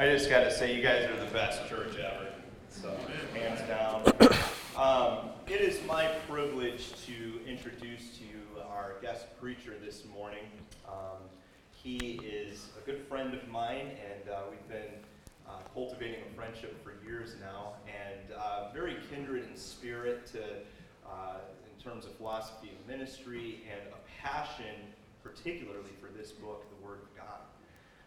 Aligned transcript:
I 0.00 0.08
just 0.08 0.30
got 0.30 0.44
to 0.44 0.50
say, 0.50 0.74
you 0.74 0.82
guys 0.82 1.04
are 1.10 1.16
the 1.22 1.30
best 1.30 1.68
church 1.68 1.98
ever. 1.98 2.28
So, 2.70 2.96
hands 3.34 3.60
down. 3.68 4.02
Um, 4.74 5.28
it 5.46 5.60
is 5.60 5.78
my 5.86 6.06
privilege 6.26 6.92
to 7.04 7.38
introduce 7.46 8.16
to 8.16 8.24
you 8.24 8.62
our 8.66 8.94
guest 9.02 9.26
preacher 9.38 9.74
this 9.84 10.06
morning. 10.06 10.46
Um, 10.88 11.20
he 11.70 12.18
is 12.24 12.68
a 12.82 12.86
good 12.86 13.06
friend 13.10 13.34
of 13.34 13.46
mine, 13.48 13.90
and 14.10 14.30
uh, 14.30 14.40
we've 14.48 14.68
been 14.70 14.88
uh, 15.46 15.58
cultivating 15.74 16.20
a 16.32 16.34
friendship 16.34 16.82
for 16.82 16.94
years 17.06 17.34
now, 17.38 17.74
and 17.86 18.32
uh, 18.38 18.72
very 18.72 18.96
kindred 19.10 19.44
in 19.50 19.54
spirit 19.54 20.24
to, 20.28 20.42
uh, 21.06 21.40
in 21.76 21.84
terms 21.84 22.06
of 22.06 22.14
philosophy 22.14 22.70
of 22.70 22.88
ministry, 22.88 23.64
and 23.70 23.82
a 23.92 24.26
passion, 24.26 24.76
particularly 25.22 25.90
for 26.00 26.08
this 26.16 26.32
book, 26.32 26.64
the 26.80 26.86
Word 26.86 27.00
of 27.02 27.14
God. 27.14 27.40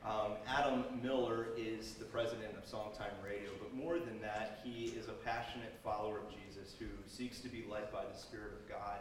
Um, 0.06 0.34
Adam 0.46 0.84
Miller 1.02 1.48
is 1.56 1.94
the 1.94 2.04
president 2.04 2.58
of 2.58 2.66
Songtime 2.66 3.16
Radio, 3.24 3.52
but 3.58 3.74
more 3.74 4.00
than 4.00 4.20
that, 4.22 4.60
he 4.62 4.88
is 4.88 5.08
a 5.08 5.14
passionate 5.14 5.80
follower 5.82 6.18
of 6.18 6.26
Jesus 6.30 6.76
who 6.78 6.88
seeks 7.08 7.40
to 7.40 7.48
be 7.48 7.64
led 7.72 7.90
by 7.90 8.04
the 8.04 8.18
Spirit 8.18 8.52
of 8.52 8.68
God. 8.68 9.00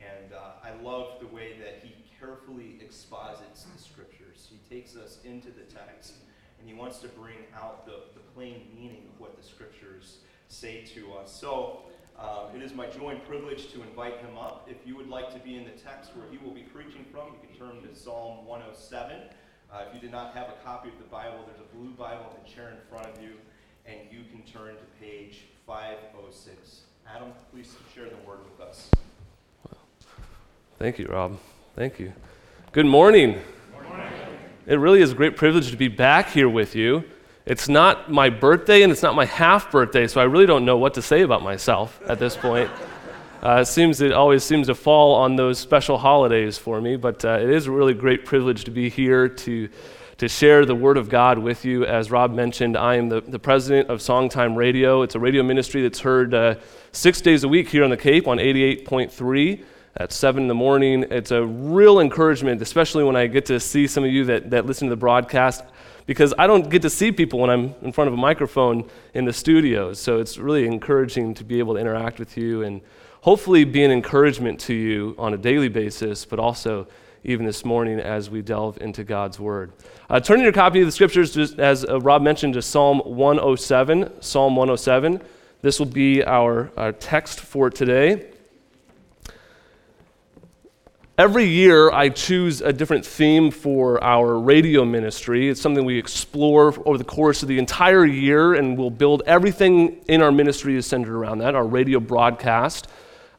And 0.00 0.34
uh, 0.34 0.62
I 0.62 0.74
love 0.82 1.18
the 1.20 1.28
way 1.28 1.56
that 1.58 1.80
he 1.82 1.94
carefully 2.20 2.78
exposits 2.82 3.64
the 3.64 3.82
scriptures. 3.82 4.50
He 4.50 4.58
takes 4.74 4.96
us 4.96 5.18
into 5.24 5.48
the 5.48 5.62
text 5.62 6.14
and 6.58 6.68
he 6.68 6.74
wants 6.74 6.98
to 6.98 7.08
bring 7.08 7.38
out 7.56 7.86
the, 7.86 8.00
the 8.12 8.20
plain 8.34 8.68
meaning 8.74 9.08
of 9.14 9.20
what 9.20 9.36
the 9.38 9.42
scriptures 9.42 10.18
say 10.48 10.84
to 10.94 11.14
us. 11.14 11.32
So 11.32 11.84
um, 12.18 12.54
it 12.54 12.62
is 12.62 12.74
my 12.74 12.86
joy 12.86 13.10
and 13.10 13.24
privilege 13.24 13.72
to 13.72 13.82
invite 13.82 14.18
him 14.18 14.36
up. 14.36 14.68
If 14.70 14.86
you 14.86 14.94
would 14.96 15.08
like 15.08 15.32
to 15.32 15.38
be 15.38 15.56
in 15.56 15.64
the 15.64 15.70
text 15.70 16.14
where 16.14 16.26
he 16.30 16.36
will 16.36 16.54
be 16.54 16.62
preaching 16.62 17.06
from, 17.10 17.28
you 17.28 17.48
can 17.48 17.56
turn 17.56 17.82
to 17.82 17.94
Psalm 17.98 18.46
107. 18.46 19.16
Uh, 19.74 19.78
if 19.88 19.94
you 19.94 20.00
did 20.00 20.12
not 20.12 20.32
have 20.34 20.46
a 20.48 20.64
copy 20.64 20.88
of 20.88 20.94
the 20.98 21.10
Bible, 21.10 21.38
there's 21.46 21.58
a 21.58 21.76
blue 21.76 21.90
Bible 21.90 22.26
in 22.30 22.44
the 22.44 22.48
chair 22.48 22.70
in 22.70 22.76
front 22.88 23.06
of 23.12 23.20
you, 23.20 23.32
and 23.86 23.98
you 24.08 24.20
can 24.30 24.40
turn 24.42 24.76
to 24.76 25.04
page 25.04 25.46
506. 25.66 26.82
Adam, 27.12 27.32
please 27.50 27.74
share 27.92 28.04
the 28.04 28.16
word 28.24 28.38
with 28.44 28.64
us. 28.64 28.88
Thank 30.78 31.00
you, 31.00 31.06
Rob. 31.06 31.38
Thank 31.74 31.98
you. 31.98 32.12
Good 32.70 32.86
morning. 32.86 33.32
Good 33.32 33.88
morning. 33.88 34.12
It 34.66 34.76
really 34.76 35.02
is 35.02 35.10
a 35.10 35.14
great 35.16 35.36
privilege 35.36 35.72
to 35.72 35.76
be 35.76 35.88
back 35.88 36.30
here 36.30 36.48
with 36.48 36.76
you. 36.76 37.02
It's 37.44 37.68
not 37.68 38.08
my 38.08 38.30
birthday 38.30 38.82
and 38.82 38.92
it's 38.92 39.02
not 39.02 39.16
my 39.16 39.24
half 39.24 39.72
birthday, 39.72 40.06
so 40.06 40.20
I 40.20 40.24
really 40.24 40.46
don't 40.46 40.64
know 40.64 40.76
what 40.76 40.94
to 40.94 41.02
say 41.02 41.22
about 41.22 41.42
myself 41.42 42.00
at 42.06 42.20
this 42.20 42.36
point. 42.36 42.70
Uh, 43.44 43.60
it 43.60 43.66
seems 43.66 44.00
it 44.00 44.10
always 44.10 44.42
seems 44.42 44.68
to 44.68 44.74
fall 44.74 45.14
on 45.16 45.36
those 45.36 45.58
special 45.58 45.98
holidays 45.98 46.56
for 46.56 46.80
me, 46.80 46.96
but 46.96 47.22
uh, 47.26 47.32
it 47.38 47.50
is 47.50 47.66
a 47.66 47.70
really 47.70 47.92
great 47.92 48.24
privilege 48.24 48.64
to 48.64 48.70
be 48.70 48.88
here 48.88 49.28
to, 49.28 49.68
to 50.16 50.26
share 50.28 50.64
the 50.64 50.74
Word 50.74 50.96
of 50.96 51.10
God 51.10 51.38
with 51.38 51.62
you. 51.62 51.84
As 51.84 52.10
Rob 52.10 52.32
mentioned, 52.32 52.74
I 52.74 52.94
am 52.94 53.10
the, 53.10 53.20
the 53.20 53.38
president 53.38 53.90
of 53.90 53.98
Songtime 53.98 54.56
Radio. 54.56 55.02
It's 55.02 55.14
a 55.14 55.18
radio 55.18 55.42
ministry 55.42 55.82
that's 55.82 56.00
heard 56.00 56.32
uh, 56.32 56.54
six 56.92 57.20
days 57.20 57.44
a 57.44 57.48
week 57.48 57.68
here 57.68 57.84
on 57.84 57.90
the 57.90 57.98
Cape 57.98 58.26
on 58.26 58.38
88.3 58.38 59.62
at 59.98 60.10
7 60.10 60.42
in 60.44 60.48
the 60.48 60.54
morning. 60.54 61.04
It's 61.10 61.30
a 61.30 61.44
real 61.44 62.00
encouragement, 62.00 62.62
especially 62.62 63.04
when 63.04 63.14
I 63.14 63.26
get 63.26 63.44
to 63.46 63.60
see 63.60 63.86
some 63.86 64.04
of 64.04 64.10
you 64.10 64.24
that, 64.24 64.48
that 64.52 64.64
listen 64.64 64.88
to 64.88 64.90
the 64.90 64.96
broadcast 64.96 65.64
because 66.06 66.32
I 66.38 66.46
don't 66.46 66.70
get 66.70 66.80
to 66.80 66.90
see 66.90 67.12
people 67.12 67.40
when 67.40 67.50
I'm 67.50 67.74
in 67.82 67.92
front 67.92 68.08
of 68.08 68.14
a 68.14 68.18
microphone 68.18 68.88
in 69.12 69.26
the 69.26 69.34
studio. 69.34 69.92
So 69.92 70.18
it's 70.18 70.38
really 70.38 70.66
encouraging 70.66 71.34
to 71.34 71.44
be 71.44 71.58
able 71.58 71.74
to 71.74 71.80
interact 71.80 72.18
with 72.18 72.38
you 72.38 72.62
and 72.62 72.80
hopefully 73.24 73.64
be 73.64 73.82
an 73.82 73.90
encouragement 73.90 74.60
to 74.60 74.74
you 74.74 75.14
on 75.16 75.32
a 75.32 75.36
daily 75.38 75.68
basis, 75.68 76.26
but 76.26 76.38
also 76.38 76.86
even 77.24 77.46
this 77.46 77.64
morning 77.64 77.98
as 77.98 78.28
we 78.28 78.42
delve 78.42 78.76
into 78.82 79.02
God's 79.02 79.40
Word. 79.40 79.72
Uh, 80.10 80.20
turning 80.20 80.42
your 80.42 80.52
copy 80.52 80.80
of 80.80 80.86
the 80.86 80.92
Scriptures, 80.92 81.32
just 81.32 81.58
as 81.58 81.86
uh, 81.86 81.98
Rob 82.00 82.20
mentioned, 82.20 82.52
to 82.52 82.60
Psalm 82.60 82.98
107. 82.98 84.20
Psalm 84.20 84.56
107. 84.56 85.22
This 85.62 85.78
will 85.78 85.86
be 85.86 86.22
our, 86.22 86.70
our 86.76 86.92
text 86.92 87.40
for 87.40 87.70
today. 87.70 88.30
Every 91.16 91.46
year, 91.46 91.90
I 91.92 92.10
choose 92.10 92.60
a 92.60 92.74
different 92.74 93.06
theme 93.06 93.50
for 93.50 94.04
our 94.04 94.38
radio 94.38 94.84
ministry. 94.84 95.48
It's 95.48 95.62
something 95.62 95.86
we 95.86 95.96
explore 95.96 96.74
over 96.84 96.98
the 96.98 97.04
course 97.04 97.42
of 97.42 97.48
the 97.48 97.58
entire 97.58 98.04
year, 98.04 98.52
and 98.52 98.76
we'll 98.76 98.90
build 98.90 99.22
everything 99.24 100.04
in 100.08 100.20
our 100.20 100.32
ministry 100.32 100.76
is 100.76 100.84
centered 100.84 101.16
around 101.16 101.38
that 101.38 101.54
our 101.54 101.66
radio 101.66 102.00
broadcast, 102.00 102.88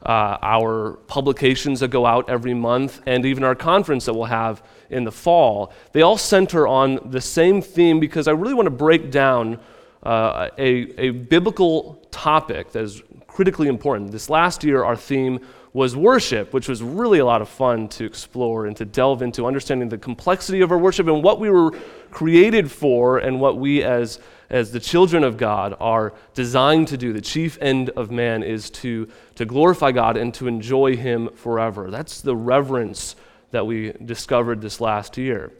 uh, 0.06 0.38
our 0.40 0.92
publications 1.08 1.80
that 1.80 1.88
go 1.88 2.06
out 2.06 2.30
every 2.30 2.54
month, 2.54 3.02
and 3.06 3.26
even 3.26 3.42
our 3.42 3.56
conference 3.56 4.04
that 4.04 4.14
we'll 4.14 4.24
have 4.24 4.62
in 4.88 5.02
the 5.02 5.10
fall. 5.10 5.72
They 5.92 6.02
all 6.02 6.16
center 6.16 6.68
on 6.68 7.10
the 7.10 7.20
same 7.20 7.60
theme 7.60 7.98
because 7.98 8.28
I 8.28 8.30
really 8.30 8.54
want 8.54 8.66
to 8.66 8.70
break 8.70 9.10
down 9.10 9.58
uh, 10.04 10.48
a, 10.58 11.00
a 11.00 11.10
biblical 11.10 12.00
topic 12.12 12.70
that 12.70 12.84
is 12.84 13.02
critically 13.26 13.66
important. 13.66 14.12
This 14.12 14.30
last 14.30 14.62
year, 14.62 14.84
our 14.84 14.96
theme 14.96 15.40
was 15.72 15.96
worship, 15.96 16.54
which 16.54 16.68
was 16.68 16.82
really 16.82 17.18
a 17.18 17.24
lot 17.24 17.42
of 17.42 17.48
fun 17.48 17.88
to 17.88 18.04
explore 18.04 18.66
and 18.66 18.76
to 18.76 18.84
delve 18.84 19.22
into 19.22 19.44
understanding 19.44 19.88
the 19.88 19.98
complexity 19.98 20.60
of 20.60 20.70
our 20.70 20.78
worship 20.78 21.08
and 21.08 21.22
what 21.22 21.40
we 21.40 21.50
were 21.50 21.72
created 22.12 22.70
for 22.70 23.18
and 23.18 23.40
what 23.40 23.58
we 23.58 23.82
as 23.82 24.20
as 24.48 24.72
the 24.72 24.80
children 24.80 25.24
of 25.24 25.36
God 25.36 25.76
are 25.80 26.12
designed 26.34 26.88
to 26.88 26.96
do. 26.96 27.12
The 27.12 27.20
chief 27.20 27.58
end 27.60 27.90
of 27.90 28.10
man 28.10 28.42
is 28.42 28.70
to, 28.70 29.08
to 29.34 29.44
glorify 29.44 29.92
God 29.92 30.16
and 30.16 30.32
to 30.34 30.46
enjoy 30.46 30.96
Him 30.96 31.30
forever. 31.34 31.90
That's 31.90 32.20
the 32.20 32.36
reverence 32.36 33.16
that 33.50 33.66
we 33.66 33.92
discovered 34.04 34.60
this 34.60 34.80
last 34.80 35.16
year. 35.16 35.52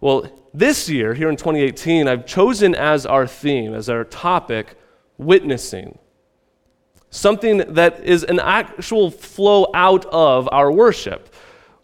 Well, 0.00 0.30
this 0.52 0.88
year, 0.88 1.14
here 1.14 1.30
in 1.30 1.36
2018, 1.36 2.08
I've 2.08 2.26
chosen 2.26 2.74
as 2.74 3.06
our 3.06 3.26
theme, 3.26 3.74
as 3.74 3.88
our 3.88 4.04
topic, 4.04 4.76
witnessing. 5.18 5.98
Something 7.10 7.58
that 7.74 8.04
is 8.04 8.24
an 8.24 8.40
actual 8.40 9.10
flow 9.10 9.68
out 9.72 10.04
of 10.06 10.48
our 10.52 10.70
worship. 10.70 11.32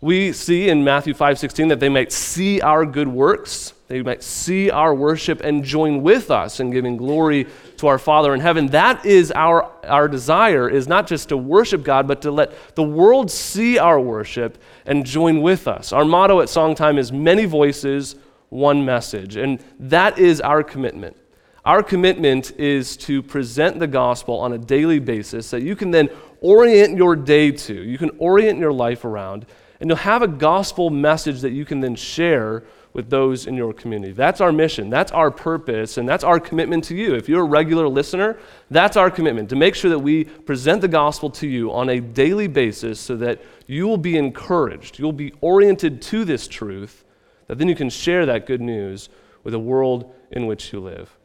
We 0.00 0.32
see 0.32 0.68
in 0.68 0.82
Matthew 0.82 1.14
5:16 1.14 1.68
that 1.68 1.78
they 1.78 1.88
might 1.88 2.12
see 2.12 2.60
our 2.60 2.84
good 2.84 3.08
works 3.08 3.74
they 3.90 4.02
might 4.02 4.22
see 4.22 4.70
our 4.70 4.94
worship 4.94 5.40
and 5.40 5.64
join 5.64 6.00
with 6.00 6.30
us 6.30 6.60
in 6.60 6.70
giving 6.70 6.96
glory 6.96 7.48
to 7.78 7.88
our 7.88 7.98
Father 7.98 8.32
in 8.32 8.38
heaven. 8.38 8.68
That 8.68 9.04
is 9.04 9.32
our, 9.32 9.68
our 9.84 10.06
desire, 10.06 10.68
is 10.70 10.86
not 10.86 11.08
just 11.08 11.30
to 11.30 11.36
worship 11.36 11.82
God, 11.82 12.06
but 12.06 12.22
to 12.22 12.30
let 12.30 12.76
the 12.76 12.84
world 12.84 13.32
see 13.32 13.78
our 13.78 13.98
worship 13.98 14.58
and 14.86 15.04
join 15.04 15.42
with 15.42 15.66
us. 15.66 15.92
Our 15.92 16.04
motto 16.04 16.40
at 16.40 16.46
Songtime 16.46 16.98
is 16.98 17.10
many 17.10 17.46
voices, 17.46 18.14
one 18.48 18.84
message. 18.84 19.34
And 19.34 19.58
that 19.80 20.20
is 20.20 20.40
our 20.40 20.62
commitment. 20.62 21.16
Our 21.64 21.82
commitment 21.82 22.52
is 22.60 22.96
to 22.98 23.24
present 23.24 23.80
the 23.80 23.88
gospel 23.88 24.38
on 24.38 24.52
a 24.52 24.58
daily 24.58 25.00
basis 25.00 25.50
that 25.50 25.62
you 25.62 25.74
can 25.74 25.90
then 25.90 26.10
orient 26.40 26.96
your 26.96 27.16
day 27.16 27.50
to, 27.50 27.74
you 27.74 27.98
can 27.98 28.10
orient 28.18 28.60
your 28.60 28.72
life 28.72 29.04
around, 29.04 29.46
and 29.80 29.90
you'll 29.90 29.96
have 29.96 30.22
a 30.22 30.28
gospel 30.28 30.90
message 30.90 31.40
that 31.40 31.50
you 31.50 31.64
can 31.64 31.80
then 31.80 31.96
share 31.96 32.62
with 32.92 33.08
those 33.08 33.46
in 33.46 33.54
your 33.54 33.72
community. 33.72 34.12
That's 34.12 34.40
our 34.40 34.52
mission. 34.52 34.90
That's 34.90 35.12
our 35.12 35.30
purpose, 35.30 35.96
and 35.96 36.08
that's 36.08 36.24
our 36.24 36.40
commitment 36.40 36.84
to 36.84 36.96
you. 36.96 37.14
If 37.14 37.28
you're 37.28 37.42
a 37.42 37.48
regular 37.48 37.88
listener, 37.88 38.38
that's 38.70 38.96
our 38.96 39.10
commitment 39.10 39.48
to 39.50 39.56
make 39.56 39.74
sure 39.74 39.90
that 39.90 39.98
we 39.98 40.24
present 40.24 40.80
the 40.80 40.88
gospel 40.88 41.30
to 41.30 41.46
you 41.46 41.72
on 41.72 41.88
a 41.88 42.00
daily 42.00 42.48
basis 42.48 42.98
so 42.98 43.16
that 43.16 43.40
you 43.66 43.86
will 43.86 43.96
be 43.96 44.16
encouraged, 44.16 44.98
you'll 44.98 45.12
be 45.12 45.32
oriented 45.40 46.02
to 46.02 46.24
this 46.24 46.48
truth, 46.48 47.04
that 47.46 47.58
then 47.58 47.68
you 47.68 47.76
can 47.76 47.90
share 47.90 48.26
that 48.26 48.46
good 48.46 48.60
news 48.60 49.08
with 49.44 49.52
the 49.52 49.60
world 49.60 50.12
in 50.32 50.46
which 50.46 50.72
you 50.72 50.80
live. 50.80 51.16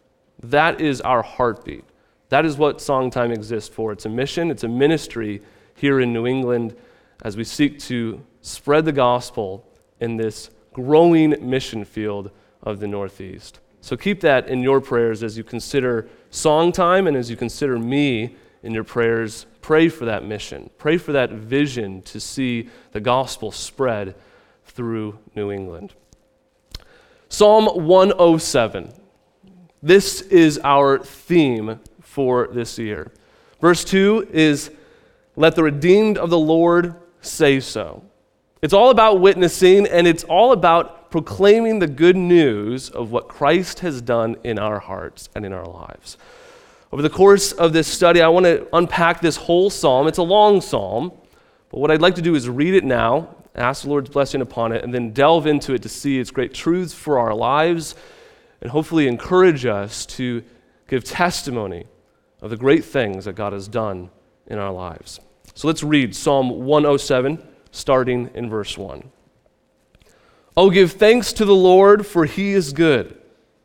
That 0.44 0.82
is 0.82 1.02
our 1.02 1.24
heartbeat. 1.24 1.86
That 2.30 2.46
is 2.46 2.58
what 2.58 2.78
Songtime 2.78 3.34
exists 3.34 3.74
for. 3.74 3.92
It's 3.92 4.06
a 4.06 4.10
mission, 4.10 4.52
it's 4.52 4.64
a 4.64 4.68
ministry 4.68 5.42
here 5.76 6.00
in 6.00 6.14
New 6.14 6.28
England 6.28 6.76
as 7.24 7.38
we 7.38 7.44
seek 7.44 7.80
to 7.80 8.22
spread 8.42 8.86
the 8.86 8.92
gospel 8.92 9.68
in 10.00 10.18
this 10.18 10.50
growing 10.76 11.34
mission 11.40 11.86
field 11.86 12.30
of 12.62 12.82
the 12.82 12.88
Northeast. 12.88 13.62
So 13.80 13.96
keep 13.96 14.20
that 14.22 14.50
in 14.50 14.62
your 14.62 14.82
prayers 14.82 15.24
as 15.24 15.38
you 15.38 15.44
consider 15.46 16.10
Songtime 16.32 17.08
and 17.08 17.16
as 17.16 17.30
you 17.30 17.38
consider 17.38 17.80
me 17.80 18.36
in 18.62 18.74
your 18.74 18.84
prayers. 18.84 19.46
Pray 19.62 19.88
for 19.88 20.04
that 20.04 20.26
mission. 20.26 20.70
Pray 20.78 20.98
for 20.98 21.14
that 21.14 21.32
vision 21.32 22.02
to 22.02 22.20
see 22.20 22.68
the 22.92 23.00
gospel 23.00 23.54
spread 23.54 24.16
through 24.66 25.18
New 25.34 25.50
England. 25.50 25.94
Psalm 27.30 27.68
107. 27.88 28.92
This 29.82 30.20
is 30.24 30.60
our 30.62 31.00
theme 31.00 31.80
for 32.02 32.50
this 32.52 32.78
year. 32.78 33.14
Verse 33.62 33.86
2 33.86 34.28
is 34.34 34.72
Let 35.38 35.56
the 35.56 35.64
redeemed 35.64 36.18
of 36.18 36.30
the 36.30 36.38
Lord 36.38 36.96
say 37.22 37.62
so. 37.62 38.04
It's 38.66 38.74
all 38.74 38.90
about 38.90 39.20
witnessing, 39.20 39.86
and 39.86 40.08
it's 40.08 40.24
all 40.24 40.52
about 40.52 41.12
proclaiming 41.12 41.78
the 41.78 41.86
good 41.86 42.18
news 42.18 42.90
of 42.90 43.12
what 43.12 43.28
Christ 43.28 43.82
has 43.82 44.02
done 44.02 44.38
in 44.44 44.58
our 44.58 44.80
hearts 44.80 45.30
and 45.36 45.46
in 45.46 45.54
our 45.54 45.68
lives. 45.68 46.18
Over 46.92 47.04
the 47.04 47.12
course 47.12 47.52
of 47.52 47.74
this 47.74 47.88
study, 47.88 48.24
I 48.24 48.28
want 48.28 48.48
to 48.48 48.68
unpack 48.74 49.22
this 49.22 49.36
whole 49.36 49.70
psalm. 49.70 50.08
It's 50.08 50.18
a 50.18 50.24
long 50.24 50.62
psalm, 50.62 51.12
but 51.70 51.80
what 51.80 51.92
I'd 51.92 52.02
like 52.02 52.16
to 52.16 52.24
do 52.24 52.34
is 52.34 52.50
read 52.50 52.74
it 52.74 52.84
now, 52.84 53.36
ask 53.54 53.84
the 53.84 53.90
Lord's 53.90 54.10
blessing 54.10 54.42
upon 54.42 54.72
it, 54.72 54.84
and 54.84 54.92
then 54.92 55.12
delve 55.12 55.46
into 55.46 55.76
it 55.76 55.84
to 55.84 55.90
see 55.90 56.18
its 56.18 56.32
great 56.32 56.52
truths 56.52 56.92
for 56.92 57.20
our 57.20 57.36
lives 57.36 57.94
and 58.62 58.72
hopefully 58.72 59.08
encourage 59.08 59.68
us 59.68 60.08
to 60.08 60.44
give 60.88 61.04
testimony 61.04 61.86
of 62.42 62.50
the 62.50 62.58
great 62.58 62.84
things 62.84 63.26
that 63.26 63.34
God 63.34 63.54
has 63.54 63.68
done 63.68 64.10
in 64.48 64.58
our 64.58 64.72
lives. 64.72 65.20
So 65.54 65.68
let's 65.68 65.84
read 65.84 66.16
Psalm 66.16 66.66
107, 66.66 67.50
starting 67.76 68.30
in 68.34 68.50
verse 68.50 68.78
1. 68.78 69.10
Oh, 70.58 70.70
give 70.70 70.94
thanks 70.94 71.34
to 71.34 71.46
the 71.46 71.56
Lord, 71.56 72.06
for 72.06 72.26
he 72.26 72.54
is 72.54 72.72
good, 72.72 73.18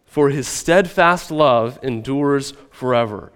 for 0.05 0.31
his 0.31 0.49
steadfast 0.49 1.31
love 1.31 1.79
endures 1.83 2.53
forever. 2.71 3.33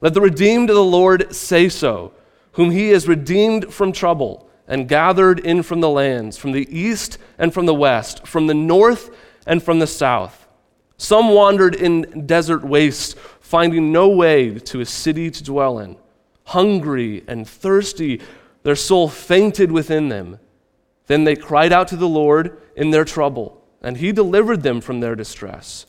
Let 0.00 0.14
the 0.14 0.20
redeemed 0.20 0.70
of 0.70 0.76
the 0.76 0.84
Lord 0.84 1.34
say 1.34 1.68
so, 1.68 2.12
whom 2.52 2.70
he 2.70 2.88
has 2.90 3.06
redeemed 3.06 3.72
from 3.72 3.92
trouble 3.92 4.48
and 4.66 4.88
gathered 4.88 5.40
in 5.40 5.62
from 5.62 5.80
the 5.80 5.90
lands, 5.90 6.38
from 6.38 6.52
the 6.52 6.66
east 6.76 7.18
and 7.38 7.52
from 7.52 7.66
the 7.66 7.74
west, 7.74 8.26
from 8.26 8.46
the 8.46 8.54
north 8.54 9.14
and 9.46 9.62
from 9.62 9.78
the 9.78 9.86
south. 9.86 10.46
Some 10.96 11.28
wandered 11.28 11.74
in 11.74 12.26
desert 12.26 12.64
wastes, 12.64 13.14
finding 13.40 13.92
no 13.92 14.08
way 14.08 14.58
to 14.58 14.80
a 14.80 14.86
city 14.86 15.30
to 15.30 15.44
dwell 15.44 15.78
in. 15.78 15.96
Hungry 16.44 17.22
and 17.28 17.46
thirsty, 17.46 18.20
their 18.66 18.74
soul 18.74 19.08
fainted 19.08 19.70
within 19.70 20.08
them. 20.08 20.40
Then 21.06 21.22
they 21.22 21.36
cried 21.36 21.72
out 21.72 21.86
to 21.86 21.96
the 21.96 22.08
Lord 22.08 22.60
in 22.74 22.90
their 22.90 23.04
trouble, 23.04 23.64
and 23.80 23.96
he 23.96 24.10
delivered 24.10 24.64
them 24.64 24.80
from 24.80 24.98
their 24.98 25.14
distress. 25.14 25.86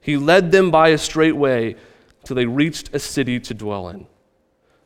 He 0.00 0.16
led 0.16 0.52
them 0.52 0.70
by 0.70 0.90
a 0.90 0.98
straight 0.98 1.34
way 1.34 1.74
till 2.22 2.36
they 2.36 2.46
reached 2.46 2.94
a 2.94 3.00
city 3.00 3.40
to 3.40 3.54
dwell 3.54 3.88
in. 3.88 4.06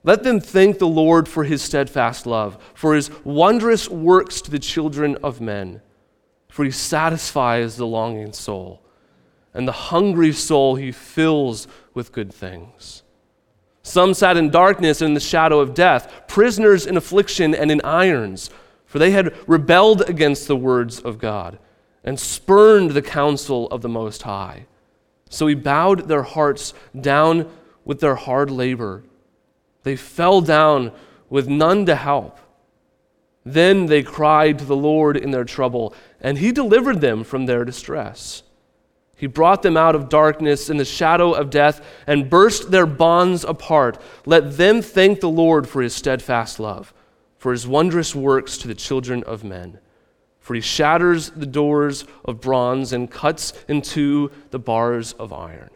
Let 0.03 0.23
them 0.23 0.41
thank 0.41 0.79
the 0.79 0.89
Lord 0.89 1.29
for 1.29 1.45
his 1.45 1.61
steadfast 1.61 2.25
love, 2.25 2.57
for 2.73 2.95
his 2.95 3.11
wondrous 3.23 3.87
works 3.87 4.41
to 4.41 4.51
the 4.51 4.59
children 4.59 5.19
of 5.23 5.39
men. 5.39 5.83
For 6.49 6.65
he 6.65 6.71
satisfies 6.71 7.77
the 7.77 7.87
longing 7.87 8.33
soul, 8.33 8.81
and 9.53 9.69
the 9.69 9.73
hungry 9.73 10.33
soul 10.33 10.77
he 10.77 10.91
fills 10.91 11.69
with 11.93 12.13
good 12.13 12.33
things. 12.33 13.03
Some 13.87 14.15
sat 14.15 14.37
in 14.37 14.51
darkness 14.51 15.01
and 15.01 15.11
in 15.11 15.15
the 15.15 15.21
shadow 15.21 15.61
of 15.61 15.73
death, 15.73 16.13
prisoners 16.27 16.87
in 16.87 16.97
affliction 16.97 17.55
and 17.55 17.71
in 17.71 17.81
irons, 17.85 18.51
for 18.85 18.99
they 18.99 19.13
had 19.13 19.33
rebelled 19.47 20.11
against 20.11 20.49
the 20.49 20.57
words 20.57 20.99
of 20.99 21.19
God 21.19 21.61
and 22.03 22.19
spurned 22.19 22.91
the 22.91 23.01
counsel 23.01 23.69
of 23.69 23.83
the 23.83 23.89
Most 23.89 24.23
High. 24.23 24.67
So 25.31 25.47
he 25.47 25.55
bowed 25.55 26.09
their 26.09 26.25
hearts 26.25 26.75
down 27.01 27.49
with 27.85 28.01
their 28.01 28.17
hard 28.17 28.51
labor. 28.51 29.05
They 29.85 29.95
fell 29.95 30.41
down 30.41 30.91
with 31.31 31.49
none 31.49 31.87
to 31.87 31.95
help. 31.95 32.41
Then 33.45 33.87
they 33.87 34.03
cried 34.03 34.59
to 34.59 34.65
the 34.65 34.75
Lord 34.75 35.17
in 35.17 35.31
their 35.31 35.45
trouble, 35.45 35.95
and 36.21 36.39
he 36.39 36.51
delivered 36.51 37.01
them 37.01 37.23
from 37.23 37.47
their 37.47 37.65
distress. 37.65 38.43
He 39.17 39.27
brought 39.27 39.63
them 39.63 39.77
out 39.79 39.95
of 39.95 40.11
darkness 40.11 40.69
in 40.69 40.77
the 40.77 40.85
shadow 40.85 41.33
of 41.33 41.49
death 41.49 41.85
and 42.07 42.29
burst 42.29 42.71
their 42.71 42.85
bonds 42.85 43.45
apart. 43.45 43.99
Let 44.27 44.59
them 44.59 44.83
thank 44.83 45.21
the 45.21 45.29
Lord 45.29 45.67
for 45.67 45.81
his 45.81 45.95
steadfast 45.95 46.61
love, 46.61 46.93
for 47.39 47.53
his 47.53 47.67
wondrous 47.67 48.15
works 48.15 48.59
to 48.59 48.69
the 48.69 48.75
children 48.75 49.25
of 49.25 49.43
men. 49.43 49.79
For 50.39 50.55
he 50.55 50.61
shatters 50.61 51.31
the 51.31 51.47
doors 51.47 52.05
of 52.25 52.43
bronze 52.43 52.93
and 52.93 53.11
cuts 53.11 53.55
into 53.67 54.31
the 54.51 54.59
bars 54.59 55.15
of 55.15 55.33
iron. 55.33 55.71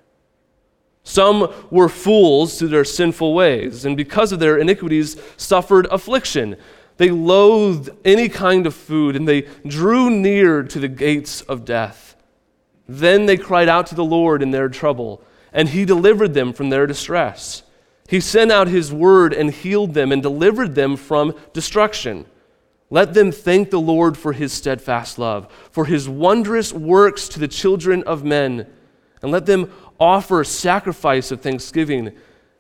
Some 1.02 1.52
were 1.70 1.88
fools 1.88 2.58
through 2.58 2.68
their 2.68 2.84
sinful 2.84 3.34
ways, 3.34 3.86
and 3.86 3.96
because 3.96 4.32
of 4.32 4.38
their 4.38 4.58
iniquities 4.58 5.20
suffered 5.36 5.86
affliction. 5.90 6.56
They 6.98 7.10
loathed 7.10 7.88
any 8.04 8.28
kind 8.28 8.66
of 8.66 8.74
food, 8.74 9.16
and 9.16 9.26
they 9.26 9.48
drew 9.66 10.10
near 10.10 10.62
to 10.62 10.78
the 10.78 10.88
gates 10.88 11.40
of 11.40 11.64
death. 11.64 12.09
Then 12.92 13.26
they 13.26 13.36
cried 13.36 13.68
out 13.68 13.86
to 13.86 13.94
the 13.94 14.04
Lord 14.04 14.42
in 14.42 14.50
their 14.50 14.68
trouble, 14.68 15.22
and 15.52 15.68
he 15.68 15.84
delivered 15.84 16.34
them 16.34 16.52
from 16.52 16.70
their 16.70 16.88
distress. 16.88 17.62
He 18.08 18.18
sent 18.18 18.50
out 18.50 18.66
his 18.66 18.92
word 18.92 19.32
and 19.32 19.52
healed 19.52 19.94
them 19.94 20.10
and 20.10 20.20
delivered 20.20 20.74
them 20.74 20.96
from 20.96 21.36
destruction. 21.52 22.26
Let 22.90 23.14
them 23.14 23.30
thank 23.30 23.70
the 23.70 23.78
Lord 23.78 24.18
for 24.18 24.32
his 24.32 24.52
steadfast 24.52 25.20
love, 25.20 25.46
for 25.70 25.84
his 25.84 26.08
wondrous 26.08 26.72
works 26.72 27.28
to 27.28 27.38
the 27.38 27.46
children 27.46 28.02
of 28.02 28.24
men, 28.24 28.66
and 29.22 29.30
let 29.30 29.46
them 29.46 29.72
offer 30.00 30.42
sacrifice 30.42 31.30
of 31.30 31.42
thanksgiving 31.42 32.10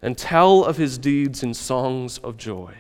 and 0.00 0.16
tell 0.16 0.64
of 0.64 0.76
his 0.76 0.96
deeds 0.96 1.42
in 1.42 1.54
songs 1.54 2.18
of 2.18 2.36
joy. 2.36 2.72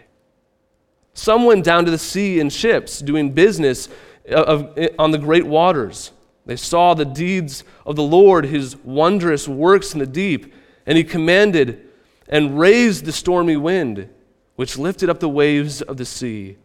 Some 1.14 1.46
went 1.46 1.64
down 1.64 1.84
to 1.84 1.90
the 1.90 1.98
sea 1.98 2.38
in 2.38 2.48
ships, 2.48 3.00
doing 3.00 3.32
business 3.32 3.88
uh, 4.30 4.34
of, 4.36 4.78
on 5.00 5.10
the 5.10 5.18
great 5.18 5.46
waters. 5.46 6.12
They 6.50 6.56
saw 6.56 6.94
the 6.94 7.04
deeds 7.04 7.62
of 7.86 7.94
the 7.94 8.02
Lord, 8.02 8.44
his 8.44 8.74
wondrous 8.78 9.46
works 9.46 9.92
in 9.92 10.00
the 10.00 10.04
deep, 10.04 10.52
and 10.84 10.98
he 10.98 11.04
commanded 11.04 11.88
and 12.28 12.58
raised 12.58 13.04
the 13.04 13.12
stormy 13.12 13.56
wind, 13.56 14.08
which 14.56 14.76
lifted 14.76 15.08
up 15.08 15.20
the 15.20 15.28
waves 15.28 15.80
of 15.80 15.96
the 15.96 16.04
sea. 16.04 16.56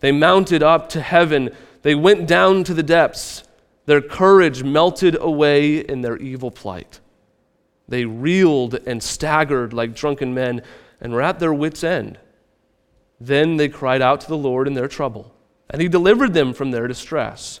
They 0.00 0.10
mounted 0.10 0.62
up 0.62 0.88
to 0.88 1.02
heaven, 1.02 1.50
they 1.82 1.94
went 1.94 2.26
down 2.26 2.64
to 2.64 2.72
the 2.72 2.82
depths. 2.82 3.44
Their 3.84 4.00
courage 4.00 4.62
melted 4.62 5.18
away 5.20 5.80
in 5.80 6.00
their 6.00 6.16
evil 6.16 6.50
plight. 6.50 7.00
They 7.86 8.06
reeled 8.06 8.76
and 8.86 9.02
staggered 9.02 9.74
like 9.74 9.94
drunken 9.94 10.32
men 10.32 10.62
and 10.98 11.12
were 11.12 11.20
at 11.20 11.40
their 11.40 11.52
wits' 11.52 11.84
end. 11.84 12.18
Then 13.20 13.58
they 13.58 13.68
cried 13.68 14.00
out 14.00 14.22
to 14.22 14.28
the 14.28 14.38
Lord 14.38 14.66
in 14.66 14.72
their 14.72 14.88
trouble, 14.88 15.34
and 15.68 15.82
he 15.82 15.88
delivered 15.88 16.32
them 16.32 16.54
from 16.54 16.70
their 16.70 16.88
distress. 16.88 17.60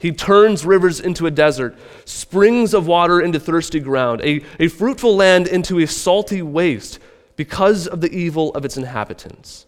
He 0.00 0.12
turns 0.12 0.64
rivers 0.64 0.98
into 0.98 1.26
a 1.26 1.30
desert, 1.30 1.76
springs 2.06 2.72
of 2.72 2.86
water 2.86 3.20
into 3.20 3.38
thirsty 3.38 3.80
ground, 3.80 4.22
a, 4.22 4.42
a 4.58 4.68
fruitful 4.68 5.14
land 5.14 5.46
into 5.46 5.78
a 5.78 5.86
salty 5.86 6.40
waste 6.40 6.98
because 7.36 7.86
of 7.86 8.00
the 8.00 8.10
evil 8.10 8.50
of 8.54 8.64
its 8.64 8.78
inhabitants. 8.78 9.66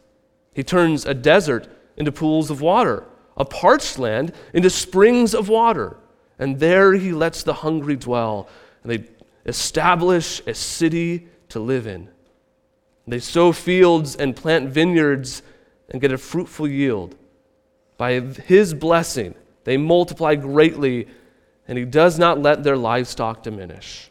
He 0.55 0.63
turns 0.63 1.05
a 1.05 1.13
desert 1.13 1.69
into 1.99 2.11
pools 2.11 2.51
of 2.51 2.63
water, 2.63 3.05
a 3.37 3.45
parched 3.45 3.99
land 3.99 4.33
into 4.55 4.71
springs 4.71 5.35
of 5.35 5.51
water. 5.51 5.99
And 6.39 6.59
there 6.59 6.95
he 6.95 7.13
lets 7.13 7.43
the 7.43 7.53
hungry 7.53 7.97
dwell, 7.97 8.49
and 8.83 8.91
they 8.91 9.05
establish 9.45 10.41
a 10.47 10.55
city 10.55 11.29
to 11.51 11.61
live 11.61 11.87
in. 11.87 12.09
They 13.07 13.19
sow 13.19 13.53
fields 13.53 14.17
and 14.17 14.35
plant 14.35 14.71
vineyards 14.71 15.43
and 15.91 16.01
get 16.01 16.11
a 16.11 16.17
fruitful 16.17 16.69
yield. 16.69 17.17
By 17.99 18.19
his 18.21 18.73
blessing, 18.73 19.35
they 19.65 19.77
multiply 19.77 20.35
greatly, 20.35 21.09
and 21.69 21.79
he 21.79 21.85
does 21.85 22.19
not 22.19 22.41
let 22.41 22.63
their 22.63 22.77
livestock 22.77 23.43
diminish. 23.43 24.11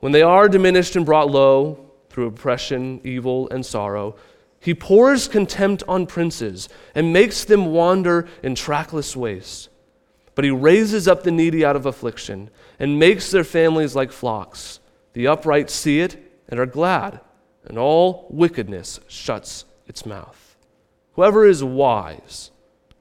When 0.00 0.12
they 0.12 0.22
are 0.22 0.48
diminished 0.48 0.96
and 0.96 1.06
brought 1.06 1.30
low 1.30 1.90
through 2.10 2.26
oppression, 2.26 3.00
evil, 3.04 3.48
and 3.48 3.64
sorrow, 3.64 4.16
he 4.60 4.74
pours 4.74 5.28
contempt 5.28 5.82
on 5.88 6.06
princes 6.06 6.68
and 6.94 7.12
makes 7.12 7.44
them 7.44 7.66
wander 7.66 8.28
in 8.42 8.54
trackless 8.54 9.16
wastes. 9.16 9.68
But 10.34 10.44
he 10.44 10.50
raises 10.50 11.06
up 11.06 11.22
the 11.22 11.30
needy 11.30 11.64
out 11.64 11.76
of 11.76 11.86
affliction 11.86 12.50
and 12.78 12.98
makes 12.98 13.30
their 13.30 13.44
families 13.44 13.94
like 13.94 14.10
flocks. 14.10 14.80
The 15.12 15.26
upright 15.26 15.70
see 15.70 16.00
it 16.00 16.16
and 16.48 16.58
are 16.58 16.66
glad, 16.66 17.20
and 17.64 17.78
all 17.78 18.26
wickedness 18.30 19.00
shuts 19.08 19.64
its 19.86 20.04
mouth. 20.04 20.56
Whoever 21.12 21.46
is 21.46 21.62
wise, 21.62 22.50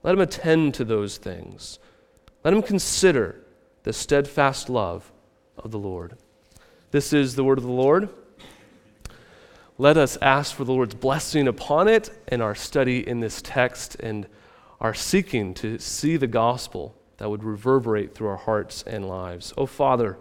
let 0.03 0.13
him 0.13 0.21
attend 0.21 0.73
to 0.75 0.85
those 0.85 1.17
things. 1.17 1.79
Let 2.43 2.53
him 2.53 2.61
consider 2.61 3.39
the 3.83 3.93
steadfast 3.93 4.69
love 4.69 5.11
of 5.57 5.71
the 5.71 5.79
Lord. 5.79 6.17
This 6.91 7.13
is 7.13 7.35
the 7.35 7.43
word 7.43 7.57
of 7.57 7.63
the 7.63 7.71
Lord. 7.71 8.09
Let 9.77 9.97
us 9.97 10.17
ask 10.21 10.53
for 10.55 10.65
the 10.65 10.73
Lord's 10.73 10.93
blessing 10.93 11.47
upon 11.47 11.87
it 11.87 12.11
and 12.27 12.41
our 12.41 12.53
study 12.53 13.07
in 13.07 13.21
this 13.21 13.41
text 13.41 13.95
and 13.95 14.27
our 14.79 14.93
seeking 14.93 15.53
to 15.55 15.79
see 15.79 16.17
the 16.17 16.27
gospel 16.27 16.95
that 17.17 17.29
would 17.29 17.43
reverberate 17.43 18.13
through 18.13 18.27
our 18.27 18.37
hearts 18.37 18.83
and 18.83 19.07
lives. 19.07 19.53
Oh, 19.57 19.65
Father, 19.65 20.17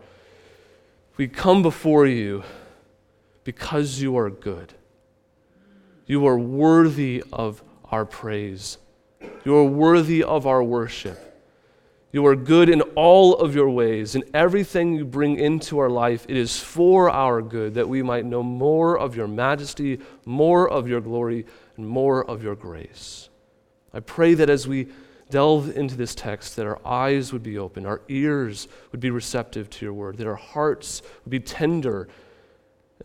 we 1.17 1.29
come 1.29 1.63
before 1.63 2.07
you 2.07 2.45
because 3.45 4.01
you 4.01 4.17
are 4.17 4.31
good. 4.31 4.73
You 6.07 6.27
are 6.27 6.39
worthy 6.39 7.23
of 7.33 7.63
our 7.91 8.05
praise. 8.05 8.79
You 9.45 9.57
are 9.57 9.65
worthy 9.65 10.23
of 10.23 10.47
our 10.47 10.63
worship. 10.63 11.19
You 12.13 12.27
are 12.27 12.37
good 12.37 12.69
in 12.69 12.83
all 12.95 13.37
of 13.37 13.55
your 13.55 13.71
ways, 13.71 14.15
and 14.15 14.25
everything 14.35 14.95
you 14.95 15.05
bring 15.07 15.39
into 15.39 15.79
our 15.79 15.89
life, 15.89 16.27
it 16.29 16.37
is 16.37 16.61
for 16.61 17.09
our 17.09 17.41
good, 17.41 17.75
that 17.75 17.89
we 17.89 18.03
might 18.03 18.27
know 18.27 18.43
more 18.43 18.99
of 18.99 19.17
your 19.17 19.27
majesty, 19.27 19.99
more 20.27 20.69
of 20.69 20.87
your 20.87 21.01
glory, 21.01 21.47
and 21.77 21.89
more 21.89 22.23
of 22.23 22.43
your 22.43 22.55
grace. 22.55 23.31
I 23.95 24.01
pray 24.01 24.35
that 24.35 24.51
as 24.51 24.69
we 24.69 24.89
delve 25.31 25.75
into 25.75 25.97
this 25.97 26.15
text, 26.15 26.57
that 26.57 26.67
our 26.67 26.87
eyes 26.87 27.33
would 27.33 27.43
be 27.43 27.57
open, 27.57 27.87
our 27.87 28.03
ears 28.09 28.69
would 28.91 29.01
be 29.01 29.11
receptive 29.11 29.71
to 29.71 29.87
your 29.87 29.95
word, 29.95 30.19
that 30.19 30.27
our 30.27 30.35
hearts 30.35 31.01
would 31.25 31.31
be 31.31 31.41
tender 31.41 32.09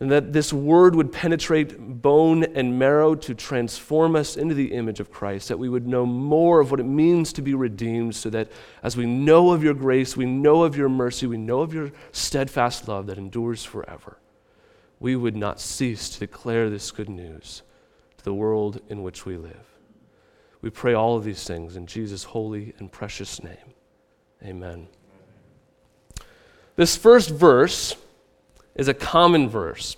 and 0.00 0.10
that 0.12 0.32
this 0.32 0.52
word 0.52 0.94
would 0.94 1.12
penetrate 1.12 1.76
bone 1.78 2.44
and 2.44 2.78
marrow 2.78 3.16
to 3.16 3.34
transform 3.34 4.14
us 4.14 4.36
into 4.36 4.54
the 4.54 4.72
image 4.72 5.00
of 5.00 5.10
Christ, 5.10 5.48
that 5.48 5.58
we 5.58 5.68
would 5.68 5.88
know 5.88 6.06
more 6.06 6.60
of 6.60 6.70
what 6.70 6.78
it 6.78 6.84
means 6.84 7.32
to 7.32 7.42
be 7.42 7.54
redeemed, 7.54 8.14
so 8.14 8.30
that 8.30 8.48
as 8.82 8.96
we 8.96 9.06
know 9.06 9.50
of 9.50 9.64
your 9.64 9.74
grace, 9.74 10.16
we 10.16 10.26
know 10.26 10.62
of 10.62 10.76
your 10.76 10.88
mercy, 10.88 11.26
we 11.26 11.36
know 11.36 11.60
of 11.60 11.74
your 11.74 11.90
steadfast 12.12 12.86
love 12.86 13.06
that 13.06 13.18
endures 13.18 13.64
forever, 13.64 14.18
we 15.00 15.16
would 15.16 15.36
not 15.36 15.60
cease 15.60 16.08
to 16.10 16.20
declare 16.20 16.70
this 16.70 16.92
good 16.92 17.08
news 17.08 17.62
to 18.18 18.24
the 18.24 18.34
world 18.34 18.80
in 18.88 19.02
which 19.02 19.26
we 19.26 19.36
live. 19.36 19.66
We 20.60 20.70
pray 20.70 20.94
all 20.94 21.16
of 21.16 21.24
these 21.24 21.44
things 21.44 21.76
in 21.76 21.86
Jesus' 21.86 22.24
holy 22.24 22.74
and 22.78 22.90
precious 22.90 23.42
name. 23.42 23.74
Amen. 24.44 24.88
This 26.76 26.96
first 26.96 27.30
verse 27.30 27.96
is 28.78 28.88
a 28.88 28.94
common 28.94 29.48
verse. 29.48 29.96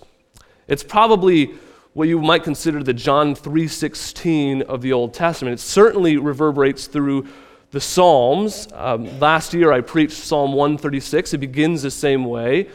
It's 0.67 0.83
probably 0.83 1.53
what 1.93 2.07
you 2.07 2.19
might 2.19 2.43
consider 2.43 2.83
the 2.83 2.93
John 2.93 3.35
3:16 3.35 4.61
of 4.63 4.81
the 4.81 4.91
Old 4.91 5.13
Testament. 5.13 5.53
It 5.53 5.63
certainly 5.63 6.17
reverberates 6.17 6.87
through 6.87 7.27
the 7.71 7.79
Psalms. 7.79 8.67
Um, 8.73 9.19
last 9.19 9.53
year 9.53 9.71
I 9.71 9.81
preached 9.81 10.17
Psalm 10.17 10.53
136. 10.53 11.33
It 11.33 11.37
begins 11.37 11.83
the 11.83 11.91
same 11.91 12.25
way. 12.25 12.67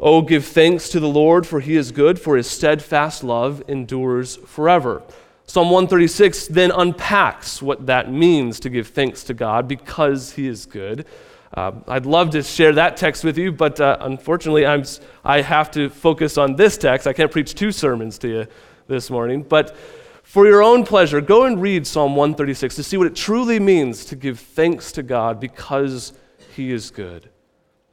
Oh, 0.00 0.22
give 0.22 0.44
thanks 0.44 0.88
to 0.90 1.00
the 1.00 1.08
Lord, 1.08 1.44
for 1.44 1.58
he 1.58 1.74
is 1.74 1.90
good, 1.90 2.20
for 2.20 2.36
his 2.36 2.46
steadfast 2.46 3.24
love 3.24 3.64
endures 3.66 4.36
forever. 4.36 5.02
Psalm 5.46 5.70
136 5.70 6.48
then 6.48 6.70
unpacks 6.70 7.62
what 7.62 7.86
that 7.86 8.12
means 8.12 8.60
to 8.60 8.68
give 8.68 8.88
thanks 8.88 9.24
to 9.24 9.34
God 9.34 9.66
because 9.66 10.32
he 10.32 10.46
is 10.46 10.66
good. 10.66 11.06
Uh, 11.54 11.72
I'd 11.88 12.06
love 12.06 12.30
to 12.30 12.42
share 12.42 12.72
that 12.72 12.96
text 12.96 13.24
with 13.24 13.38
you, 13.38 13.52
but 13.52 13.80
uh, 13.80 13.96
unfortunately, 14.00 14.66
I'm, 14.66 14.84
I 15.24 15.40
have 15.40 15.70
to 15.72 15.88
focus 15.88 16.36
on 16.36 16.56
this 16.56 16.76
text. 16.76 17.06
I 17.06 17.12
can't 17.12 17.32
preach 17.32 17.54
two 17.54 17.72
sermons 17.72 18.18
to 18.18 18.28
you 18.28 18.46
this 18.86 19.08
morning. 19.10 19.42
But 19.42 19.74
for 20.22 20.46
your 20.46 20.62
own 20.62 20.84
pleasure, 20.84 21.22
go 21.22 21.44
and 21.44 21.60
read 21.60 21.86
Psalm 21.86 22.14
136 22.14 22.76
to 22.76 22.82
see 22.82 22.98
what 22.98 23.06
it 23.06 23.16
truly 23.16 23.58
means 23.58 24.04
to 24.06 24.16
give 24.16 24.38
thanks 24.38 24.92
to 24.92 25.02
God 25.02 25.40
because 25.40 26.12
He 26.54 26.70
is 26.70 26.90
good. 26.90 27.30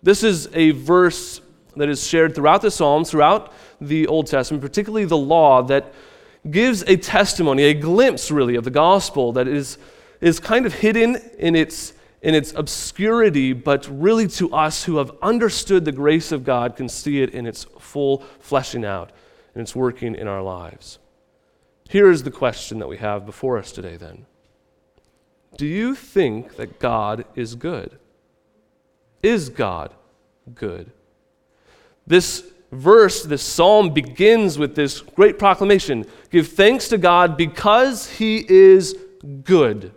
This 0.03 0.21
is 0.21 0.49
a 0.53 0.71
verse 0.71 1.39
that 1.77 1.89
is 1.89 2.05
shared 2.05 2.35
throughout 2.35 2.61
the 2.61 2.71
Psalms, 2.71 3.09
throughout 3.09 3.53
the 3.79 4.07
Old 4.07 4.27
Testament, 4.27 4.61
particularly 4.61 5.05
the 5.05 5.17
law, 5.17 5.61
that 5.63 5.93
gives 6.51 6.83
a 6.83 6.97
testimony, 6.97 7.63
a 7.63 7.73
glimpse 7.73 8.29
really, 8.29 8.55
of 8.55 8.63
the 8.63 8.69
gospel 8.69 9.31
that 9.33 9.47
is, 9.47 9.77
is 10.21 10.39
kind 10.39 10.65
of 10.65 10.73
hidden 10.73 11.15
in 11.39 11.55
its 11.55 11.93
in 12.25 12.33
its 12.33 12.51
obscurity, 12.55 13.53
but 13.53 13.87
really 13.87 14.27
to 14.27 14.51
us 14.51 14.85
who 14.85 14.97
have 14.97 15.11
understood 15.21 15.85
the 15.85 15.91
grace 15.91 16.31
of 16.31 16.43
God 16.43 16.75
can 16.75 16.89
see 16.89 17.21
it 17.21 17.29
in 17.29 17.45
its 17.45 17.65
full 17.79 18.23
fleshing 18.39 18.83
out 18.83 19.11
and 19.53 19.61
its 19.61 19.75
working 19.75 20.15
in 20.15 20.27
our 20.27 20.41
lives. 20.41 20.97
Here 21.87 22.09
is 22.09 22.23
the 22.23 22.31
question 22.31 22.79
that 22.79 22.87
we 22.87 22.97
have 22.97 23.27
before 23.27 23.59
us 23.59 23.71
today 23.71 23.95
then 23.95 24.25
Do 25.55 25.67
you 25.67 25.93
think 25.93 26.55
that 26.55 26.79
God 26.79 27.25
is 27.35 27.53
good? 27.53 27.99
Is 29.21 29.49
God 29.49 29.93
good? 30.55 30.91
This 32.07 32.43
verse, 32.71 33.21
this 33.21 33.43
psalm 33.43 33.93
begins 33.93 34.57
with 34.57 34.73
this 34.73 34.99
great 34.99 35.37
proclamation 35.37 36.07
Give 36.31 36.47
thanks 36.47 36.87
to 36.87 36.97
God 36.97 37.37
because 37.37 38.09
he 38.09 38.43
is 38.49 38.97
good. 39.43 39.91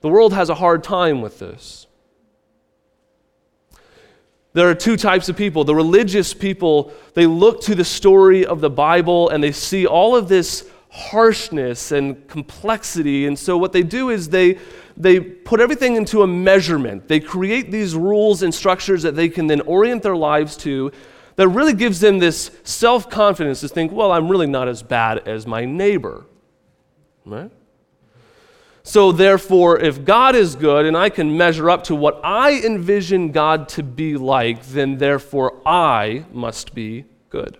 The 0.00 0.08
world 0.08 0.32
has 0.32 0.48
a 0.48 0.54
hard 0.54 0.84
time 0.84 1.20
with 1.20 1.38
this. 1.38 1.86
There 4.52 4.68
are 4.68 4.74
two 4.74 4.96
types 4.96 5.28
of 5.28 5.36
people. 5.36 5.64
The 5.64 5.74
religious 5.74 6.34
people, 6.34 6.92
they 7.14 7.26
look 7.26 7.60
to 7.62 7.74
the 7.74 7.84
story 7.84 8.46
of 8.46 8.60
the 8.60 8.70
Bible 8.70 9.28
and 9.28 9.42
they 9.42 9.52
see 9.52 9.86
all 9.86 10.16
of 10.16 10.28
this 10.28 10.68
harshness 10.90 11.92
and 11.92 12.26
complexity. 12.28 13.26
And 13.26 13.38
so 13.38 13.58
what 13.58 13.72
they 13.72 13.82
do 13.82 14.10
is 14.10 14.30
they, 14.30 14.58
they 14.96 15.20
put 15.20 15.60
everything 15.60 15.96
into 15.96 16.22
a 16.22 16.26
measurement. 16.26 17.08
They 17.08 17.20
create 17.20 17.70
these 17.70 17.94
rules 17.94 18.42
and 18.42 18.54
structures 18.54 19.02
that 19.02 19.14
they 19.14 19.28
can 19.28 19.46
then 19.46 19.60
orient 19.60 20.02
their 20.02 20.16
lives 20.16 20.56
to 20.58 20.92
that 21.36 21.48
really 21.48 21.74
gives 21.74 22.00
them 22.00 22.18
this 22.18 22.50
self 22.64 23.08
confidence 23.08 23.60
to 23.60 23.68
think, 23.68 23.92
well, 23.92 24.10
I'm 24.10 24.28
really 24.28 24.48
not 24.48 24.66
as 24.66 24.82
bad 24.82 25.28
as 25.28 25.46
my 25.46 25.64
neighbor. 25.64 26.26
Right? 27.24 27.52
So, 28.88 29.12
therefore, 29.12 29.78
if 29.78 30.02
God 30.02 30.34
is 30.34 30.56
good 30.56 30.86
and 30.86 30.96
I 30.96 31.10
can 31.10 31.36
measure 31.36 31.68
up 31.68 31.84
to 31.84 31.94
what 31.94 32.22
I 32.24 32.52
envision 32.64 33.32
God 33.32 33.68
to 33.68 33.82
be 33.82 34.16
like, 34.16 34.64
then 34.64 34.96
therefore 34.96 35.60
I 35.66 36.24
must 36.32 36.74
be 36.74 37.04
good. 37.28 37.58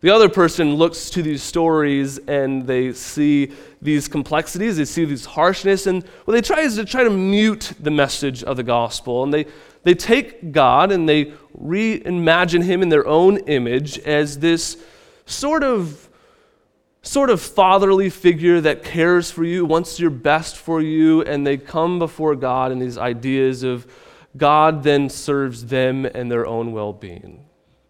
The 0.00 0.08
other 0.08 0.30
person 0.30 0.76
looks 0.76 1.10
to 1.10 1.22
these 1.22 1.42
stories 1.42 2.16
and 2.16 2.66
they 2.66 2.94
see 2.94 3.52
these 3.82 4.08
complexities, 4.08 4.78
they 4.78 4.86
see 4.86 5.04
these 5.04 5.26
harshness, 5.26 5.86
and 5.86 6.02
what 6.24 6.32
they 6.32 6.40
try 6.40 6.60
is 6.60 6.76
to 6.76 6.86
try 6.86 7.04
to 7.04 7.10
mute 7.10 7.74
the 7.78 7.90
message 7.90 8.42
of 8.42 8.56
the 8.56 8.62
gospel. 8.62 9.22
And 9.22 9.34
they, 9.34 9.44
they 9.82 9.94
take 9.94 10.50
God 10.50 10.90
and 10.90 11.06
they 11.06 11.26
reimagine 11.60 12.64
him 12.64 12.80
in 12.80 12.88
their 12.88 13.06
own 13.06 13.36
image 13.48 13.98
as 13.98 14.38
this 14.38 14.78
sort 15.26 15.62
of 15.62 16.08
sort 17.04 17.28
of 17.28 17.40
fatherly 17.40 18.08
figure 18.10 18.60
that 18.62 18.82
cares 18.82 19.30
for 19.30 19.44
you, 19.44 19.64
wants 19.64 20.00
your 20.00 20.10
best 20.10 20.56
for 20.56 20.80
you, 20.80 21.22
and 21.22 21.46
they 21.46 21.56
come 21.56 21.98
before 21.98 22.34
God 22.34 22.72
in 22.72 22.78
these 22.78 22.98
ideas 22.98 23.62
of 23.62 23.86
God 24.36 24.82
then 24.82 25.08
serves 25.08 25.66
them 25.66 26.06
and 26.06 26.30
their 26.30 26.46
own 26.46 26.72
well 26.72 26.92
being. 26.92 27.44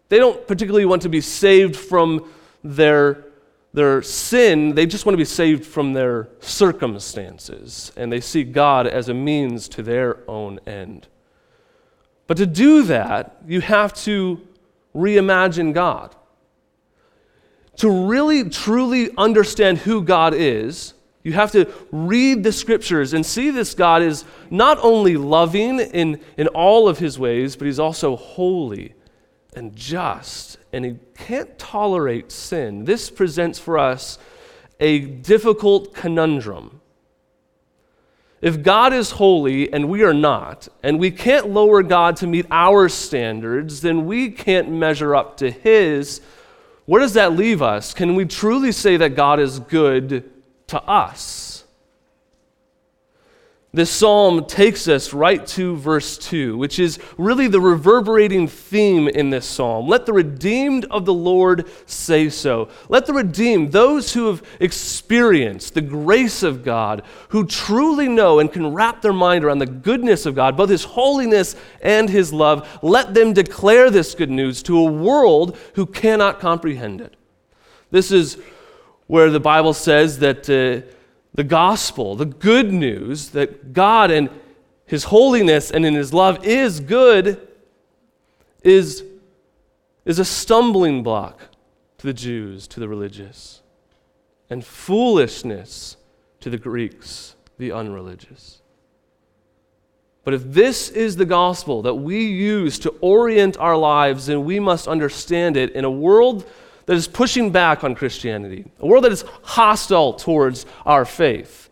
They 0.09 0.17
don't 0.17 0.45
particularly 0.45 0.85
want 0.85 1.01
to 1.03 1.09
be 1.09 1.21
saved 1.21 1.75
from 1.75 2.29
their, 2.63 3.25
their 3.73 4.01
sin, 4.01 4.75
they 4.75 4.85
just 4.85 5.05
want 5.05 5.13
to 5.13 5.17
be 5.17 5.25
saved 5.25 5.65
from 5.65 5.93
their 5.93 6.27
circumstances, 6.41 7.91
and 7.95 8.11
they 8.11 8.21
see 8.21 8.43
God 8.43 8.85
as 8.85 9.07
a 9.07 9.13
means 9.13 9.67
to 9.69 9.81
their 9.81 10.29
own 10.29 10.59
end. 10.67 11.07
But 12.27 12.37
to 12.37 12.45
do 12.45 12.83
that, 12.83 13.37
you 13.47 13.61
have 13.61 13.93
to 14.03 14.41
reimagine 14.95 15.73
God 15.73 16.15
to 17.77 17.89
really 17.89 18.49
truly 18.49 19.09
understand 19.17 19.79
who 19.79 20.01
God 20.01 20.33
is, 20.33 20.93
you 21.23 21.33
have 21.33 21.51
to 21.53 21.67
read 21.91 22.43
the 22.43 22.51
scriptures 22.51 23.13
and 23.13 23.25
see 23.25 23.49
this 23.49 23.73
God 23.73 24.03
is 24.03 24.25
not 24.51 24.77
only 24.81 25.17
loving 25.17 25.79
in, 25.79 26.19
in 26.37 26.47
all 26.49 26.87
of 26.87 26.99
his 26.99 27.17
ways, 27.17 27.55
but 27.55 27.65
he's 27.65 27.79
also 27.79 28.15
holy 28.15 28.93
and 29.55 29.75
just, 29.75 30.57
and 30.71 30.85
he 30.85 30.97
can't 31.17 31.57
tolerate 31.57 32.31
sin. 32.31 32.85
This 32.85 33.09
presents 33.09 33.57
for 33.57 33.79
us 33.79 34.19
a 34.79 34.99
difficult 34.99 35.95
conundrum. 35.95 36.81
If 38.41 38.61
God 38.61 38.93
is 38.93 39.11
holy 39.11 39.73
and 39.73 39.89
we 39.89 40.03
are 40.03 40.13
not, 40.13 40.67
and 40.83 40.99
we 40.99 41.09
can't 41.09 41.49
lower 41.49 41.81
God 41.81 42.17
to 42.17 42.27
meet 42.27 42.45
our 42.51 42.89
standards, 42.89 43.81
then 43.81 44.05
we 44.05 44.29
can't 44.29 44.69
measure 44.69 45.15
up 45.15 45.37
to 45.37 45.49
his 45.49 46.21
where 46.85 47.01
does 47.01 47.13
that 47.13 47.33
leave 47.33 47.61
us? 47.61 47.93
Can 47.93 48.15
we 48.15 48.25
truly 48.25 48.71
say 48.71 48.97
that 48.97 49.15
God 49.15 49.39
is 49.39 49.59
good 49.59 50.29
to 50.67 50.81
us? 50.83 51.44
This 53.75 53.91
psalm 53.91 54.45
takes 54.45 54.87
us 54.87 55.11
right 55.11 55.45
to 55.47 55.75
verse 55.75 56.17
2, 56.17 56.57
which 56.57 56.79
is 56.79 56.97
really 57.17 57.49
the 57.49 57.59
reverberating 57.59 58.47
theme 58.47 59.09
in 59.09 59.31
this 59.31 59.45
psalm. 59.45 59.89
Let 59.89 60.05
the 60.05 60.13
redeemed 60.13 60.85
of 60.85 61.03
the 61.03 61.13
Lord 61.13 61.67
say 61.85 62.29
so. 62.29 62.69
Let 62.87 63.05
the 63.05 63.11
redeemed, 63.11 63.73
those 63.73 64.13
who 64.13 64.27
have 64.27 64.41
experienced 64.61 65.73
the 65.73 65.81
grace 65.81 66.41
of 66.41 66.63
God, 66.63 67.03
who 67.29 67.45
truly 67.45 68.07
know 68.07 68.39
and 68.39 68.49
can 68.49 68.73
wrap 68.73 69.01
their 69.01 69.11
mind 69.11 69.43
around 69.43 69.59
the 69.59 69.65
goodness 69.65 70.25
of 70.25 70.35
God, 70.35 70.55
both 70.55 70.69
His 70.69 70.85
holiness 70.85 71.57
and 71.81 72.09
His 72.09 72.31
love, 72.31 72.79
let 72.81 73.13
them 73.13 73.33
declare 73.33 73.89
this 73.89 74.15
good 74.15 74.31
news 74.31 74.63
to 74.63 74.77
a 74.77 74.89
world 74.89 75.57
who 75.73 75.85
cannot 75.85 76.39
comprehend 76.39 77.01
it. 77.01 77.17
This 77.91 78.13
is 78.13 78.37
where 79.07 79.29
the 79.29 79.41
Bible 79.41 79.73
says 79.73 80.19
that. 80.19 80.49
Uh, 80.49 80.89
the 81.35 81.43
gospel, 81.43 82.15
the 82.15 82.25
good 82.25 82.71
news 82.71 83.29
that 83.29 83.73
God 83.73 84.09
and 84.09 84.29
His 84.85 85.05
holiness 85.05 85.69
and 85.69 85.85
in 85.85 85.93
His 85.93 86.13
love 86.13 86.45
is 86.45 86.79
good, 86.79 87.45
is, 88.63 89.03
is 90.05 90.17
a 90.17 90.25
stumbling 90.25 91.03
block 91.03 91.41
to 91.97 92.07
the 92.07 92.13
Jews, 92.13 92.67
to 92.69 92.79
the 92.79 92.87
religious, 92.87 93.61
and 94.49 94.65
foolishness 94.65 95.97
to 96.39 96.49
the 96.49 96.57
Greeks 96.57 97.35
the 97.57 97.71
unreligious. 97.71 98.61
But 100.23 100.33
if 100.33 100.43
this 100.43 100.89
is 100.89 101.15
the 101.15 101.25
gospel 101.25 101.81
that 101.83 101.95
we 101.95 102.25
use 102.25 102.79
to 102.79 102.89
orient 103.01 103.57
our 103.57 103.77
lives, 103.77 104.25
then 104.25 104.43
we 104.43 104.59
must 104.59 104.87
understand 104.87 105.55
it 105.55 105.71
in 105.71 105.85
a 105.85 105.91
world 105.91 106.49
that 106.85 106.95
is 106.95 107.07
pushing 107.07 107.51
back 107.51 107.83
on 107.83 107.95
Christianity, 107.95 108.65
a 108.79 108.85
world 108.85 109.03
that 109.03 109.11
is 109.11 109.23
hostile 109.43 110.13
towards 110.13 110.65
our 110.85 111.05
faith. 111.05 111.69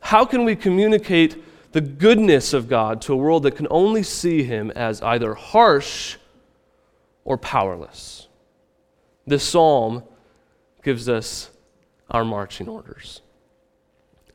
How 0.00 0.24
can 0.24 0.44
we 0.44 0.56
communicate 0.56 1.42
the 1.72 1.80
goodness 1.80 2.52
of 2.52 2.68
God 2.68 3.02
to 3.02 3.12
a 3.12 3.16
world 3.16 3.42
that 3.42 3.56
can 3.56 3.66
only 3.70 4.02
see 4.02 4.42
Him 4.42 4.70
as 4.70 5.02
either 5.02 5.34
harsh 5.34 6.16
or 7.24 7.36
powerless? 7.36 8.28
This 9.26 9.44
psalm 9.44 10.02
gives 10.82 11.08
us 11.08 11.50
our 12.10 12.24
marching 12.24 12.68
orders. 12.68 13.22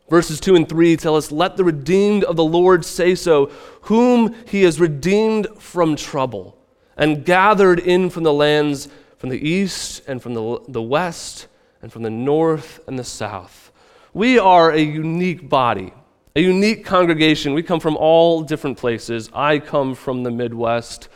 Verses 0.09 0.39
2 0.39 0.55
and 0.55 0.67
3 0.67 0.97
tell 0.97 1.15
us, 1.15 1.31
Let 1.31 1.55
the 1.55 1.63
redeemed 1.63 2.23
of 2.23 2.35
the 2.35 2.43
Lord 2.43 2.83
say 2.83 3.13
so, 3.13 3.51
whom 3.83 4.35
he 4.47 4.63
has 4.63 4.79
redeemed 4.79 5.47
from 5.59 5.95
trouble 5.95 6.57
and 6.97 7.23
gathered 7.23 7.79
in 7.79 8.09
from 8.09 8.23
the 8.23 8.33
lands 8.33 8.89
from 9.19 9.29
the 9.29 9.47
east 9.47 10.01
and 10.07 10.21
from 10.21 10.33
the, 10.33 10.59
the 10.69 10.81
west 10.81 11.47
and 11.81 11.91
from 11.91 12.03
the 12.03 12.09
north 12.09 12.79
and 12.87 12.97
the 12.97 13.03
south. 13.03 13.71
We 14.13 14.39
are 14.39 14.71
a 14.71 14.79
unique 14.79 15.47
body, 15.47 15.93
a 16.35 16.41
unique 16.41 16.85
congregation. 16.85 17.53
We 17.53 17.61
come 17.61 17.81
from 17.81 17.97
all 17.97 18.41
different 18.41 18.77
places. 18.77 19.29
I 19.33 19.59
come 19.59 19.93
from 19.93 20.23
the 20.23 20.31
Midwest. 20.31 21.09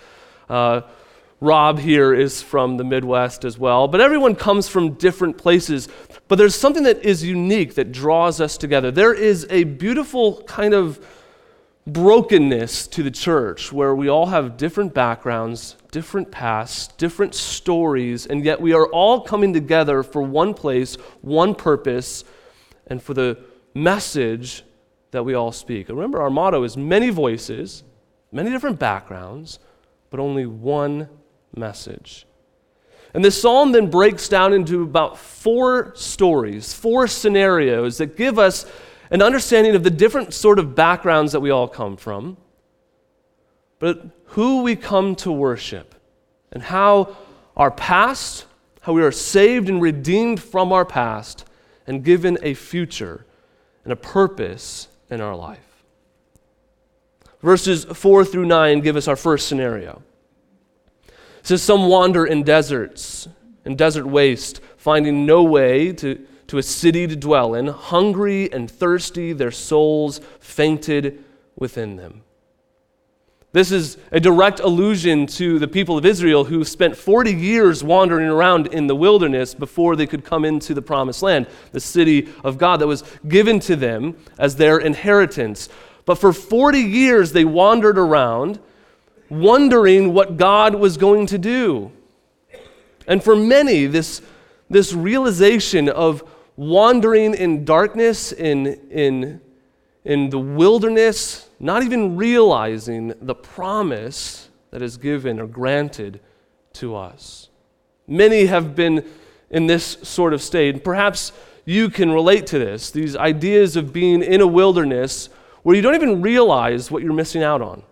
Uh, 0.50 0.82
Rob 1.40 1.80
here 1.80 2.14
is 2.14 2.42
from 2.42 2.76
the 2.76 2.84
Midwest 2.84 3.46
as 3.46 3.58
well. 3.58 3.88
But 3.88 4.02
everyone 4.02 4.36
comes 4.36 4.68
from 4.68 4.94
different 4.94 5.38
places. 5.38 5.88
But 6.28 6.38
there's 6.38 6.56
something 6.56 6.84
that 6.84 7.04
is 7.04 7.24
unique 7.24 7.76
that 7.76 7.94
draws 7.94 8.42
us 8.42 8.58
together. 8.58 8.92
There 8.92 9.14
is 9.14 9.48
a 9.50 9.64
beautiful 9.64 10.44
kind 10.44 10.74
of 10.74 11.06
brokenness 11.86 12.88
to 12.88 13.04
the 13.04 13.12
church 13.12 13.72
where 13.74 13.94
we 13.94 14.10
all 14.10 14.28
have 14.28 14.56
different 14.56 14.94
backgrounds, 14.94 15.76
different 15.92 16.32
pasts, 16.32 16.88
different 16.96 17.36
stories, 17.36 18.26
and 18.26 18.46
yet 18.46 18.62
we 18.62 18.74
are 18.74 18.88
all 18.88 19.22
coming 19.22 19.54
together 19.54 20.02
for 20.02 20.22
one 20.22 20.54
place, 20.54 20.96
one 21.22 21.54
purpose, 21.54 22.24
and 22.88 23.02
for 23.02 23.14
the 23.14 23.38
message 23.74 24.64
that 25.12 25.24
we 25.24 25.34
all 25.34 25.52
speak. 25.52 25.90
remember, 25.90 26.22
our 26.22 26.30
motto 26.30 26.64
is 26.64 26.78
many 26.78 27.10
voices, 27.10 27.84
many 28.32 28.50
different 28.50 28.80
backgrounds, 28.80 29.60
but 30.10 30.20
only 30.20 30.46
one 30.46 31.08
message. 31.56 32.26
And 33.14 33.24
this 33.24 33.40
psalm 33.40 33.74
then 33.74 33.90
breaks 33.90 34.28
down 34.28 34.54
into 34.54 34.82
about 34.82 35.20
four 35.20 35.94
stories, 35.96 36.74
four 36.74 37.08
scenarios 37.08 38.00
that 38.00 38.18
give 38.18 38.40
us 38.40 38.66
an 39.12 39.22
understanding 39.22 39.76
of 39.76 39.84
the 39.84 39.90
different 39.90 40.34
sort 40.34 40.60
of 40.60 40.76
backgrounds 40.76 41.32
that 41.32 41.40
we 41.40 41.50
all 41.50 41.68
come 41.68 41.98
from, 41.98 42.38
but 43.80 44.06
who 44.28 44.64
we 44.64 44.76
come 44.76 45.16
to 45.18 45.32
worship, 45.32 45.96
and 46.52 46.64
how 46.64 47.16
our 47.56 47.72
past, 47.72 48.46
how 48.82 48.94
we 48.94 49.04
are 49.04 49.12
saved 49.12 49.70
and 49.70 49.82
redeemed 49.82 50.42
from 50.42 50.72
our 50.72 50.86
past, 50.86 51.46
and 51.86 52.04
given 52.04 52.38
a 52.42 52.54
future 52.54 53.26
and 53.84 53.92
a 53.92 53.96
purpose 53.96 54.88
in 55.10 55.22
our 55.22 55.36
life. 55.36 55.60
Verses 57.42 57.84
4 57.84 58.24
through 58.24 58.46
9 58.46 58.80
give 58.80 58.96
us 58.96 59.08
our 59.08 59.18
first 59.18 59.48
scenario. 59.48 60.02
It 61.08 61.48
says, 61.48 61.62
Some 61.62 61.88
wander 61.88 62.26
in 62.26 62.44
deserts, 62.44 63.28
in 63.66 63.76
desert 63.76 64.06
waste, 64.06 64.62
finding 64.78 65.26
no 65.26 65.44
way 65.44 65.92
to, 65.94 66.26
to 66.54 66.60
a 66.60 66.64
city 66.64 67.08
to 67.08 67.16
dwell 67.16 67.56
in, 67.56 67.66
hungry 67.66 68.48
and 68.54 68.70
thirsty, 68.70 69.34
their 69.34 69.50
souls 69.50 70.22
fainted 70.40 71.24
within 71.56 71.96
them. 71.96 72.22
This 73.54 73.72
is 73.72 73.98
a 74.12 74.20
direct 74.20 74.60
allusion 74.60 75.26
to 75.26 75.58
the 75.58 75.68
people 75.68 75.98
of 75.98 76.06
Israel 76.06 76.44
who 76.44 76.64
spent 76.64 76.96
40 76.96 77.34
years 77.34 77.84
wandering 77.84 78.28
around 78.28 78.68
in 78.68 78.86
the 78.86 78.96
wilderness 78.96 79.56
before 79.56 79.96
they 79.96 80.06
could 80.06 80.24
come 80.24 80.46
into 80.46 80.76
the 80.76 80.82
promised 80.84 81.24
land, 81.24 81.48
the 81.72 81.80
city 81.80 82.30
of 82.44 82.60
God 82.60 82.82
that 82.82 82.88
was 82.88 83.04
given 83.28 83.60
to 83.62 83.76
them 83.76 84.16
as 84.38 84.56
their 84.56 84.78
inheritance. 84.78 85.70
But 86.06 86.20
for 86.20 86.32
40 86.32 86.78
years 86.78 87.32
they 87.32 87.46
wandered 87.46 87.98
around 87.98 88.60
wondering 89.28 90.14
what 90.14 90.38
God 90.38 90.76
was 90.76 90.98
going 90.98 91.26
to 91.28 91.40
do. 91.40 91.92
And 93.08 93.24
for 93.24 93.36
many, 93.36 93.88
this, 93.88 94.22
this 94.70 94.94
realization 94.94 95.90
of 95.90 96.24
wandering 96.56 97.34
in 97.34 97.66
darkness, 97.66 98.32
in, 98.32 98.68
in, 98.90 99.42
in 100.04 100.30
the 100.30 100.40
wilderness, 100.40 101.50
not 101.60 101.84
even 101.84 102.16
realizing 102.16 103.14
the 103.22 103.36
promise 103.36 104.50
that 104.72 104.82
is 104.82 104.98
given 104.98 105.40
or 105.40 105.48
granted 105.48 106.20
to 106.74 106.96
us. 106.96 107.50
Many 108.08 108.46
have 108.46 108.76
been 108.76 109.06
in 109.50 109.68
this 109.68 109.98
sort 110.04 110.34
of 110.34 110.42
state. 110.42 110.84
Perhaps 110.84 111.32
you 111.66 111.90
can 111.90 112.12
relate 112.12 112.48
to 112.48 112.60
this 112.60 112.92
these 112.92 113.16
ideas 113.16 113.76
of 113.76 113.94
being 113.94 114.22
in 114.22 114.42
a 114.42 114.48
wilderness 114.48 115.30
where 115.62 115.76
you 115.76 115.82
don't 115.82 115.96
even 115.96 116.22
realize 116.22 116.92
what 116.92 117.04
you're 117.04 117.14
missing 117.14 117.42
out 117.42 117.62
on. 117.62 117.84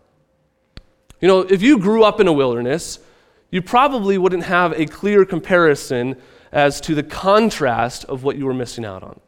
You 1.21 1.27
know, 1.27 1.41
if 1.41 1.61
you 1.61 1.77
grew 1.77 2.03
up 2.03 2.19
in 2.19 2.27
a 2.27 2.33
wilderness, 2.33 2.99
you 3.51 3.61
probably 3.61 4.17
wouldn't 4.17 4.43
have 4.43 4.73
a 4.73 4.85
clear 4.85 5.23
comparison 5.23 6.17
as 6.51 6.81
to 6.81 6.95
the 6.95 7.03
contrast 7.03 8.05
of 8.05 8.23
what 8.23 8.37
you 8.37 8.45
were 8.45 8.53
missing 8.53 8.85
out 8.85 9.03
on. 9.03 9.19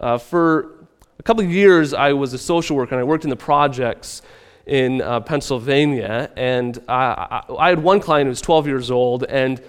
Uh, 0.00 0.18
for 0.18 0.86
a 1.18 1.22
couple 1.22 1.44
of 1.44 1.50
years, 1.50 1.94
I 1.94 2.12
was 2.12 2.32
a 2.32 2.38
social 2.38 2.76
worker 2.76 2.94
and 2.94 3.00
I 3.00 3.04
worked 3.04 3.24
in 3.24 3.30
the 3.30 3.36
projects 3.36 4.22
in 4.66 5.00
uh, 5.00 5.20
Pennsylvania. 5.20 6.30
And 6.36 6.82
I, 6.88 7.42
I, 7.48 7.54
I 7.58 7.68
had 7.68 7.82
one 7.82 8.00
client 8.00 8.26
who 8.26 8.30
was 8.30 8.40
12 8.40 8.66
years 8.66 8.90
old, 8.90 9.24
and 9.24 9.62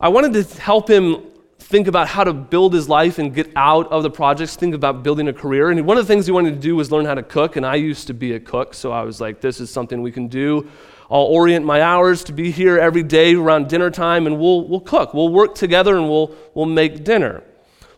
I 0.00 0.08
wanted 0.08 0.32
to 0.34 0.60
help 0.60 0.88
him 0.88 1.24
think 1.58 1.86
about 1.86 2.08
how 2.08 2.24
to 2.24 2.32
build 2.32 2.74
his 2.74 2.88
life 2.88 3.18
and 3.18 3.34
get 3.34 3.50
out 3.56 3.90
of 3.90 4.02
the 4.02 4.10
projects, 4.10 4.56
think 4.56 4.74
about 4.74 5.02
building 5.02 5.28
a 5.28 5.32
career. 5.32 5.70
And 5.70 5.86
one 5.86 5.96
of 5.96 6.06
the 6.06 6.12
things 6.12 6.26
he 6.26 6.32
wanted 6.32 6.54
to 6.54 6.60
do 6.60 6.76
was 6.76 6.90
learn 6.90 7.04
how 7.04 7.14
to 7.14 7.22
cook, 7.22 7.56
and 7.56 7.64
I 7.64 7.76
used 7.76 8.08
to 8.08 8.14
be 8.14 8.34
a 8.34 8.40
cook, 8.40 8.74
so 8.74 8.92
I 8.92 9.02
was 9.02 9.20
like, 9.20 9.40
this 9.40 9.60
is 9.60 9.70
something 9.70 10.02
we 10.02 10.12
can 10.12 10.28
do. 10.28 10.68
I'll 11.12 11.24
orient 11.24 11.66
my 11.66 11.82
hours 11.82 12.24
to 12.24 12.32
be 12.32 12.50
here 12.50 12.78
every 12.78 13.02
day 13.02 13.34
around 13.34 13.68
dinner 13.68 13.90
time, 13.90 14.26
and 14.26 14.40
we'll, 14.40 14.66
we'll 14.66 14.80
cook. 14.80 15.12
We'll 15.12 15.28
work 15.28 15.54
together 15.54 15.94
and 15.98 16.08
we'll, 16.08 16.34
we'll 16.54 16.64
make 16.64 17.04
dinner. 17.04 17.42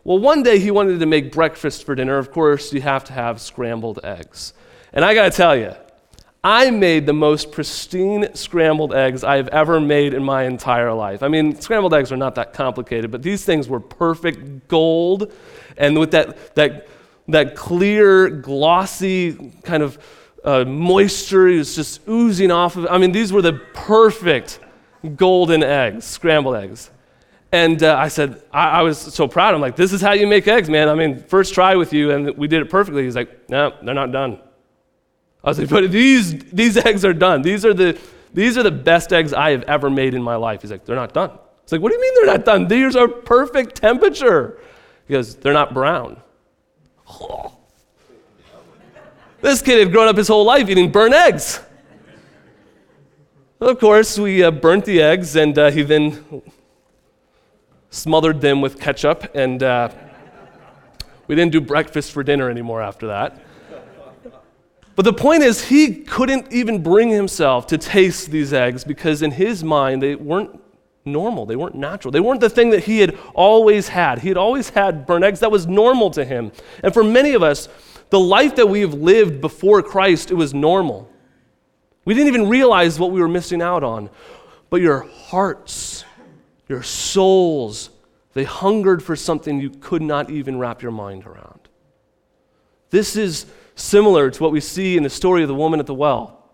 Well, 0.03 0.19
one 0.19 0.43
day 0.43 0.59
he 0.59 0.69
wanted 0.69 0.99
to 0.99 1.05
make 1.05 1.31
breakfast 1.31 1.85
for 1.85 1.95
dinner. 1.95 2.17
Of 2.17 2.31
course, 2.31 2.73
you 2.73 2.81
have 2.81 3.05
to 3.05 3.13
have 3.13 3.39
scrambled 3.39 4.01
eggs. 4.03 4.53
And 4.91 5.05
I 5.05 5.13
got 5.13 5.31
to 5.31 5.37
tell 5.37 5.55
you, 5.55 5.73
I 6.43 6.71
made 6.71 7.05
the 7.05 7.13
most 7.13 7.53
pristine 7.53 8.35
scrambled 8.35 8.93
eggs 8.93 9.23
I 9.23 9.37
have 9.37 9.47
ever 9.47 9.79
made 9.79 10.13
in 10.13 10.21
my 10.21 10.43
entire 10.43 10.91
life. 10.91 11.23
I 11.23 11.29
mean, 11.29 11.59
scrambled 11.61 11.93
eggs 11.93 12.11
are 12.11 12.17
not 12.17 12.35
that 12.35 12.51
complicated, 12.51 13.11
but 13.11 13.23
these 13.23 13.45
things 13.45 13.69
were 13.69 13.79
perfect 13.79 14.67
gold. 14.67 15.31
And 15.77 15.97
with 15.97 16.11
that, 16.11 16.53
that, 16.55 16.89
that 17.29 17.55
clear, 17.55 18.29
glossy 18.29 19.53
kind 19.63 19.83
of 19.83 19.97
uh, 20.45 20.63
moisture 20.63 21.45
was 21.45 21.75
just 21.75 22.07
oozing 22.07 22.51
off 22.51 22.75
of 22.77 22.85
it. 22.85 22.91
I 22.91 22.99
mean, 22.99 23.11
these 23.11 23.33
were 23.33 23.41
the 23.41 23.53
perfect 23.73 24.59
golden 25.15 25.63
eggs, 25.63 26.05
scrambled 26.05 26.55
eggs. 26.55 26.91
And 27.51 27.81
uh, 27.81 27.97
I 27.97 28.09
said, 28.09 28.43
I, 28.51 28.79
I, 28.79 28.81
was 28.81 28.97
so 28.97 29.27
proud. 29.27 29.55
I'm 29.55 29.61
like, 29.61 29.75
this 29.75 29.91
is 29.91 30.01
how 30.01 30.11
you 30.11 30.27
make 30.27 30.47
eggs, 30.47 30.69
man. 30.69 30.87
I 30.89 30.93
mean, 30.93 31.23
first 31.23 31.53
try 31.53 31.75
with 31.75 31.93
you, 31.93 32.11
and 32.11 32.37
we 32.37 32.47
did 32.47 32.61
it 32.61 32.69
perfectly. 32.69 33.03
He's 33.03 33.15
like, 33.15 33.49
no, 33.49 33.73
they're 33.81 33.95
not 33.95 34.11
done. 34.11 34.39
I 35.43 35.49
was 35.49 35.59
like, 35.59 35.69
but 35.69 35.91
these, 35.91 36.37
these 36.51 36.77
eggs 36.85 37.03
are 37.05 37.13
done. 37.13 37.41
These 37.41 37.65
are, 37.65 37.73
the, 37.73 37.99
these 38.33 38.57
are 38.57 38.63
the 38.63 38.71
best 38.71 39.13
eggs 39.13 39.33
I 39.33 39.51
have 39.51 39.63
ever 39.63 39.89
made 39.89 40.13
in 40.13 40.21
my 40.21 40.35
life. 40.35 40.61
He's 40.61 40.71
like, 40.71 40.85
they're 40.85 40.95
not 40.95 41.13
done. 41.13 41.31
It's 41.63 41.71
like, 41.71 41.81
what 41.81 41.89
do 41.89 41.95
you 41.95 42.01
mean 42.01 42.13
they're 42.15 42.37
not 42.37 42.45
done? 42.45 42.67
These 42.67 42.95
are 42.95 43.07
perfect 43.07 43.75
temperature. 43.75 44.59
Because 45.07 45.35
they're 45.35 45.53
not 45.53 45.73
brown. 45.73 46.21
This 49.45 49.61
kid 49.61 49.77
had 49.77 49.91
grown 49.91 50.07
up 50.07 50.17
his 50.17 50.27
whole 50.27 50.43
life 50.43 50.67
eating 50.69 50.91
burnt 50.91 51.13
eggs. 51.13 51.59
Of 53.61 53.79
course, 53.79 54.17
we 54.17 54.43
uh, 54.43 54.49
burnt 54.49 54.85
the 54.85 54.99
eggs, 54.99 55.35
and 55.35 55.55
uh, 55.55 55.69
he 55.69 55.83
then 55.83 56.41
smothered 57.91 58.41
them 58.41 58.59
with 58.59 58.79
ketchup, 58.79 59.35
and 59.35 59.61
uh, 59.61 59.89
we 61.27 61.35
didn't 61.35 61.51
do 61.51 61.61
breakfast 61.61 62.11
for 62.11 62.23
dinner 62.23 62.49
anymore 62.49 62.81
after 62.81 63.05
that. 63.05 63.39
But 64.95 65.05
the 65.05 65.13
point 65.13 65.43
is, 65.43 65.65
he 65.65 65.93
couldn't 65.93 66.51
even 66.51 66.81
bring 66.81 67.09
himself 67.09 67.67
to 67.67 67.77
taste 67.77 68.31
these 68.31 68.51
eggs 68.51 68.83
because, 68.83 69.21
in 69.21 69.29
his 69.29 69.63
mind, 69.63 70.01
they 70.01 70.15
weren't 70.15 70.59
normal. 71.05 71.45
They 71.45 71.55
weren't 71.55 71.75
natural. 71.75 72.11
They 72.11 72.19
weren't 72.19 72.41
the 72.41 72.49
thing 72.49 72.71
that 72.71 72.85
he 72.85 72.97
had 72.97 73.15
always 73.35 73.89
had. 73.89 74.17
He 74.17 74.27
had 74.27 74.37
always 74.37 74.69
had 74.69 75.05
burnt 75.05 75.23
eggs. 75.23 75.39
That 75.41 75.51
was 75.51 75.67
normal 75.67 76.09
to 76.09 76.25
him. 76.25 76.51
And 76.81 76.91
for 76.91 77.03
many 77.03 77.35
of 77.35 77.43
us, 77.43 77.69
the 78.09 78.19
life 78.19 78.55
that 78.55 78.67
we 78.67 78.81
have 78.81 78.93
lived 78.93 79.41
before 79.41 79.81
Christ, 79.81 80.31
it 80.31 80.35
was 80.35 80.53
normal. 80.53 81.09
We 82.05 82.13
didn't 82.13 82.27
even 82.27 82.47
realize 82.47 82.99
what 82.99 83.11
we 83.11 83.19
were 83.19 83.27
missing 83.27 83.61
out 83.61 83.83
on. 83.83 84.09
But 84.69 84.81
your 84.81 85.01
hearts, 85.01 86.05
your 86.67 86.83
souls, 86.83 87.89
they 88.33 88.43
hungered 88.43 89.01
for 89.01 89.15
something 89.15 89.59
you 89.59 89.69
could 89.69 90.01
not 90.01 90.29
even 90.29 90.59
wrap 90.59 90.81
your 90.81 90.91
mind 90.91 91.25
around. 91.25 91.59
This 92.89 93.15
is 93.15 93.45
similar 93.75 94.29
to 94.29 94.43
what 94.43 94.51
we 94.51 94.59
see 94.61 94.97
in 94.97 95.03
the 95.03 95.09
story 95.09 95.41
of 95.41 95.47
the 95.47 95.55
woman 95.55 95.79
at 95.79 95.85
the 95.85 95.93
well. 95.93 96.44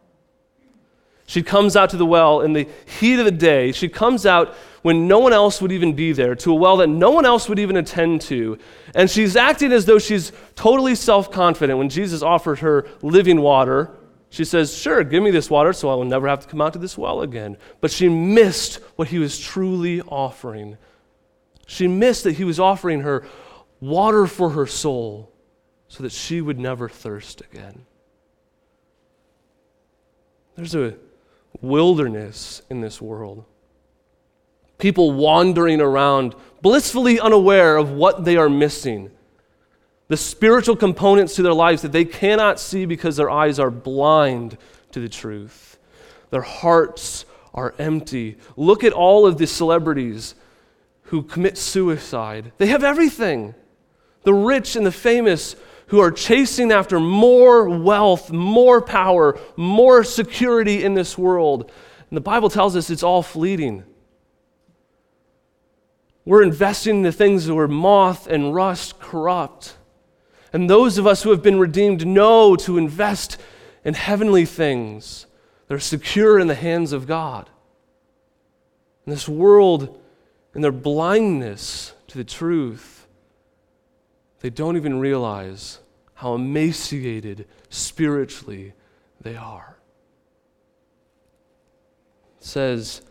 She 1.26 1.44
comes 1.44 1.76
out 1.76 1.92
to 1.92 1.98
the 1.98 2.06
well 2.06 2.42
in 2.42 2.54
the 2.54 2.68
heat 3.00 3.20
of 3.20 3.26
the 3.26 3.32
day. 3.32 3.72
She 3.72 3.88
comes 3.88 4.26
out 4.26 4.56
when 4.82 5.08
no 5.08 5.20
one 5.20 5.32
else 5.32 5.62
would 5.62 5.72
even 5.72 5.94
be 5.94 6.12
there, 6.12 6.36
to 6.36 6.52
a 6.52 6.56
well 6.56 6.78
that 6.78 6.88
no 6.88 7.12
one 7.12 7.26
else 7.26 7.48
would 7.48 7.60
even 7.60 7.78
attend 7.78 8.22
to. 8.22 8.58
And 8.96 9.10
she's 9.10 9.36
acting 9.36 9.72
as 9.72 9.86
though 9.86 10.00
she's 10.00 10.32
totally 10.56 10.96
self 10.96 11.32
confident. 11.32 11.78
When 11.78 11.90
Jesus 11.90 12.22
offered 12.22 12.60
her 12.60 12.88
living 13.02 13.42
water, 13.42 13.92
she 14.30 14.44
says, 14.44 14.76
Sure, 14.76 15.04
give 15.04 15.22
me 15.22 15.30
this 15.30 15.50
water 15.50 15.74
so 15.74 15.90
I 15.90 15.96
will 15.96 16.06
never 16.06 16.28
have 16.28 16.40
to 16.42 16.48
come 16.48 16.62
out 16.62 16.74
to 16.74 16.80
this 16.80 16.98
well 16.98 17.22
again. 17.22 17.58
But 17.80 17.92
she 17.92 18.10
missed 18.10 18.76
what 18.96 19.10
he 19.10 19.20
was 19.20 19.38
truly 19.38 20.02
offering. 20.02 20.78
She 21.68 21.88
missed 21.88 22.24
that 22.24 22.34
he 22.34 22.44
was 22.44 22.60
offering 22.60 23.02
her 23.02 23.26
water 23.80 24.28
for 24.28 24.52
her 24.52 24.66
soul 24.66 25.32
so 25.88 26.04
that 26.04 26.12
she 26.12 26.42
would 26.42 26.60
never 26.60 26.90
thirst 26.90 27.42
again. 27.42 27.86
There's 30.56 30.76
a 30.76 30.96
wilderness 31.62 32.62
in 32.70 32.82
this 32.82 33.02
world. 33.02 33.46
People 34.78 35.12
wandering 35.12 35.80
around, 35.80 36.36
blissfully 36.62 37.20
unaware 37.20 37.78
of 37.78 37.92
what 37.92 38.26
they 38.26 38.36
are 38.36 38.50
missing. 38.50 39.12
The 40.08 40.18
spiritual 40.18 40.76
components 40.76 41.36
to 41.36 41.44
their 41.44 41.54
lives 41.54 41.84
that 41.84 41.92
they 41.92 42.06
cannot 42.06 42.60
see 42.60 42.86
because 42.86 43.16
their 43.16 43.30
eyes 43.30 43.60
are 43.60 43.72
blind 43.72 44.58
to 44.92 45.00
the 45.00 45.08
truth. 45.08 45.78
Their 46.32 46.42
hearts 46.42 47.26
are 47.54 47.76
empty. 47.78 48.38
Look 48.58 48.84
at 48.84 48.94
all 48.94 49.26
of 49.26 49.38
the 49.38 49.48
celebrities 49.48 50.36
who 51.04 51.24
commit 51.24 51.58
suicide. 51.58 52.52
They 52.58 52.68
have 52.68 52.84
everything. 52.84 53.54
The 54.24 54.34
rich 54.34 54.76
and 54.76 54.86
the 54.86 54.92
famous 54.92 55.56
who 55.92 56.00
are 56.00 56.10
chasing 56.10 56.72
after 56.72 57.02
more 57.02 57.68
wealth, 57.68 58.32
more 58.32 58.82
power, 58.82 59.38
more 59.58 60.06
security 60.06 60.86
in 60.86 60.94
this 60.94 61.18
world. 61.18 61.70
And 62.10 62.16
the 62.16 62.22
Bible 62.22 62.50
tells 62.50 62.78
us 62.78 62.90
it's 62.90 63.04
all 63.04 63.22
fleeting. 63.22 63.84
We're 66.24 66.44
investing 66.44 66.98
in 66.98 67.02
the 67.02 67.12
things 67.12 67.46
that 67.46 67.56
were 67.56 67.68
moth 67.68 68.26
and 68.28 68.56
rust 68.56 69.02
corrupt. 69.02 69.76
And 70.54 70.70
those 70.70 70.98
of 70.98 71.06
us 71.06 71.24
who 71.24 71.32
have 71.32 71.44
been 71.44 71.60
redeemed 71.60 72.08
know 72.08 72.56
to 72.56 72.78
invest 72.78 73.38
in 73.84 73.94
heavenly 73.94 74.46
things 74.46 75.26
that 75.68 75.76
are 75.76 75.80
secure 75.80 76.40
in 76.40 76.48
the 76.48 76.56
hands 76.56 76.94
of 76.94 77.06
God. 77.06 77.50
In 79.06 79.12
this 79.12 79.28
world, 79.28 80.00
in 80.56 80.62
their 80.62 80.72
blindness 80.72 81.92
to 82.08 82.18
the 82.18 82.24
truth, 82.24 83.01
they 84.42 84.50
don't 84.50 84.76
even 84.76 85.00
realize 85.00 85.80
how 86.16 86.36
emaciated 86.36 87.48
spiritually 87.70 88.74
they 89.22 89.36
are. 89.36 89.78
It 92.40 92.46
says, 92.46 93.02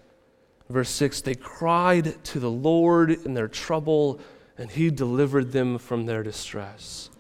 verse 0.69 0.91
6 0.91 1.21
they 1.23 1.35
cried 1.35 2.23
to 2.25 2.41
the 2.41 2.51
Lord 2.51 3.11
in 3.11 3.35
their 3.35 3.49
trouble, 3.49 4.21
and 4.59 4.71
he 4.71 4.91
delivered 4.91 5.53
them 5.53 5.79
from 5.79 6.07
their 6.07 6.23
distress. 6.23 7.11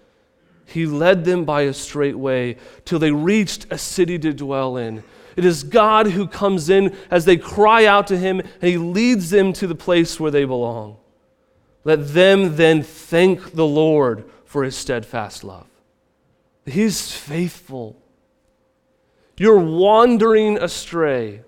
He 0.66 0.86
led 0.86 1.24
them 1.24 1.44
by 1.44 1.62
a 1.62 1.72
straight 1.72 2.18
way 2.18 2.56
till 2.84 2.98
they 2.98 3.10
reached 3.10 3.66
a 3.70 3.78
city 3.78 4.18
to 4.20 4.32
dwell 4.32 4.76
in. 4.76 5.02
It 5.36 5.44
is 5.44 5.64
God 5.64 6.08
who 6.08 6.26
comes 6.26 6.68
in 6.68 6.96
as 7.10 7.24
they 7.24 7.36
cry 7.36 7.86
out 7.86 8.06
to 8.08 8.18
him, 8.18 8.40
and 8.40 8.70
he 8.70 8.76
leads 8.76 9.30
them 9.30 9.52
to 9.54 9.66
the 9.66 9.74
place 9.74 10.20
where 10.20 10.30
they 10.30 10.44
belong. 10.44 10.96
Let 11.84 12.08
them 12.08 12.56
then 12.56 12.82
thank 12.82 13.52
the 13.52 13.66
Lord 13.66 14.24
for 14.44 14.64
his 14.64 14.76
steadfast 14.76 15.44
love. 15.44 15.66
He's 16.66 17.10
faithful. 17.12 17.96
You're 19.38 19.58
wandering 19.58 20.58
astray. 20.58 21.42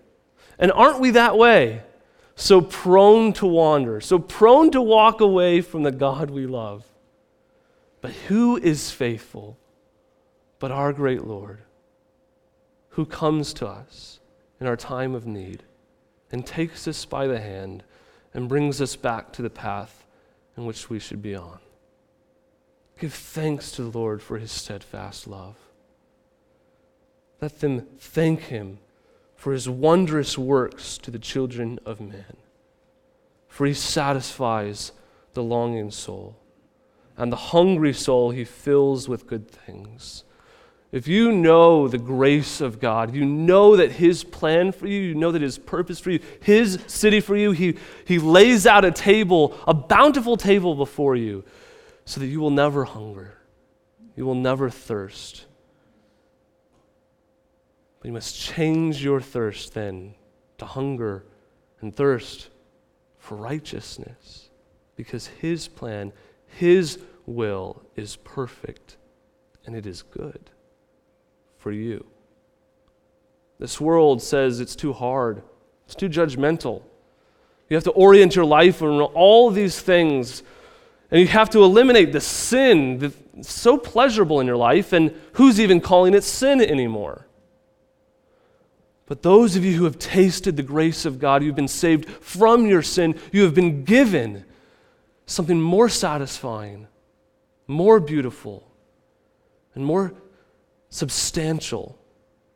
And 0.58 0.72
aren't 0.72 1.00
we 1.00 1.10
that 1.10 1.36
way? 1.36 1.82
So 2.34 2.62
prone 2.62 3.34
to 3.34 3.46
wander, 3.46 4.00
so 4.00 4.18
prone 4.18 4.70
to 4.70 4.80
walk 4.80 5.20
away 5.20 5.60
from 5.60 5.82
the 5.82 5.92
God 5.92 6.30
we 6.30 6.46
love. 6.46 6.84
But 8.00 8.12
who 8.12 8.56
is 8.56 8.90
faithful 8.90 9.58
but 10.58 10.70
our 10.70 10.92
great 10.92 11.24
Lord, 11.24 11.58
who 12.90 13.04
comes 13.04 13.52
to 13.54 13.66
us 13.66 14.20
in 14.60 14.68
our 14.68 14.76
time 14.76 15.14
of 15.14 15.26
need 15.26 15.64
and 16.30 16.46
takes 16.46 16.86
us 16.86 17.04
by 17.04 17.26
the 17.26 17.40
hand 17.40 17.82
and 18.32 18.48
brings 18.48 18.80
us 18.80 18.94
back 18.94 19.32
to 19.32 19.42
the 19.42 19.50
path 19.50 20.01
in 20.56 20.64
which 20.64 20.90
we 20.90 20.98
should 20.98 21.22
be 21.22 21.34
on. 21.34 21.58
Give 22.98 23.12
thanks 23.12 23.72
to 23.72 23.82
the 23.82 23.98
Lord 23.98 24.22
for 24.22 24.38
his 24.38 24.52
steadfast 24.52 25.26
love. 25.26 25.56
Let 27.40 27.60
them 27.60 27.86
thank 27.98 28.42
him 28.42 28.78
for 29.34 29.52
his 29.52 29.68
wondrous 29.68 30.38
works 30.38 30.98
to 30.98 31.10
the 31.10 31.18
children 31.18 31.80
of 31.84 32.00
men. 32.00 32.36
For 33.48 33.66
he 33.66 33.74
satisfies 33.74 34.92
the 35.34 35.42
longing 35.42 35.90
soul, 35.90 36.36
and 37.16 37.32
the 37.32 37.36
hungry 37.36 37.92
soul 37.92 38.30
he 38.30 38.44
fills 38.44 39.08
with 39.08 39.26
good 39.26 39.50
things. 39.50 40.24
If 40.92 41.08
you 41.08 41.32
know 41.32 41.88
the 41.88 41.96
grace 41.96 42.60
of 42.60 42.78
God, 42.78 43.14
you 43.14 43.24
know 43.24 43.76
that 43.76 43.92
His 43.92 44.24
plan 44.24 44.72
for 44.72 44.86
you, 44.86 45.00
you 45.00 45.14
know 45.14 45.32
that 45.32 45.40
His 45.40 45.58
purpose 45.58 45.98
for 45.98 46.10
you, 46.10 46.20
His 46.42 46.78
city 46.86 47.20
for 47.20 47.34
you, 47.34 47.52
He, 47.52 47.78
he 48.04 48.18
lays 48.18 48.66
out 48.66 48.84
a 48.84 48.90
table, 48.90 49.58
a 49.66 49.72
bountiful 49.72 50.36
table 50.36 50.74
before 50.74 51.16
you, 51.16 51.44
so 52.04 52.20
that 52.20 52.26
you 52.26 52.40
will 52.40 52.50
never 52.50 52.84
hunger, 52.84 53.38
you 54.16 54.26
will 54.26 54.34
never 54.34 54.68
thirst. 54.68 55.46
But 58.00 58.08
you 58.08 58.12
must 58.12 58.38
change 58.38 59.02
your 59.02 59.22
thirst 59.22 59.72
then 59.72 60.14
to 60.58 60.66
hunger 60.66 61.24
and 61.80 61.96
thirst 61.96 62.50
for 63.18 63.36
righteousness, 63.36 64.50
because 64.94 65.28
His 65.28 65.68
plan, 65.68 66.12
His 66.46 66.98
will 67.24 67.82
is 67.96 68.16
perfect 68.16 68.98
and 69.64 69.74
it 69.74 69.86
is 69.86 70.02
good 70.02 70.50
for 71.62 71.70
you. 71.70 72.04
This 73.60 73.80
world 73.80 74.20
says 74.20 74.58
it's 74.58 74.74
too 74.74 74.92
hard, 74.92 75.42
it's 75.86 75.94
too 75.94 76.08
judgmental. 76.08 76.82
You 77.68 77.76
have 77.76 77.84
to 77.84 77.92
orient 77.92 78.34
your 78.34 78.44
life 78.44 78.82
around 78.82 79.00
all 79.00 79.50
these 79.50 79.80
things, 79.80 80.42
and 81.10 81.20
you 81.20 81.28
have 81.28 81.48
to 81.50 81.62
eliminate 81.62 82.12
the 82.12 82.20
sin 82.20 82.98
that's 82.98 83.48
so 83.48 83.78
pleasurable 83.78 84.40
in 84.40 84.46
your 84.48 84.56
life, 84.56 84.92
and 84.92 85.14
who's 85.34 85.60
even 85.60 85.80
calling 85.80 86.14
it 86.14 86.24
sin 86.24 86.60
anymore? 86.60 87.28
But 89.06 89.22
those 89.22 89.54
of 89.54 89.64
you 89.64 89.76
who 89.76 89.84
have 89.84 89.98
tasted 89.98 90.56
the 90.56 90.62
grace 90.64 91.04
of 91.04 91.20
God, 91.20 91.44
you've 91.44 91.54
been 91.54 91.68
saved 91.68 92.08
from 92.08 92.66
your 92.66 92.82
sin, 92.82 93.18
you 93.30 93.44
have 93.44 93.54
been 93.54 93.84
given 93.84 94.44
something 95.26 95.60
more 95.60 95.88
satisfying, 95.88 96.88
more 97.68 98.00
beautiful, 98.00 98.68
and 99.74 99.84
more 99.84 100.14
substantial 100.92 101.98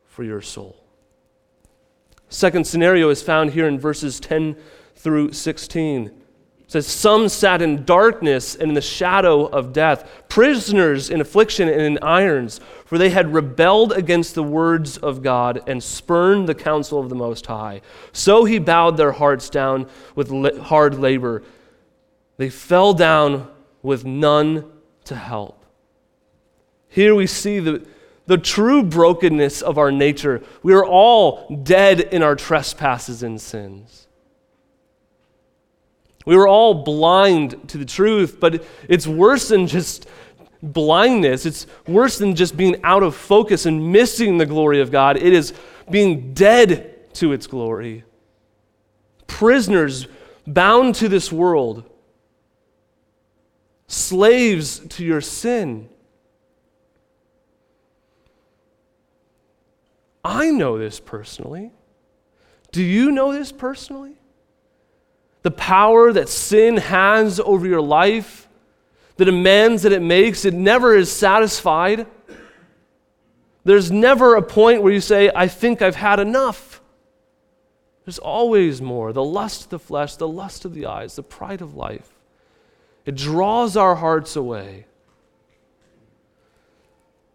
for 0.05 0.23
your 0.23 0.43
soul. 0.43 0.77
Second 2.29 2.67
scenario 2.67 3.09
is 3.09 3.23
found 3.23 3.53
here 3.53 3.67
in 3.67 3.81
verses 3.81 4.21
10 4.21 4.57
through 4.95 5.33
16. 5.33 6.07
It 6.07 6.15
says, 6.67 6.87
Some 6.87 7.31
sat 7.31 7.63
in 7.63 7.87
darkness 7.87 8.55
and 8.55 8.69
in 8.69 8.75
the 8.75 8.83
shadow 8.83 9.47
of 9.47 9.73
death, 9.73 10.25
prisoners 10.29 11.09
in 11.09 11.23
affliction 11.23 11.69
and 11.69 11.81
in 11.81 11.99
irons, 12.03 12.61
for 12.85 12.99
they 12.99 13.09
had 13.09 13.33
rebelled 13.33 13.93
against 13.93 14.35
the 14.35 14.43
words 14.43 14.99
of 14.99 15.23
God 15.23 15.63
and 15.67 15.83
spurned 15.83 16.47
the 16.47 16.55
counsel 16.55 17.01
of 17.01 17.09
the 17.09 17.15
Most 17.15 17.47
High. 17.47 17.81
So 18.13 18.45
he 18.45 18.59
bowed 18.59 18.99
their 18.99 19.13
hearts 19.13 19.49
down 19.49 19.89
with 20.15 20.59
hard 20.59 20.99
labor. 20.99 21.43
They 22.37 22.51
fell 22.51 22.93
down 22.93 23.49
with 23.83 24.05
none 24.05 24.71
to 25.05 25.17
help. 25.17 25.65
Here 26.89 27.15
we 27.15 27.27
see 27.27 27.61
the, 27.61 27.87
the 28.27 28.39
true 28.39 28.83
brokenness 28.83 29.63
of 29.63 29.79
our 29.79 29.93
nature. 29.93 30.43
We 30.63 30.75
are 30.75 30.85
all 30.85 31.61
dead 31.63 32.01
in 32.01 32.23
our 32.23 32.35
trespasses 32.35 33.23
and 33.23 33.41
sins. 33.41 34.09
We 36.25 36.37
were 36.37 36.49
all 36.49 36.83
blind 36.83 37.69
to 37.69 37.79
the 37.79 37.85
truth, 37.85 38.39
but 38.41 38.65
it's 38.89 39.07
worse 39.07 39.49
than 39.49 39.69
just 39.69 40.09
blindness. 40.61 41.47
It's 41.47 41.69
worse 41.87 42.19
than 42.19 42.35
just 42.35 42.57
being 42.57 42.81
out 42.83 43.05
of 43.05 43.15
focus 43.15 43.65
and 43.65 43.93
missing 43.93 44.39
the 44.39 44.47
glory 44.47 44.81
of 44.81 44.91
God. 44.91 45.17
It 45.17 45.33
is 45.33 45.55
being 45.89 46.35
dead 46.35 47.13
to 47.15 47.33
its 47.33 47.47
glory. 47.47 48.05
Prisoners 49.29 50.09
bound 50.47 50.97
to 50.97 51.09
this 51.09 51.31
world, 51.31 51.85
slaves 53.87 54.81
to 54.81 55.05
your 55.05 55.21
sin. 55.21 55.89
I 60.27 60.51
know 60.51 60.77
this 60.77 60.99
personally. 60.99 61.71
Do 62.73 62.83
you 62.83 63.13
know 63.13 63.33
this 63.33 63.53
personally? 63.53 64.17
The 65.43 65.53
power 65.53 66.13
that 66.13 66.29
sin 66.29 66.79
has 66.79 67.39
over 67.39 67.65
your 67.65 67.81
life, 67.81 68.49
the 69.19 69.25
demands 69.25 69.85
that 69.85 69.93
it 69.93 70.03
makes, 70.03 70.45
it 70.45 70.53
never 70.53 70.97
is 70.97 71.13
satisfied. 71.13 72.09
There's 73.63 73.93
never 73.93 74.35
a 74.35 74.43
point 74.43 74.83
where 74.83 74.93
you 74.93 75.01
say, 75.01 75.31
I 75.33 75.47
think 75.47 75.81
I've 75.81 75.95
had 75.95 76.19
enough. 76.19 76.83
There's 78.05 78.19
always 78.19 78.83
more 78.83 79.13
the 79.13 79.23
lust 79.23 79.65
of 79.65 79.71
the 79.71 79.79
flesh, 79.79 80.17
the 80.17 80.27
lust 80.27 80.65
of 80.65 80.75
the 80.75 80.87
eyes, 80.87 81.15
the 81.15 81.23
pride 81.23 81.63
of 81.63 81.77
life. 81.77 82.11
It 83.05 83.15
draws 83.15 83.77
our 83.77 83.95
hearts 83.95 84.35
away. 84.35 84.87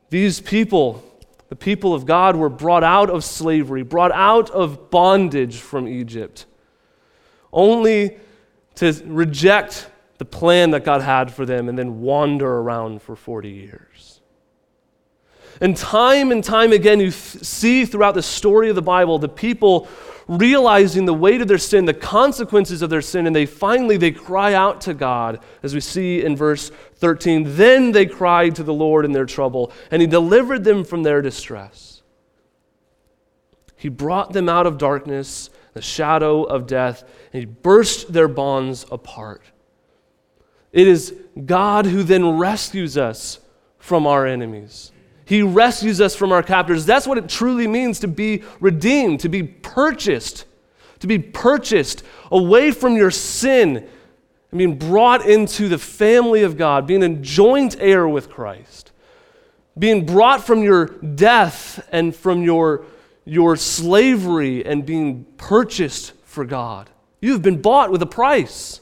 These 0.10 0.42
people, 0.42 1.06
the 1.52 1.56
people 1.58 1.94
of 1.94 2.06
God, 2.06 2.38
were 2.38 2.48
brought 2.48 2.82
out 2.82 3.10
of 3.10 3.26
slavery, 3.26 3.84
brought 3.84 4.14
out 4.14 4.50
of 4.52 4.90
bondage 4.90 5.58
from 5.58 5.86
Egypt, 5.86 6.46
only 7.52 8.16
to 8.76 8.94
reject 9.06 9.90
the 10.18 10.24
plan 10.24 10.72
that 10.72 10.86
God 10.86 11.02
had 11.02 11.30
for 11.30 11.46
them 11.46 11.68
and 11.68 11.78
then 11.78 12.00
wander 12.00 12.48
around 12.50 13.02
for 13.02 13.18
40 13.18 13.50
years. 13.50 14.22
And 15.60 15.76
time 15.76 16.32
and 16.32 16.42
time 16.42 16.72
again, 16.72 17.02
you 17.02 17.12
see 17.12 17.84
throughout 17.84 18.16
the 18.16 18.24
story 18.24 18.70
of 18.70 18.76
the 18.78 18.82
Bible 18.82 19.20
the 19.20 19.28
people 19.28 19.90
realizing 20.38 21.06
the 21.06 21.14
weight 21.14 21.42
of 21.42 21.50
their 21.50 21.58
sin, 21.58 21.84
the 21.84 21.94
consequences 21.94 22.82
of 22.82 22.90
their 22.90 23.02
sin, 23.02 23.28
and 23.28 23.36
they 23.36 23.46
finally 23.46 23.98
they 23.98 24.12
cry 24.12 24.54
out 24.54 24.80
to 24.80 24.94
God, 24.94 25.44
as 25.62 25.74
we 25.74 25.82
see 25.82 26.24
in 26.24 26.38
verse 26.38 26.72
13. 26.96 27.58
Then 27.58 27.92
they 27.92 28.06
cried 28.06 28.56
to 28.56 28.64
the 28.64 28.74
Lord 28.74 29.04
in 29.04 29.12
their 29.12 29.26
trouble, 29.26 29.74
and 29.92 30.02
He 30.02 30.08
delivered 30.08 30.64
them 30.64 30.86
from 30.86 31.04
their 31.04 31.22
distress. 31.22 32.02
He 33.76 33.90
brought 33.90 34.32
them 34.32 34.48
out 34.48 34.66
of 34.66 34.78
darkness, 34.78 35.50
the 35.74 35.82
shadow 35.82 36.44
of 36.44 36.66
death, 36.66 37.04
and 37.34 37.42
He 37.42 37.46
burst 37.46 38.14
their 38.14 38.30
bonds 38.30 38.86
apart. 38.90 39.44
It 40.72 40.88
is 40.88 41.14
God 41.46 41.86
who 41.86 42.04
then 42.04 42.38
rescues 42.38 42.98
us 42.98 43.40
from 43.80 44.08
our 44.08 44.26
enemies. 44.26 44.94
He 45.32 45.44
rescues 45.44 46.02
us 46.02 46.14
from 46.14 46.34
our 46.34 46.44
captors. 46.44 46.86
That's 46.86 47.08
what 47.08 47.18
it 47.18 47.30
truly 47.30 47.66
means 47.66 48.02
to 48.02 48.10
be 48.10 48.44
redeemed, 48.60 49.22
to 49.22 49.30
be 49.30 49.44
purchased, 49.44 50.44
to 51.00 51.08
be 51.08 51.20
purchased 51.20 52.04
away 52.30 52.72
from 52.72 52.98
your 52.98 53.12
sin 53.12 53.78
and 53.78 54.58
being 54.58 54.78
brought 54.78 55.26
into 55.26 55.70
the 55.70 55.78
family 55.78 56.44
of 56.44 56.58
God, 56.58 56.86
being 56.86 57.02
a 57.02 57.16
joint 57.16 57.78
heir 57.80 58.10
with 58.10 58.30
Christ, 58.30 58.92
being 59.80 60.06
brought 60.06 60.46
from 60.46 60.64
your 60.64 60.88
death 60.88 61.88
and 61.94 62.14
from 62.14 62.44
your, 62.44 62.84
your 63.24 63.56
slavery 63.56 64.66
and 64.66 64.86
being 64.86 65.24
purchased 65.38 66.12
for 66.26 66.44
God. 66.44 66.90
You 67.22 67.32
have 67.32 67.42
been 67.42 67.62
bought 67.62 67.90
with 67.90 68.02
a 68.02 68.06
price, 68.06 68.82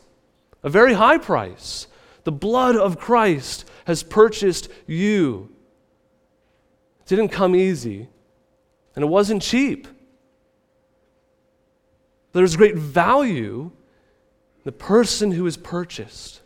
a 0.63 0.69
very 0.71 0.93
high 0.93 1.19
price. 1.19 1.85
The 2.23 2.31
blood 2.31 2.75
of 2.75 2.97
Christ 2.97 3.69
has 3.85 4.01
purchased 4.01 4.67
you 4.87 5.51
didn't 7.15 7.29
come 7.29 7.55
easy, 7.55 8.07
and 8.95 9.03
it 9.03 9.07
wasn't 9.07 9.41
cheap. 9.41 9.87
There's 12.33 12.55
great 12.55 12.75
value 12.75 13.71
in 14.57 14.61
the 14.63 14.71
person 14.71 15.31
who 15.31 15.47
is 15.47 15.57
purchased. 15.57 16.41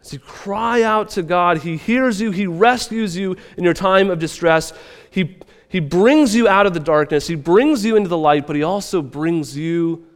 As 0.00 0.12
you 0.12 0.20
cry 0.20 0.82
out 0.82 1.08
to 1.10 1.22
God, 1.24 1.58
He 1.58 1.76
hears 1.76 2.20
you, 2.20 2.30
He 2.30 2.46
rescues 2.46 3.16
you 3.16 3.36
in 3.56 3.64
your 3.64 3.74
time 3.74 4.08
of 4.08 4.20
distress. 4.20 4.72
He, 5.10 5.38
he 5.68 5.80
brings 5.80 6.36
you 6.36 6.46
out 6.46 6.66
of 6.66 6.72
the 6.72 6.80
darkness, 6.80 7.26
He 7.26 7.34
brings 7.34 7.84
you 7.84 7.96
into 7.96 8.08
the 8.08 8.16
light, 8.16 8.46
but 8.46 8.54
He 8.54 8.62
also 8.62 9.02
brings 9.02 9.56
you 9.56 10.06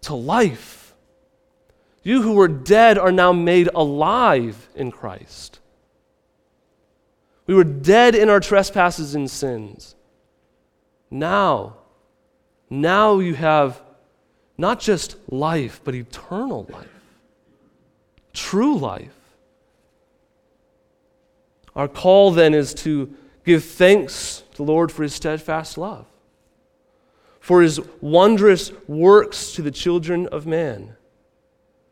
to 0.00 0.14
life. 0.14 0.94
You 2.02 2.22
who 2.22 2.32
were 2.32 2.48
dead 2.48 2.98
are 2.98 3.12
now 3.12 3.32
made 3.32 3.68
alive 3.72 4.68
in 4.74 4.90
Christ. 4.90 5.60
We 7.46 7.54
were 7.54 7.64
dead 7.64 8.14
in 8.14 8.30
our 8.30 8.40
trespasses 8.40 9.14
and 9.14 9.30
sins. 9.30 9.94
Now, 11.10 11.76
now 12.70 13.18
you 13.18 13.34
have 13.34 13.80
not 14.56 14.80
just 14.80 15.16
life, 15.30 15.80
but 15.84 15.94
eternal 15.94 16.66
life, 16.70 16.88
true 18.32 18.78
life. 18.78 19.12
Our 21.76 21.88
call 21.88 22.30
then 22.30 22.54
is 22.54 22.72
to 22.74 23.14
give 23.44 23.64
thanks 23.64 24.44
to 24.52 24.58
the 24.58 24.62
Lord 24.62 24.90
for 24.90 25.02
his 25.02 25.12
steadfast 25.12 25.76
love, 25.76 26.06
for 27.40 27.62
his 27.62 27.80
wondrous 28.00 28.72
works 28.86 29.52
to 29.54 29.62
the 29.62 29.72
children 29.72 30.28
of 30.28 30.46
man, 30.46 30.96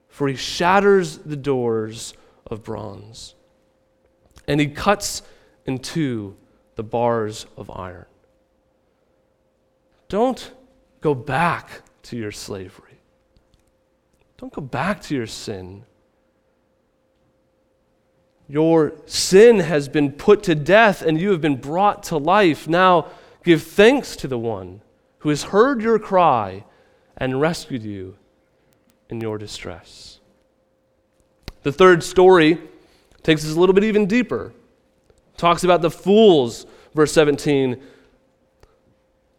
for 0.09 0.29
he 0.29 0.37
shatters 0.37 1.19
the 1.19 1.37
doors 1.37 2.15
of 2.47 2.63
bronze, 2.63 3.35
and 4.47 4.61
he 4.61 4.69
cuts 4.69 5.23
into 5.67 6.37
the 6.77 6.83
bars 6.83 7.47
of 7.57 7.71
iron. 7.71 8.07
Don't 10.09 10.53
go 11.01 11.15
back 11.15 11.83
to 12.05 12.17
your 12.17 12.33
slavery. 12.33 13.01
Don't 14.39 14.53
go 14.53 14.61
back 14.61 15.01
to 15.03 15.15
your 15.15 15.27
sin. 15.27 15.85
Your 18.49 18.93
sin 19.07 19.61
has 19.61 19.89
been 19.89 20.13
put 20.13 20.43
to 20.45 20.55
death 20.55 21.01
and 21.03 21.21
you 21.21 21.31
have 21.31 21.41
been 21.41 21.57
brought 21.57 22.03
to 22.05 22.19
life. 22.19 22.69
Now 22.69 23.07
give 23.45 23.63
thanks 23.63 24.17
to 24.17 24.29
the 24.29 24.39
one 24.39 24.83
who 25.19 25.29
has 25.29 25.45
heard 25.45 25.81
your 25.81 25.99
cry 25.99 26.65
and 27.17 27.41
rescued 27.41 27.83
you 27.83 28.17
in 29.09 29.21
your 29.21 29.39
distress. 29.39 30.19
The 31.63 31.73
third 31.73 32.03
story 32.03 32.59
takes 33.23 33.45
us 33.45 33.55
a 33.55 33.61
little 33.61 33.75
bit 33.75 33.85
even 33.85 34.07
deeper. 34.07 34.53
Talks 35.43 35.65
about 35.65 35.83
the 35.83 35.91
fools, 35.91 36.67
verse 36.95 37.11
17. 37.15 37.83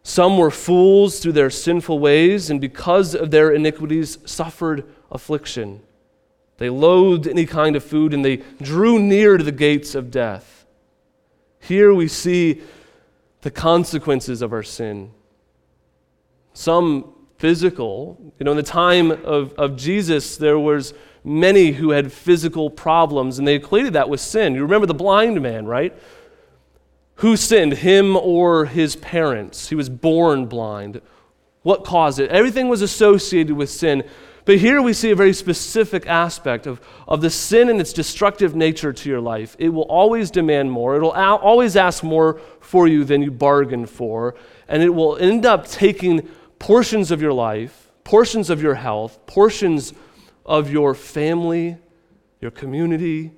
Some 0.02 0.36
were 0.36 0.50
fools 0.50 1.18
through 1.18 1.32
their 1.32 1.48
sinful 1.48 1.98
ways, 1.98 2.50
and 2.50 2.60
because 2.60 3.14
of 3.14 3.30
their 3.30 3.50
iniquities, 3.50 4.18
suffered 4.26 4.84
affliction. 5.10 5.80
They 6.58 6.68
loathed 6.68 7.26
any 7.26 7.46
kind 7.46 7.74
of 7.74 7.82
food, 7.82 8.12
and 8.12 8.22
they 8.22 8.42
drew 8.60 8.98
near 8.98 9.38
to 9.38 9.42
the 9.42 9.50
gates 9.50 9.94
of 9.94 10.10
death. 10.10 10.66
Here 11.58 11.94
we 11.94 12.08
see 12.08 12.60
the 13.40 13.50
consequences 13.50 14.42
of 14.42 14.52
our 14.52 14.62
sin. 14.62 15.10
Some 16.52 17.14
physical. 17.38 18.34
You 18.38 18.44
know, 18.44 18.50
in 18.50 18.58
the 18.58 18.62
time 18.62 19.10
of, 19.10 19.54
of 19.54 19.76
Jesus, 19.76 20.36
there 20.36 20.58
was 20.58 20.92
many 21.24 21.72
who 21.72 21.90
had 21.90 22.12
physical 22.12 22.68
problems, 22.68 23.38
and 23.38 23.48
they 23.48 23.54
equated 23.54 23.94
that 23.94 24.08
with 24.08 24.20
sin. 24.20 24.54
You 24.54 24.62
remember 24.62 24.86
the 24.86 24.94
blind 24.94 25.40
man, 25.40 25.66
right? 25.66 25.96
Who 27.16 27.36
sinned, 27.36 27.74
him 27.74 28.16
or 28.16 28.66
his 28.66 28.96
parents? 28.96 29.70
He 29.70 29.74
was 29.74 29.88
born 29.88 30.46
blind. 30.46 31.00
What 31.62 31.84
caused 31.84 32.18
it? 32.18 32.30
Everything 32.30 32.68
was 32.68 32.82
associated 32.82 33.56
with 33.56 33.70
sin. 33.70 34.04
But 34.44 34.58
here 34.58 34.82
we 34.82 34.92
see 34.92 35.10
a 35.10 35.16
very 35.16 35.32
specific 35.32 36.06
aspect 36.06 36.66
of, 36.66 36.78
of 37.08 37.22
the 37.22 37.30
sin 37.30 37.70
and 37.70 37.80
its 37.80 37.94
destructive 37.94 38.54
nature 38.54 38.92
to 38.92 39.08
your 39.08 39.20
life. 39.20 39.56
It 39.58 39.70
will 39.70 39.84
always 39.84 40.30
demand 40.30 40.70
more, 40.70 40.96
it 40.96 41.00
will 41.00 41.12
always 41.12 41.76
ask 41.76 42.04
more 42.04 42.40
for 42.60 42.86
you 42.86 43.04
than 43.04 43.22
you 43.22 43.30
bargained 43.30 43.88
for, 43.88 44.34
and 44.68 44.82
it 44.82 44.90
will 44.90 45.16
end 45.16 45.46
up 45.46 45.66
taking 45.66 46.28
portions 46.58 47.10
of 47.10 47.22
your 47.22 47.32
life, 47.32 47.90
portions 48.04 48.50
of 48.50 48.62
your 48.62 48.74
health, 48.74 49.24
portions 49.26 49.94
of 50.44 50.70
your 50.70 50.94
family, 50.94 51.78
your 52.40 52.50
community. 52.50 53.32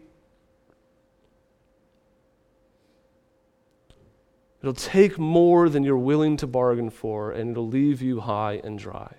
It'll 4.61 4.75
take 4.75 5.19
more 5.19 5.69
than 5.69 5.85
you're 5.85 5.97
willing 5.97 6.37
to 6.38 6.47
bargain 6.47 6.90
for, 6.90 7.31
and 7.31 7.51
it'll 7.51 7.69
leave 7.69 8.03
you 8.03 8.21
high 8.21 8.61
and 8.64 8.79
dry. 8.79 9.14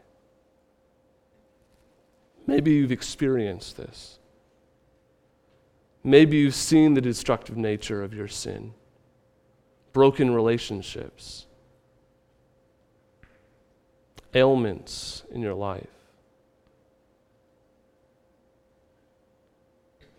Maybe 2.45 2.71
you've 2.71 2.91
experienced 2.91 3.77
this. 3.77 4.19
Maybe 6.03 6.37
you've 6.37 6.55
seen 6.55 6.93
the 6.93 7.01
destructive 7.01 7.57
nature 7.57 8.03
of 8.03 8.13
your 8.13 8.27
sin, 8.27 8.73
broken 9.91 10.33
relationships, 10.33 11.45
ailments 14.33 15.23
in 15.31 15.41
your 15.41 15.53
life. 15.53 15.96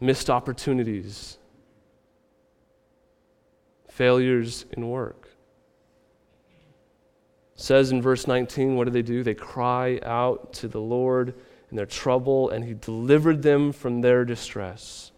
Missed 0.00 0.30
opportunities, 0.30 1.38
failures 3.88 4.64
in 4.72 4.88
work. 4.88 5.28
It 7.54 7.60
says 7.60 7.90
in 7.90 8.00
verse 8.00 8.26
19, 8.26 8.76
what 8.76 8.84
do 8.84 8.90
they 8.90 9.02
do? 9.02 9.22
They 9.22 9.34
cry 9.34 9.98
out 10.04 10.52
to 10.54 10.68
the 10.68 10.80
Lord 10.80 11.34
in 11.70 11.76
their 11.76 11.86
trouble, 11.86 12.50
and 12.50 12.64
He 12.64 12.74
delivered 12.74 13.42
them 13.42 13.72
from 13.72 14.00
their 14.00 14.24
distress. 14.24 15.10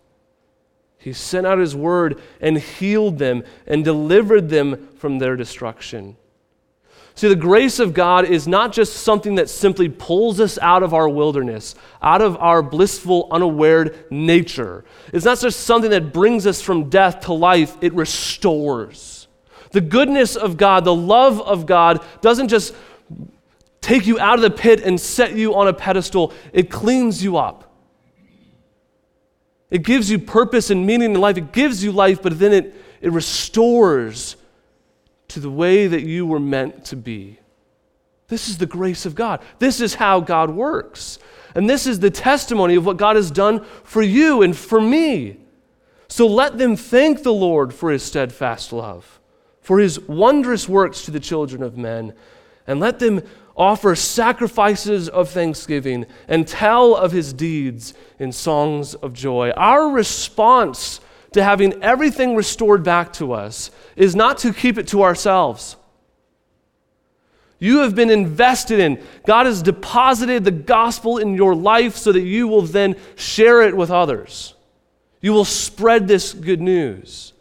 He 0.99 1.13
sent 1.13 1.47
out 1.47 1.59
His 1.59 1.77
word 1.77 2.21
and 2.41 2.59
healed 2.59 3.19
them 3.19 3.45
and 3.67 3.85
delivered 3.85 4.49
them 4.49 4.89
from 4.97 5.19
their 5.19 5.37
destruction. 5.37 6.17
See, 7.15 7.29
the 7.29 7.37
grace 7.37 7.79
of 7.81 7.93
God 7.93 8.25
is 8.25 8.49
not 8.49 8.73
just 8.73 8.95
something 8.95 9.35
that 9.35 9.51
simply 9.51 9.89
pulls 9.89 10.41
us 10.41 10.59
out 10.59 10.83
of 10.83 10.95
our 10.95 11.09
wilderness, 11.09 11.75
out 12.01 12.23
of 12.23 12.37
our 12.39 12.63
blissful, 12.63 13.29
unaware 13.31 13.95
nature. 14.11 14.85
It's 15.13 15.25
not 15.25 15.41
just 15.41 15.61
something 15.61 15.91
that 15.91 16.13
brings 16.13 16.47
us 16.47 16.63
from 16.63 16.89
death 16.89 17.21
to 17.23 17.33
life, 17.33 17.77
it 17.81 17.93
restores. 17.95 19.29
The 19.73 19.81
goodness 19.81 20.37
of 20.37 20.57
God, 20.57 20.85
the 20.85 20.95
love 20.95 21.41
of 21.41 21.67
God, 21.67 22.05
doesn't 22.21 22.49
just 22.49 22.75
take 23.81 24.07
you 24.07 24.19
out 24.19 24.37
of 24.37 24.43
the 24.43 24.51
pit 24.51 24.83
and 24.83 25.01
set 25.01 25.35
you 25.35 25.55
on 25.55 25.69
a 25.69 25.73
pedestal, 25.73 26.33
it 26.53 26.71
cleans 26.71 27.23
you 27.23 27.37
up. 27.37 27.67
It 29.71 29.83
gives 29.85 30.11
you 30.11 30.19
purpose 30.19 30.71
and 30.71 30.85
meaning 30.85 31.15
in 31.15 31.21
life. 31.21 31.37
It 31.37 31.53
gives 31.53 31.83
you 31.83 31.93
life, 31.93 32.23
but 32.23 32.39
then 32.39 32.53
it, 32.53 32.75
it 33.01 33.13
restores 33.13 34.37
to 35.31 35.41
the 35.41 35.51
way 35.51 35.87
that 35.87 36.03
you 36.03 36.27
were 36.27 36.41
meant 36.41 36.85
to 36.87 36.97
be. 36.97 37.39
This 38.29 38.49
is 38.49 38.59
the 38.59 38.67
grace 38.67 39.07
of 39.07 39.15
God. 39.15 39.43
This 39.59 39.81
is 39.81 39.95
how 39.95 40.21
God 40.21 40.51
works. 40.51 41.19
And 41.55 41.69
this 41.69 41.87
is 41.87 41.99
the 41.99 42.11
testimony 42.11 42.77
of 42.77 42.87
what 42.87 42.97
God 42.97 43.17
has 43.17 43.31
done 43.31 43.65
for 43.83 44.03
you 44.03 44.43
and 44.43 44.57
for 44.57 44.81
me. 44.81 45.39
So 46.09 46.27
let 46.27 46.59
them 46.59 46.77
thank 46.77 47.23
the 47.23 47.33
Lord 47.33 47.75
for 47.75 47.91
his 47.91 48.03
steadfast 48.03 48.73
love, 48.73 49.21
for 49.61 49.79
his 49.79 49.99
wondrous 50.01 50.69
works 50.69 51.05
to 51.05 51.11
the 51.11 51.21
children 51.21 51.63
of 51.63 51.77
men, 51.77 52.15
and 52.67 52.79
let 52.79 52.99
them 52.99 53.23
offer 53.57 53.95
sacrifices 53.95 55.09
of 55.09 55.29
thanksgiving 55.29 56.07
and 56.29 56.47
tell 56.47 56.95
of 56.95 57.13
his 57.13 57.33
deeds 57.33 57.95
in 58.19 58.33
songs 58.33 58.95
of 58.95 59.13
joy. 59.13 59.51
Our 59.57 59.91
response 59.91 61.01
to 61.33 61.43
having 61.43 61.83
everything 61.83 62.35
restored 62.35 62.83
back 62.83 63.13
to 63.15 63.33
us 63.33 63.71
is 63.97 64.17
not 64.17 64.39
to 64.39 64.53
keep 64.53 64.79
it 64.79 64.89
to 64.89 65.03
ourselves. 65.03 65.77
You 67.59 67.81
have 67.81 67.95
been 67.95 68.11
invested 68.11 68.81
in. 68.81 69.03
God 69.27 69.47
has 69.47 69.63
deposited 69.63 70.45
the 70.45 70.51
gospel 70.51 71.19
in 71.19 71.35
your 71.35 71.55
life 71.55 71.97
so 71.97 72.11
that 72.11 72.23
you 72.23 72.49
will 72.49 72.63
then 72.63 72.97
share 73.17 73.63
it 73.63 73.77
with 73.77 73.91
others. 73.91 74.55
You 75.21 75.33
will 75.33 75.45
spread 75.45 76.09
this 76.09 76.33
good 76.33 76.61
news. 76.61 77.35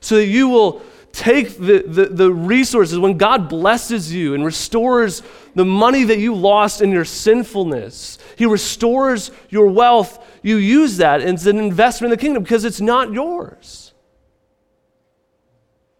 So 0.00 0.14
that 0.14 0.26
you 0.26 0.48
will 0.48 0.80
take 1.12 1.56
the, 1.58 1.82
the, 1.86 2.06
the, 2.06 2.32
resources, 2.32 2.98
when 2.98 3.18
God 3.18 3.48
blesses 3.48 4.12
you 4.12 4.34
and 4.34 4.44
restores 4.44 5.22
the 5.54 5.64
money 5.64 6.04
that 6.04 6.18
you 6.18 6.34
lost 6.34 6.80
in 6.80 6.90
your 6.90 7.04
sinfulness, 7.04 8.18
He 8.36 8.46
restores 8.46 9.30
your 9.48 9.66
wealth, 9.66 10.24
you 10.42 10.56
use 10.56 10.98
that 10.98 11.20
as 11.20 11.46
an 11.46 11.58
investment 11.58 12.12
in 12.12 12.18
the 12.18 12.22
kingdom 12.22 12.42
because 12.42 12.64
it's 12.64 12.80
not 12.80 13.12
yours. 13.12 13.92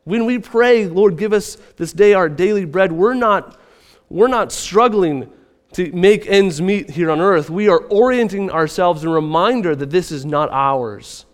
When 0.04 0.24
we 0.24 0.38
pray, 0.38 0.86
Lord, 0.86 1.18
give 1.18 1.32
us 1.32 1.56
this 1.76 1.92
day 1.92 2.14
our 2.14 2.28
daily 2.28 2.64
bread, 2.64 2.92
we're 2.92 3.14
not, 3.14 3.60
we're 4.08 4.28
not 4.28 4.52
struggling 4.52 5.30
to 5.72 5.92
make 5.92 6.26
ends 6.26 6.62
meet 6.62 6.90
here 6.90 7.10
on 7.10 7.20
earth. 7.20 7.50
We 7.50 7.68
are 7.68 7.80
orienting 7.80 8.50
ourselves 8.50 9.02
in 9.02 9.10
a 9.10 9.12
reminder 9.12 9.76
that 9.76 9.90
this 9.90 10.10
is 10.10 10.24
not 10.24 10.48
ours. 10.50 11.26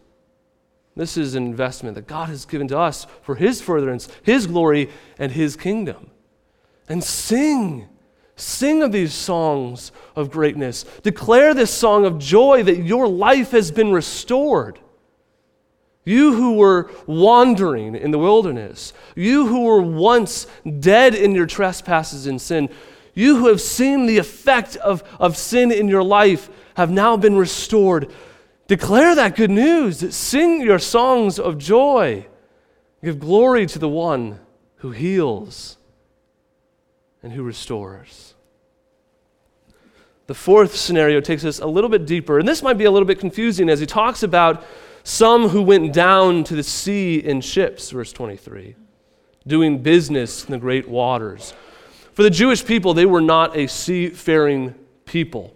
This 0.96 1.16
is 1.16 1.34
an 1.34 1.44
investment 1.44 1.96
that 1.96 2.06
God 2.06 2.28
has 2.28 2.44
given 2.44 2.68
to 2.68 2.78
us 2.78 3.06
for 3.22 3.34
His 3.34 3.60
furtherance, 3.60 4.08
His 4.22 4.46
glory, 4.46 4.90
and 5.18 5.32
His 5.32 5.56
kingdom. 5.56 6.10
And 6.88 7.02
sing. 7.02 7.88
Sing 8.36 8.82
of 8.82 8.92
these 8.92 9.12
songs 9.12 9.92
of 10.16 10.30
greatness. 10.30 10.84
Declare 11.02 11.54
this 11.54 11.72
song 11.72 12.04
of 12.04 12.18
joy 12.18 12.62
that 12.64 12.82
your 12.82 13.08
life 13.08 13.52
has 13.52 13.70
been 13.70 13.92
restored. 13.92 14.78
You 16.04 16.34
who 16.34 16.54
were 16.54 16.90
wandering 17.06 17.94
in 17.94 18.10
the 18.10 18.18
wilderness, 18.18 18.92
you 19.16 19.46
who 19.46 19.62
were 19.62 19.80
once 19.80 20.46
dead 20.80 21.14
in 21.14 21.34
your 21.34 21.46
trespasses 21.46 22.26
and 22.26 22.40
sin, 22.40 22.68
you 23.14 23.38
who 23.38 23.48
have 23.48 23.60
seen 23.60 24.06
the 24.06 24.18
effect 24.18 24.76
of, 24.76 25.02
of 25.18 25.36
sin 25.36 25.72
in 25.72 25.88
your 25.88 26.02
life 26.02 26.50
have 26.76 26.90
now 26.90 27.16
been 27.16 27.36
restored 27.36 28.12
Declare 28.66 29.14
that 29.16 29.36
good 29.36 29.50
news. 29.50 30.14
Sing 30.14 30.60
your 30.60 30.78
songs 30.78 31.38
of 31.38 31.58
joy. 31.58 32.26
Give 33.02 33.18
glory 33.18 33.66
to 33.66 33.78
the 33.78 33.88
one 33.88 34.40
who 34.76 34.90
heals 34.90 35.76
and 37.22 37.32
who 37.32 37.42
restores. 37.42 38.34
The 40.26 40.34
fourth 40.34 40.74
scenario 40.74 41.20
takes 41.20 41.44
us 41.44 41.58
a 41.58 41.66
little 41.66 41.90
bit 41.90 42.06
deeper, 42.06 42.38
and 42.38 42.48
this 42.48 42.62
might 42.62 42.78
be 42.78 42.84
a 42.84 42.90
little 42.90 43.06
bit 43.06 43.18
confusing 43.18 43.68
as 43.68 43.80
he 43.80 43.86
talks 43.86 44.22
about 44.22 44.64
some 45.02 45.50
who 45.50 45.60
went 45.60 45.92
down 45.92 46.44
to 46.44 46.56
the 46.56 46.62
sea 46.62 47.18
in 47.18 47.42
ships, 47.42 47.90
verse 47.90 48.10
23, 48.10 48.74
doing 49.46 49.82
business 49.82 50.46
in 50.46 50.52
the 50.52 50.58
great 50.58 50.88
waters. 50.88 51.52
For 52.14 52.22
the 52.22 52.30
Jewish 52.30 52.64
people, 52.64 52.94
they 52.94 53.04
were 53.04 53.20
not 53.20 53.54
a 53.54 53.66
seafaring 53.66 54.74
people. 55.04 55.54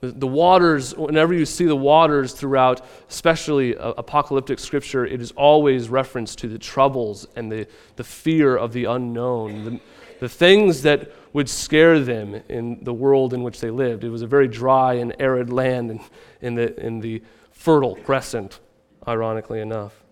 The 0.00 0.26
waters, 0.26 0.96
whenever 0.96 1.34
you 1.34 1.44
see 1.44 1.66
the 1.66 1.76
waters 1.76 2.32
throughout, 2.32 2.86
especially 3.10 3.76
uh, 3.76 3.90
apocalyptic 3.98 4.58
scripture, 4.58 5.04
it 5.04 5.20
is 5.20 5.30
always 5.32 5.90
reference 5.90 6.34
to 6.36 6.48
the 6.48 6.58
troubles 6.58 7.26
and 7.36 7.52
the, 7.52 7.66
the 7.96 8.04
fear 8.04 8.56
of 8.56 8.72
the 8.72 8.86
unknown, 8.86 9.64
the, 9.64 9.80
the 10.20 10.28
things 10.28 10.82
that 10.82 11.12
would 11.34 11.50
scare 11.50 12.00
them 12.00 12.40
in 12.48 12.82
the 12.82 12.94
world 12.94 13.34
in 13.34 13.42
which 13.42 13.60
they 13.60 13.70
lived. 13.70 14.02
It 14.02 14.08
was 14.08 14.22
a 14.22 14.26
very 14.26 14.48
dry 14.48 14.94
and 14.94 15.14
arid 15.18 15.52
land 15.52 15.90
in, 15.90 16.00
in, 16.40 16.54
the, 16.54 16.80
in 16.80 17.00
the 17.00 17.22
fertile 17.52 17.96
crescent, 17.96 18.58
ironically 19.06 19.60
enough. 19.60 20.02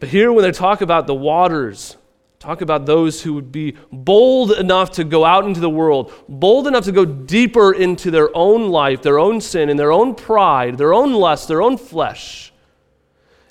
But 0.00 0.08
here, 0.08 0.32
when 0.32 0.42
they 0.42 0.52
talk 0.52 0.80
about 0.80 1.06
the 1.06 1.14
waters, 1.14 1.96
Talk 2.44 2.60
about 2.60 2.84
those 2.84 3.22
who 3.22 3.32
would 3.32 3.50
be 3.50 3.74
bold 3.90 4.52
enough 4.52 4.90
to 4.92 5.04
go 5.04 5.24
out 5.24 5.46
into 5.46 5.60
the 5.60 5.70
world, 5.70 6.12
bold 6.28 6.66
enough 6.66 6.84
to 6.84 6.92
go 6.92 7.06
deeper 7.06 7.72
into 7.72 8.10
their 8.10 8.28
own 8.36 8.68
life, 8.68 9.00
their 9.00 9.18
own 9.18 9.40
sin, 9.40 9.70
and 9.70 9.80
their 9.80 9.90
own 9.90 10.14
pride, 10.14 10.76
their 10.76 10.92
own 10.92 11.14
lust, 11.14 11.48
their 11.48 11.62
own 11.62 11.78
flesh. 11.78 12.52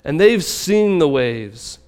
And 0.04 0.20
they've 0.20 0.44
seen 0.44 1.00
the 1.00 1.08
waves. 1.08 1.80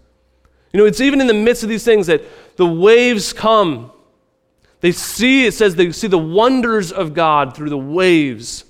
You 0.72 0.80
know, 0.80 0.84
it's 0.84 1.00
even 1.00 1.20
in 1.20 1.28
the 1.28 1.32
midst 1.32 1.62
of 1.62 1.68
these 1.68 1.84
things 1.84 2.08
that 2.08 2.24
the 2.56 2.66
waves 2.66 3.32
come. 3.32 3.92
They 4.80 4.90
see, 4.90 5.46
it 5.46 5.54
says, 5.54 5.76
they 5.76 5.92
see 5.92 6.08
the 6.08 6.18
wonders 6.18 6.90
of 6.90 7.14
God 7.14 7.54
through 7.54 7.70
the 7.70 7.78
waves, 7.78 8.64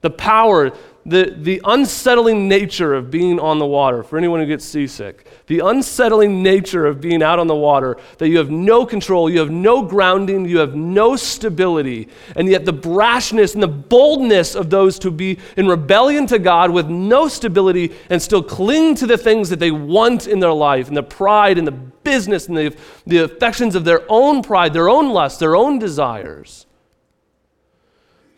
the 0.00 0.10
power, 0.10 0.70
the, 1.06 1.34
the 1.38 1.60
unsettling 1.64 2.46
nature 2.46 2.94
of 2.94 3.10
being 3.10 3.40
on 3.40 3.58
the 3.58 3.66
water 3.66 4.02
for 4.02 4.18
anyone 4.18 4.40
who 4.40 4.46
gets 4.46 4.64
seasick, 4.64 5.26
the 5.46 5.60
unsettling 5.60 6.42
nature 6.42 6.86
of 6.86 7.00
being 7.00 7.22
out 7.22 7.38
on 7.38 7.46
the 7.46 7.54
water, 7.54 7.96
that 8.18 8.28
you 8.28 8.36
have 8.38 8.50
no 8.50 8.84
control, 8.84 9.30
you 9.30 9.38
have 9.38 9.50
no 9.50 9.82
grounding, 9.82 10.46
you 10.46 10.58
have 10.58 10.74
no 10.74 11.16
stability, 11.16 12.08
and 12.36 12.48
yet 12.48 12.66
the 12.66 12.72
brashness 12.72 13.54
and 13.54 13.62
the 13.62 13.68
boldness 13.68 14.54
of 14.54 14.68
those 14.68 14.98
to 14.98 15.10
be 15.10 15.38
in 15.56 15.66
rebellion 15.66 16.26
to 16.26 16.38
God 16.38 16.70
with 16.70 16.88
no 16.88 17.28
stability 17.28 17.92
and 18.10 18.20
still 18.20 18.42
cling 18.42 18.94
to 18.96 19.06
the 19.06 19.18
things 19.18 19.48
that 19.48 19.58
they 19.58 19.70
want 19.70 20.26
in 20.26 20.38
their 20.38 20.52
life, 20.52 20.88
and 20.88 20.96
the 20.96 21.02
pride 21.02 21.56
and 21.56 21.66
the 21.66 21.72
business 21.72 22.48
and 22.48 22.56
the, 22.56 22.76
the 23.06 23.18
affections 23.18 23.74
of 23.74 23.84
their 23.84 24.02
own 24.08 24.42
pride, 24.42 24.72
their 24.72 24.88
own 24.88 25.10
lust, 25.10 25.40
their 25.40 25.56
own 25.56 25.78
desires. 25.78 26.66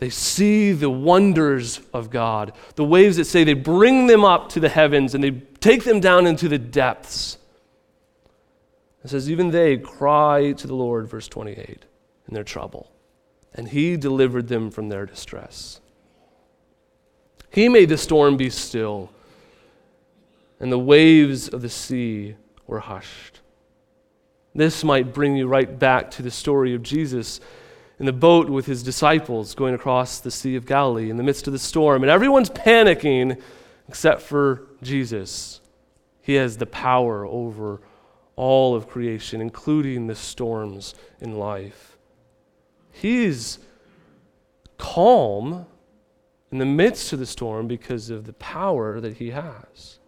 They 0.03 0.11
see 0.11 0.73
the 0.73 0.91
wonders 0.91 1.81
of 1.95 2.11
God. 2.11 2.55
The 2.75 2.85
waves 2.85 3.19
that 3.19 3.27
say 3.27 3.45
they 3.45 3.55
bring 3.55 4.09
them 4.09 4.25
up 4.25 4.49
to 4.49 4.59
the 4.59 4.69
heavens 4.69 5.15
and 5.15 5.23
they 5.23 5.31
take 5.61 5.85
them 5.85 6.01
down 6.01 6.27
into 6.27 6.49
the 6.49 6.59
depths. 6.59 7.39
It 9.05 9.11
says, 9.11 9.31
even 9.31 9.53
they 9.53 9.77
cry 9.77 10.55
to 10.55 10.67
the 10.67 10.75
Lord, 10.75 11.07
verse 11.07 11.29
28, 11.29 11.85
in 12.27 12.35
their 12.35 12.43
trouble, 12.43 12.91
and 13.55 13.69
he 13.69 13.97
delivered 13.97 14.49
them 14.49 14.73
from 14.73 14.89
their 14.89 15.07
distress. 15.07 15.81
He 17.49 17.69
made 17.69 17.89
the 17.89 17.97
storm 17.97 18.37
be 18.37 18.51
still, 18.51 19.13
and 20.59 20.73
the 20.73 20.81
waves 20.81 21.49
of 21.49 21.63
the 21.63 21.71
sea 21.71 22.35
were 22.67 22.81
hushed. 22.81 23.39
This 24.53 24.83
might 24.83 25.15
bring 25.15 25.37
you 25.37 25.47
right 25.47 25.79
back 25.79 26.11
to 26.13 26.23
the 26.23 26.31
story 26.33 26.75
of 26.75 26.83
Jesus 26.83 27.41
in 28.03 28.07
the 28.07 28.13
boat 28.13 28.51
with 28.51 28.67
his 28.67 28.83
disciples 28.83 29.55
going 29.55 29.75
across 29.75 30.19
the 30.19 30.31
Sea 30.33 30.57
of 30.57 30.67
Galilee 30.67 31.09
in 31.09 31.19
the 31.19 31.23
midst 31.23 31.47
of 31.47 31.53
the 31.53 31.59
storm. 31.61 32.03
And 32.03 32.11
everyone's 32.11 32.51
panicking 32.51 33.41
except 33.89 34.23
for 34.23 34.67
Jesus. 34.83 35.61
He 36.21 36.35
has 36.35 36.57
the 36.57 36.67
power 36.67 37.25
over 37.25 37.81
all 38.35 38.75
of 38.75 38.89
creation, 38.89 39.41
including 39.41 40.09
the 40.09 40.17
storms 40.17 40.97
in 41.21 41.39
life. 41.39 41.97
He's 42.91 43.61
calm 44.79 45.67
in 46.51 46.59
the 46.59 46.67
midst 46.67 47.13
of 47.13 47.21
the 47.21 47.27
storm 47.27 47.69
because 47.69 48.11
of 48.11 48.25
the 48.25 48.33
power 48.33 48.99
that 48.99 49.19
he 49.19 49.31
has. 49.31 50.01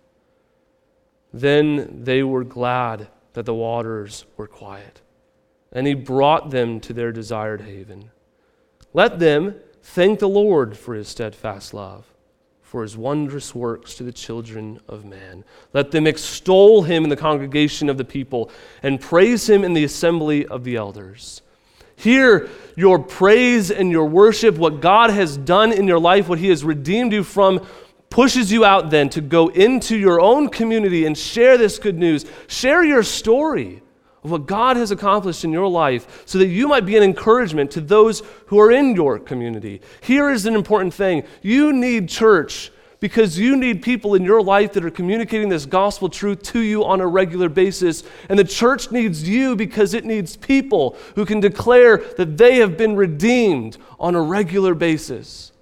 Then 1.32 2.02
they 2.02 2.24
were 2.24 2.42
glad 2.42 3.06
that 3.34 3.46
the 3.46 3.54
waters 3.54 4.26
were 4.36 4.48
quiet 4.48 5.00
and 5.74 5.86
he 5.86 5.94
brought 5.94 6.50
them 6.50 6.80
to 6.80 6.92
their 6.92 7.12
desired 7.12 7.62
haven. 7.62 8.10
Let 8.92 9.18
them 9.18 9.56
thank 9.82 10.20
the 10.20 10.28
Lord 10.28 10.78
for 10.78 10.94
his 10.94 11.08
steadfast 11.08 11.74
love, 11.74 12.06
for 12.62 12.82
his 12.82 12.96
wondrous 12.96 13.54
works 13.54 13.96
to 13.96 14.04
the 14.04 14.12
children 14.12 14.80
of 14.88 15.04
man. 15.04 15.44
Let 15.72 15.90
them 15.90 16.06
extol 16.06 16.82
him 16.82 17.02
in 17.02 17.10
the 17.10 17.16
congregation 17.16 17.90
of 17.90 17.98
the 17.98 18.04
people 18.04 18.50
and 18.82 19.00
praise 19.00 19.50
him 19.50 19.64
in 19.64 19.74
the 19.74 19.84
assembly 19.84 20.46
of 20.46 20.62
the 20.62 20.76
elders. 20.76 21.42
Hear 21.96 22.48
your 22.76 22.98
praise 22.98 23.70
and 23.70 23.90
your 23.90 24.06
worship, 24.06 24.56
what 24.56 24.80
God 24.80 25.10
has 25.10 25.36
done 25.36 25.72
in 25.72 25.86
your 25.86 26.00
life, 26.00 26.28
what 26.28 26.38
he 26.38 26.48
has 26.48 26.64
redeemed 26.64 27.12
you 27.12 27.22
from, 27.22 27.64
pushes 28.10 28.50
you 28.50 28.64
out 28.64 28.90
then 28.90 29.08
to 29.10 29.20
go 29.20 29.48
into 29.48 29.96
your 29.96 30.20
own 30.20 30.48
community 30.48 31.04
and 31.06 31.18
share 31.18 31.58
this 31.58 31.78
good 31.78 31.98
news. 31.98 32.24
Share 32.46 32.84
your 32.84 33.02
story 33.02 33.82
of 34.24 34.30
what 34.30 34.46
God 34.46 34.76
has 34.76 34.90
accomplished 34.90 35.44
in 35.44 35.52
your 35.52 35.68
life 35.68 36.22
so 36.26 36.38
that 36.38 36.46
you 36.46 36.66
might 36.66 36.86
be 36.86 36.96
an 36.96 37.02
encouragement 37.02 37.70
to 37.72 37.80
those 37.80 38.22
who 38.46 38.58
are 38.58 38.72
in 38.72 38.96
your 38.96 39.18
community. 39.18 39.80
Here 40.00 40.30
is 40.30 40.46
an 40.46 40.54
important 40.54 40.94
thing 40.94 41.24
you 41.42 41.72
need 41.72 42.08
church 42.08 42.72
because 43.00 43.38
you 43.38 43.54
need 43.54 43.82
people 43.82 44.14
in 44.14 44.24
your 44.24 44.42
life 44.42 44.72
that 44.72 44.82
are 44.82 44.90
communicating 44.90 45.50
this 45.50 45.66
gospel 45.66 46.08
truth 46.08 46.42
to 46.42 46.60
you 46.60 46.82
on 46.84 47.02
a 47.02 47.06
regular 47.06 47.50
basis. 47.50 48.02
And 48.30 48.38
the 48.38 48.44
church 48.44 48.90
needs 48.90 49.28
you 49.28 49.54
because 49.56 49.92
it 49.92 50.06
needs 50.06 50.38
people 50.38 50.96
who 51.14 51.26
can 51.26 51.38
declare 51.38 51.98
that 52.16 52.38
they 52.38 52.56
have 52.56 52.78
been 52.78 52.96
redeemed 52.96 53.76
on 54.00 54.14
a 54.14 54.22
regular 54.22 54.74
basis. 54.74 55.52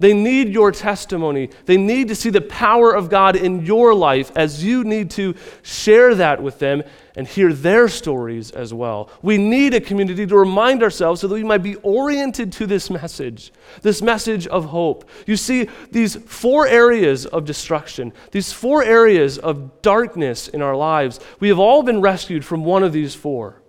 They 0.00 0.12
need 0.12 0.50
your 0.50 0.70
testimony. 0.70 1.50
They 1.66 1.76
need 1.76 2.08
to 2.08 2.14
see 2.14 2.30
the 2.30 2.40
power 2.40 2.94
of 2.94 3.10
God 3.10 3.34
in 3.34 3.66
your 3.66 3.94
life 3.94 4.30
as 4.36 4.62
you 4.62 4.84
need 4.84 5.10
to 5.12 5.34
share 5.62 6.14
that 6.14 6.40
with 6.40 6.60
them 6.60 6.84
and 7.16 7.26
hear 7.26 7.52
their 7.52 7.88
stories 7.88 8.52
as 8.52 8.72
well. 8.72 9.10
We 9.22 9.38
need 9.38 9.74
a 9.74 9.80
community 9.80 10.24
to 10.24 10.36
remind 10.36 10.84
ourselves 10.84 11.20
so 11.20 11.26
that 11.26 11.34
we 11.34 11.42
might 11.42 11.64
be 11.64 11.74
oriented 11.76 12.52
to 12.54 12.66
this 12.66 12.90
message, 12.90 13.52
this 13.82 14.00
message 14.00 14.46
of 14.46 14.66
hope. 14.66 15.08
You 15.26 15.36
see, 15.36 15.68
these 15.90 16.14
four 16.14 16.68
areas 16.68 17.26
of 17.26 17.44
destruction, 17.44 18.12
these 18.30 18.52
four 18.52 18.84
areas 18.84 19.36
of 19.36 19.82
darkness 19.82 20.46
in 20.46 20.62
our 20.62 20.76
lives, 20.76 21.18
we 21.40 21.48
have 21.48 21.58
all 21.58 21.82
been 21.82 22.00
rescued 22.00 22.44
from 22.44 22.64
one 22.64 22.84
of 22.84 22.92
these 22.92 23.16
four. 23.16 23.60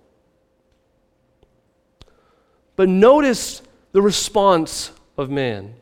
But 2.75 2.87
notice 2.87 3.63
the 3.93 4.01
response 4.03 4.91
of 5.17 5.31
man. 5.31 5.73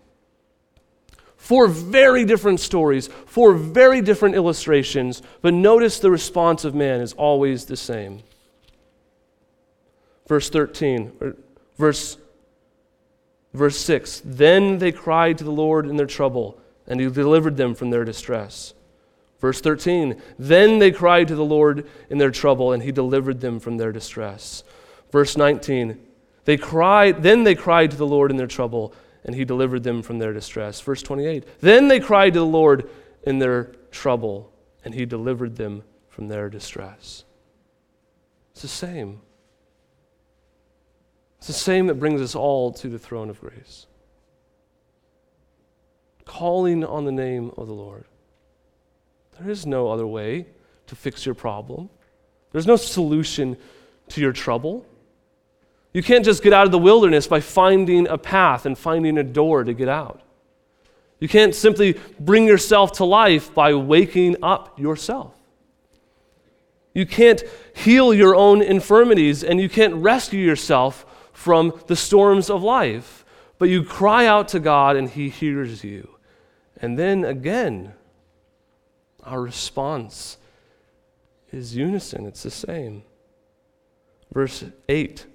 Four 1.47 1.69
very 1.69 2.25
different 2.25 2.59
stories, 2.59 3.07
four 3.25 3.53
very 3.53 4.01
different 4.01 4.35
illustrations, 4.35 5.21
but 5.41 5.53
notice 5.53 5.97
the 5.97 6.11
response 6.11 6.65
of 6.65 6.75
man 6.75 6.99
is 6.99 7.13
always 7.13 7.63
the 7.63 7.77
same. 7.77 8.21
Verse 10.27 10.49
13, 10.49 11.35
verse, 11.77 12.17
verse 13.53 13.77
6 13.79 14.23
Then 14.25 14.79
they 14.79 14.91
cried 14.91 15.37
to 15.37 15.45
the 15.45 15.49
Lord 15.49 15.87
in 15.87 15.95
their 15.95 16.05
trouble, 16.05 16.59
and 16.85 16.99
he 16.99 17.09
delivered 17.09 17.55
them 17.55 17.75
from 17.75 17.91
their 17.91 18.03
distress. 18.03 18.73
Verse 19.39 19.61
13, 19.61 20.21
Then 20.37 20.79
they 20.79 20.91
cried 20.91 21.29
to 21.29 21.35
the 21.35 21.45
Lord 21.45 21.87
in 22.09 22.17
their 22.17 22.29
trouble, 22.29 22.73
and 22.73 22.83
he 22.83 22.91
delivered 22.91 23.39
them 23.39 23.61
from 23.61 23.77
their 23.77 23.93
distress. 23.93 24.65
Verse 25.13 25.37
19, 25.37 25.97
they 26.43 26.57
cried, 26.57 27.23
then 27.23 27.45
they 27.45 27.55
cried 27.55 27.91
to 27.91 27.97
the 27.97 28.05
Lord 28.05 28.31
in 28.31 28.37
their 28.37 28.47
trouble, 28.47 28.93
and 29.23 29.35
he 29.35 29.45
delivered 29.45 29.83
them 29.83 30.01
from 30.01 30.19
their 30.19 30.33
distress. 30.33 30.79
Verse 30.81 31.01
28 31.01 31.61
Then 31.61 31.87
they 31.87 31.99
cried 31.99 32.33
to 32.33 32.39
the 32.39 32.45
Lord 32.45 32.89
in 33.23 33.39
their 33.39 33.75
trouble, 33.91 34.51
and 34.83 34.93
he 34.93 35.05
delivered 35.05 35.55
them 35.55 35.83
from 36.09 36.27
their 36.27 36.49
distress. 36.49 37.23
It's 38.51 38.61
the 38.61 38.67
same. 38.67 39.21
It's 41.37 41.47
the 41.47 41.53
same 41.53 41.87
that 41.87 41.95
brings 41.95 42.21
us 42.21 42.35
all 42.35 42.71
to 42.73 42.89
the 42.89 42.99
throne 42.99 43.29
of 43.29 43.39
grace. 43.39 43.85
Calling 46.25 46.83
on 46.83 47.05
the 47.05 47.11
name 47.11 47.51
of 47.57 47.67
the 47.67 47.73
Lord. 47.73 48.05
There 49.39 49.49
is 49.49 49.65
no 49.65 49.89
other 49.89 50.07
way 50.07 50.47
to 50.87 50.95
fix 50.95 51.25
your 51.25 51.35
problem. 51.35 51.89
There's 52.51 52.65
no 52.67 52.75
solution 52.75 53.57
to 54.09 54.21
your 54.21 54.31
trouble. 54.31 54.85
You 55.97 56.03
can't 56.03 56.23
just 56.23 56.43
get 56.43 56.53
out 56.53 56.67
of 56.67 56.71
the 56.71 56.77
wilderness 56.77 57.25
by 57.25 57.39
finding 57.39 58.07
a 58.07 58.19
path 58.19 58.67
and 58.67 58.77
finding 58.77 59.17
a 59.17 59.23
door 59.23 59.63
to 59.63 59.73
get 59.73 59.89
out. 59.89 60.21
You 61.19 61.27
can't 61.27 61.55
simply 61.55 61.99
bring 62.19 62.45
yourself 62.45 62.91
to 62.97 63.03
life 63.03 63.51
by 63.51 63.73
waking 63.73 64.35
up 64.43 64.79
yourself. 64.79 65.33
You 66.93 67.07
can't 67.07 67.41
heal 67.75 68.13
your 68.13 68.35
own 68.35 68.61
infirmities 68.61 69.43
and 69.43 69.59
you 69.59 69.69
can't 69.69 69.95
rescue 69.95 70.39
yourself 70.39 71.03
from 71.33 71.73
the 71.87 71.95
storms 71.95 72.51
of 72.51 72.61
life. 72.61 73.25
But 73.57 73.69
you 73.69 73.83
cry 73.83 74.27
out 74.27 74.49
to 74.49 74.59
God 74.59 74.97
and 74.97 75.09
He 75.09 75.29
hears 75.29 75.83
you. 75.83 76.19
And 76.79 76.99
then 76.99 77.25
again, 77.25 77.93
our 79.23 79.41
response 79.41 80.37
is 81.51 81.75
unison, 81.75 82.27
it's 82.27 82.43
the 82.43 82.51
same. 82.51 83.01
Verse 84.31 84.63
8 84.87 85.25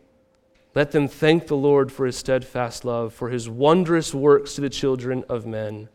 let 0.75 0.93
them 0.93 1.07
thank 1.09 1.47
the 1.47 1.57
Lord 1.57 1.93
for 1.93 2.07
his 2.07 2.17
steadfast 2.17 2.85
love, 2.85 3.13
for 3.13 3.29
his 3.29 3.49
wondrous 3.49 4.15
works 4.15 4.55
to 4.55 4.61
the 4.61 4.71
children 4.71 5.25
of 5.29 5.47
men. 5.47 5.89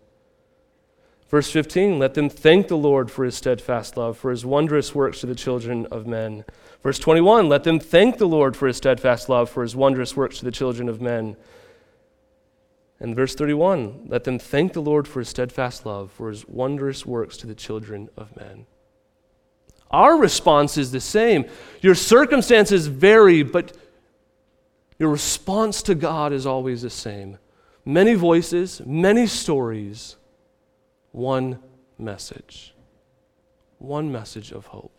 Verse 1.29 1.51
15, 1.51 1.99
let 1.99 2.13
them 2.13 2.29
thank 2.29 2.69
the 2.69 2.77
Lord 2.77 3.11
for 3.11 3.25
his 3.25 3.35
steadfast 3.35 3.97
love, 3.97 4.17
for 4.17 4.31
his 4.31 4.45
wondrous 4.45 4.95
works 4.95 5.19
to 5.21 5.25
the 5.25 5.35
children 5.35 5.85
of 5.87 6.07
men. 6.07 6.45
Verse 6.81 6.99
21, 6.99 7.49
let 7.49 7.63
them 7.63 7.79
thank 7.79 8.17
the 8.17 8.27
Lord 8.27 8.55
for 8.55 8.67
his 8.67 8.77
steadfast 8.77 9.27
love, 9.27 9.49
for 9.49 9.63
his 9.63 9.75
wondrous 9.75 10.15
works 10.15 10.39
to 10.39 10.45
the 10.45 10.51
children 10.51 10.87
of 10.87 11.01
men. 11.01 11.35
And 12.99 13.15
verse 13.15 13.35
31, 13.35 14.05
let 14.07 14.23
them 14.23 14.39
thank 14.39 14.73
the 14.73 14.81
Lord 14.81 15.07
for 15.07 15.19
his 15.19 15.29
steadfast 15.29 15.85
love, 15.85 16.11
for 16.11 16.29
his 16.29 16.47
wondrous 16.47 17.05
works 17.05 17.35
to 17.37 17.47
the 17.47 17.55
children 17.55 18.09
of 18.15 18.35
men. 18.37 18.65
Our 19.91 20.17
response 20.17 20.77
is 20.77 20.91
the 20.91 21.01
same. 21.01 21.45
Your 21.81 21.95
circumstances 21.95 22.87
vary, 22.87 23.43
but 23.43 23.75
your 24.99 25.09
response 25.09 25.81
to 25.83 25.95
God 25.95 26.33
is 26.33 26.45
always 26.45 26.81
the 26.81 26.89
same 26.89 27.37
many 27.85 28.15
voices, 28.15 28.81
many 28.85 29.25
stories, 29.25 30.17
one 31.11 31.59
message. 31.97 32.73
One 33.79 34.11
message 34.11 34.51
of 34.51 34.65
hope. 34.67 34.97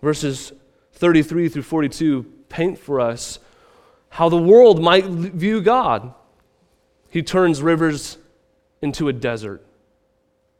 Verses 0.00 0.52
33 0.94 1.48
through 1.48 1.62
42 1.62 2.22
paint 2.48 2.78
for 2.78 3.00
us 3.00 3.38
how 4.10 4.28
the 4.28 4.38
world 4.38 4.82
might 4.82 5.04
view 5.04 5.60
God. 5.60 6.14
He 7.10 7.22
turns 7.22 7.60
rivers 7.60 8.18
into 8.80 9.08
a 9.08 9.12
desert. 9.12 9.64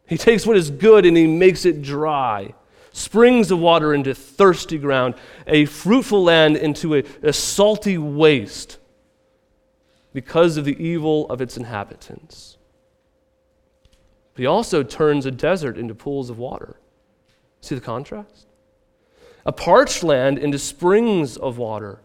He 0.07 0.18
takes 0.18 0.46
what 0.46 0.57
is 0.57 0.70
good 0.70 1.07
and 1.07 1.16
he 1.16 1.26
makes 1.26 1.64
it 1.64 1.82
dry 1.82 2.55
springs 2.99 3.51
of 3.51 3.59
water 3.59 3.94
into 3.94 4.14
thirsty 4.14 4.78
ground, 4.78 5.14
a 5.46 5.64
fruitful 5.64 6.22
land 6.22 6.57
into 6.57 6.96
a, 6.96 7.05
a 7.22 7.32
salty 7.32 7.96
waste 7.96 8.78
because 10.12 10.57
of 10.57 10.64
the 10.64 10.82
evil 10.82 11.28
of 11.30 11.40
its 11.40 11.57
inhabitants. 11.57 12.57
But 14.34 14.40
he 14.40 14.46
also 14.46 14.82
turns 14.82 15.26
a 15.26 15.30
desert 15.30 15.78
into 15.78 15.94
pools 15.94 16.30
of 16.30 16.38
water. 16.38 16.76
See 17.61 17.74
the 17.74 17.80
contrast? 17.80 18.46
A 19.44 19.53
parched 19.53 20.03
land 20.03 20.38
into 20.38 20.59
springs 20.59 21.36
of 21.36 21.59
water. 21.59 22.01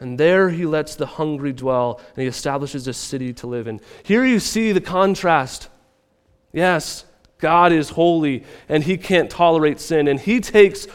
And 0.00 0.18
there 0.18 0.50
he 0.50 0.66
lets 0.66 0.96
the 0.96 1.06
hungry 1.06 1.52
dwell, 1.52 2.00
and 2.14 2.22
he 2.22 2.28
establishes 2.28 2.86
a 2.88 2.92
city 2.92 3.32
to 3.34 3.46
live 3.46 3.66
in. 3.66 3.80
Here 4.02 4.24
you 4.24 4.40
see 4.40 4.72
the 4.72 4.80
contrast. 4.80 5.68
Yes, 6.52 7.04
God 7.38 7.72
is 7.72 7.90
holy 7.90 8.44
and 8.68 8.84
he 8.84 8.96
can't 8.96 9.30
tolerate 9.30 9.80
sin. 9.80 10.08
And 10.08 10.18
he 10.18 10.40
takes, 10.40 10.86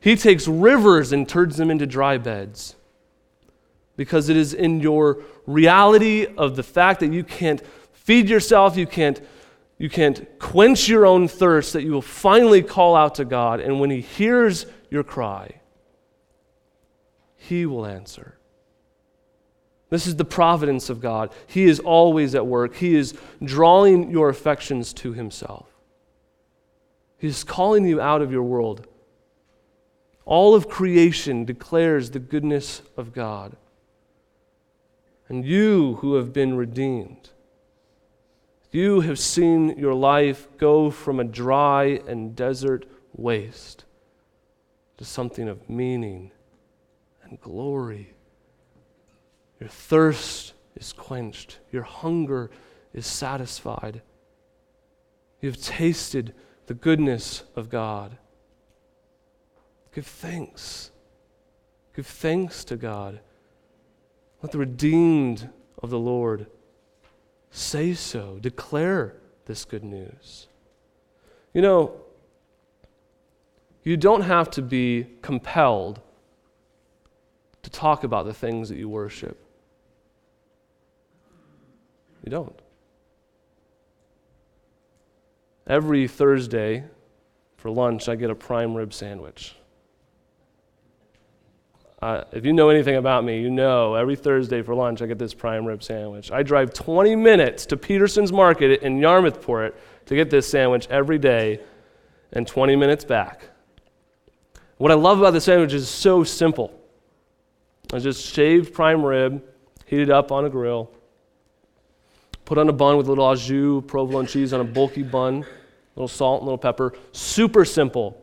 he 0.00 0.16
takes 0.16 0.46
rivers 0.46 1.12
and 1.12 1.28
turns 1.28 1.56
them 1.56 1.70
into 1.70 1.86
dry 1.86 2.18
beds. 2.18 2.76
Because 3.96 4.28
it 4.28 4.36
is 4.36 4.54
in 4.54 4.80
your 4.80 5.22
reality 5.46 6.26
of 6.36 6.56
the 6.56 6.62
fact 6.62 7.00
that 7.00 7.12
you 7.12 7.22
can't 7.22 7.62
feed 7.92 8.28
yourself, 8.28 8.76
you 8.76 8.86
can't, 8.86 9.20
you 9.78 9.88
can't 9.88 10.38
quench 10.38 10.88
your 10.88 11.06
own 11.06 11.28
thirst, 11.28 11.72
that 11.74 11.82
you 11.82 11.92
will 11.92 12.02
finally 12.02 12.62
call 12.62 12.96
out 12.96 13.14
to 13.16 13.24
God. 13.24 13.60
And 13.60 13.80
when 13.80 13.90
he 13.90 14.00
hears 14.00 14.66
your 14.90 15.04
cry, 15.04 15.60
he 17.36 17.66
will 17.66 17.86
answer. 17.86 18.38
This 19.90 20.06
is 20.06 20.16
the 20.16 20.24
providence 20.24 20.90
of 20.90 21.00
God. 21.00 21.32
He 21.46 21.64
is 21.64 21.78
always 21.78 22.34
at 22.34 22.46
work. 22.46 22.74
He 22.76 22.96
is 22.96 23.14
drawing 23.42 24.10
your 24.10 24.28
affections 24.28 24.92
to 24.94 25.12
Himself. 25.12 25.73
He's 27.18 27.44
calling 27.44 27.86
you 27.86 28.00
out 28.00 28.22
of 28.22 28.32
your 28.32 28.42
world. 28.42 28.86
All 30.24 30.54
of 30.54 30.68
creation 30.68 31.44
declares 31.44 32.10
the 32.10 32.18
goodness 32.18 32.82
of 32.96 33.12
God. 33.12 33.56
And 35.28 35.44
you 35.44 35.96
who 35.96 36.14
have 36.14 36.32
been 36.32 36.56
redeemed, 36.56 37.30
you 38.70 39.00
have 39.02 39.18
seen 39.18 39.78
your 39.78 39.94
life 39.94 40.48
go 40.58 40.90
from 40.90 41.20
a 41.20 41.24
dry 41.24 42.00
and 42.06 42.34
desert 42.34 42.86
waste 43.12 43.84
to 44.96 45.04
something 45.04 45.48
of 45.48 45.68
meaning 45.70 46.32
and 47.22 47.40
glory. 47.40 48.14
Your 49.60 49.68
thirst 49.68 50.54
is 50.76 50.92
quenched, 50.92 51.58
your 51.70 51.84
hunger 51.84 52.50
is 52.92 53.06
satisfied. 53.06 54.02
You 55.40 55.50
have 55.50 55.60
tasted 55.60 56.34
the 56.66 56.74
goodness 56.74 57.44
of 57.54 57.68
God. 57.68 58.16
Give 59.94 60.06
thanks. 60.06 60.90
Give 61.94 62.06
thanks 62.06 62.64
to 62.64 62.76
God. 62.76 63.20
Let 64.42 64.52
the 64.52 64.58
redeemed 64.58 65.48
of 65.82 65.90
the 65.90 65.98
Lord 65.98 66.46
say 67.50 67.94
so. 67.94 68.38
Declare 68.40 69.14
this 69.46 69.64
good 69.64 69.84
news. 69.84 70.48
You 71.52 71.62
know, 71.62 72.00
you 73.82 73.96
don't 73.96 74.22
have 74.22 74.50
to 74.52 74.62
be 74.62 75.06
compelled 75.22 76.00
to 77.62 77.70
talk 77.70 78.04
about 78.04 78.26
the 78.26 78.34
things 78.34 78.68
that 78.70 78.76
you 78.76 78.88
worship. 78.88 79.38
You 82.24 82.30
don't. 82.30 82.58
Every 85.66 86.08
Thursday 86.08 86.84
for 87.56 87.70
lunch, 87.70 88.08
I 88.08 88.16
get 88.16 88.30
a 88.30 88.34
prime 88.34 88.74
rib 88.74 88.92
sandwich. 88.92 89.54
Uh, 92.02 92.24
if 92.32 92.44
you 92.44 92.52
know 92.52 92.68
anything 92.68 92.96
about 92.96 93.24
me, 93.24 93.40
you 93.40 93.48
know 93.48 93.94
every 93.94 94.14
Thursday 94.14 94.60
for 94.60 94.74
lunch 94.74 95.00
I 95.00 95.06
get 95.06 95.18
this 95.18 95.32
prime 95.32 95.64
rib 95.64 95.82
sandwich. 95.82 96.30
I 96.30 96.42
drive 96.42 96.74
20 96.74 97.16
minutes 97.16 97.64
to 97.66 97.78
Peterson's 97.78 98.30
Market 98.30 98.82
in 98.82 98.98
Yarmouthport 98.98 99.72
to 100.04 100.14
get 100.14 100.28
this 100.28 100.46
sandwich 100.46 100.86
every 100.90 101.18
day 101.18 101.60
and 102.32 102.46
20 102.46 102.76
minutes 102.76 103.06
back. 103.06 103.48
What 104.76 104.90
I 104.90 104.94
love 104.94 105.18
about 105.18 105.32
the 105.32 105.40
sandwich 105.40 105.72
is 105.72 105.88
so 105.88 106.24
simple. 106.24 106.78
I 107.90 108.00
just 108.00 108.26
shaved 108.26 108.74
prime 108.74 109.02
rib, 109.02 109.42
heated 109.86 110.10
up 110.10 110.30
on 110.30 110.44
a 110.44 110.50
grill, 110.50 110.90
put 112.44 112.58
on 112.58 112.68
a 112.68 112.72
bun 112.72 112.96
with 112.96 113.06
a 113.06 113.08
little 113.08 113.24
au 113.24 113.34
jus, 113.34 113.82
provolone 113.86 114.26
cheese 114.26 114.52
on 114.52 114.60
a 114.60 114.64
bulky 114.64 115.02
bun, 115.02 115.36
a 115.36 115.46
little 115.94 116.08
salt, 116.08 116.42
a 116.42 116.44
little 116.44 116.58
pepper. 116.58 116.92
Super 117.12 117.64
simple. 117.64 118.20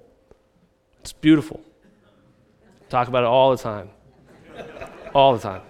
It's 1.00 1.14
beautiful. 1.14 1.62
Talk 2.90 3.08
about 3.08 3.24
it 3.24 3.28
all 3.28 3.52
the 3.52 3.62
time. 3.62 3.90
all 5.14 5.34
the 5.34 5.40
time. 5.40 5.62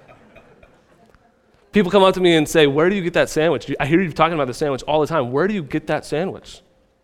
People 1.71 1.89
come 1.89 2.03
up 2.03 2.13
to 2.15 2.19
me 2.19 2.35
and 2.35 2.47
say, 2.47 2.67
Where 2.67 2.89
do 2.89 2.95
you 2.95 3.01
get 3.01 3.13
that 3.13 3.29
sandwich? 3.29 3.73
I 3.79 3.85
hear 3.85 4.01
you 4.01 4.11
talking 4.11 4.33
about 4.33 4.47
the 4.47 4.53
sandwich 4.53 4.83
all 4.83 4.99
the 4.99 5.07
time. 5.07 5.31
Where 5.31 5.47
do 5.47 5.53
you 5.53 5.63
get 5.63 5.87
that 5.87 6.05
sandwich? 6.05 6.61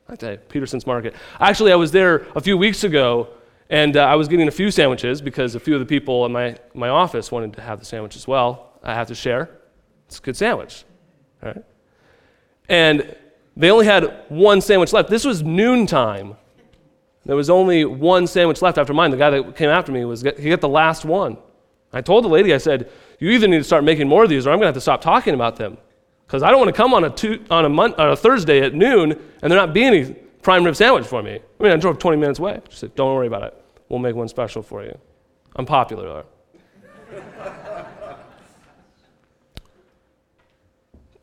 I 0.10 0.16
say, 0.16 0.39
Peterson's 0.50 0.86
Market. 0.86 1.14
Actually, 1.39 1.72
I 1.72 1.76
was 1.76 1.91
there 1.91 2.26
a 2.36 2.41
few 2.41 2.58
weeks 2.58 2.84
ago 2.84 3.30
and 3.70 3.98
uh, 3.98 4.06
I 4.06 4.16
was 4.16 4.28
getting 4.28 4.48
a 4.48 4.52
few 4.52 4.72
sandwiches 4.72 5.22
because 5.22 5.56
a 5.56 5.60
few 5.60 5.74
of 5.74 5.80
the 5.80 5.86
people 5.86 6.26
in 6.26 6.32
my, 6.32 6.58
my 6.74 6.89
office 6.89 7.32
wanted 7.32 7.54
to 7.54 7.62
have 7.62 7.80
the 7.80 7.86
sandwich 7.86 8.16
as 8.16 8.28
well. 8.28 8.80
I 8.84 8.93
have 8.93 9.08
to 9.08 9.16
share. 9.16 9.50
It's 10.08 10.20
a 10.20 10.22
good 10.22 10.38
sandwich. 10.38 10.86
Right? 11.41 11.63
And 12.69 13.15
they 13.55 13.71
only 13.71 13.85
had 13.85 14.25
one 14.29 14.61
sandwich 14.61 14.93
left. 14.93 15.09
This 15.09 15.25
was 15.25 15.41
noontime. 15.43 16.35
There 17.25 17.35
was 17.35 17.49
only 17.49 17.85
one 17.85 18.27
sandwich 18.27 18.61
left 18.61 18.77
after 18.77 18.93
mine. 18.93 19.11
The 19.11 19.17
guy 19.17 19.29
that 19.31 19.55
came 19.55 19.69
after 19.69 19.91
me 19.91 20.05
was 20.05 20.21
he 20.21 20.49
got 20.49 20.61
the 20.61 20.69
last 20.69 21.03
one. 21.05 21.38
I 21.91 22.01
told 22.01 22.23
the 22.23 22.29
lady, 22.29 22.53
I 22.53 22.57
said, 22.57 22.89
"You 23.19 23.29
either 23.31 23.47
need 23.47 23.57
to 23.57 23.63
start 23.63 23.83
making 23.83 24.07
more 24.07 24.23
of 24.23 24.29
these, 24.29 24.45
or 24.45 24.51
I'm 24.51 24.57
going 24.57 24.63
to 24.63 24.67
have 24.67 24.75
to 24.75 24.81
stop 24.81 25.01
talking 25.01 25.33
about 25.33 25.55
them, 25.55 25.77
because 26.25 26.43
I 26.43 26.51
don't 26.51 26.59
want 26.59 26.69
to 26.69 26.73
come 26.73 26.93
on 26.93 27.03
a 27.03 27.09
two, 27.09 27.43
on 27.49 27.65
a 27.65 27.69
mon- 27.69 27.95
on 27.95 28.09
a 28.09 28.15
Thursday 28.15 28.61
at 28.61 28.73
noon 28.73 29.11
and 29.41 29.51
there 29.51 29.57
not 29.57 29.73
be 29.73 29.83
any 29.83 30.13
prime 30.41 30.63
rib 30.63 30.75
sandwich 30.75 31.05
for 31.05 31.21
me. 31.21 31.39
I 31.59 31.63
mean, 31.63 31.71
I 31.71 31.77
drove 31.77 31.99
20 31.99 32.17
minutes 32.17 32.39
away. 32.39 32.61
She 32.69 32.77
said, 32.77 32.95
"Don't 32.95 33.13
worry 33.13 33.27
about 33.27 33.43
it. 33.43 33.61
We'll 33.89 33.99
make 33.99 34.15
one 34.15 34.27
special 34.27 34.61
for 34.61 34.83
you." 34.83 34.97
I'm 35.55 35.65
popular. 35.65 36.23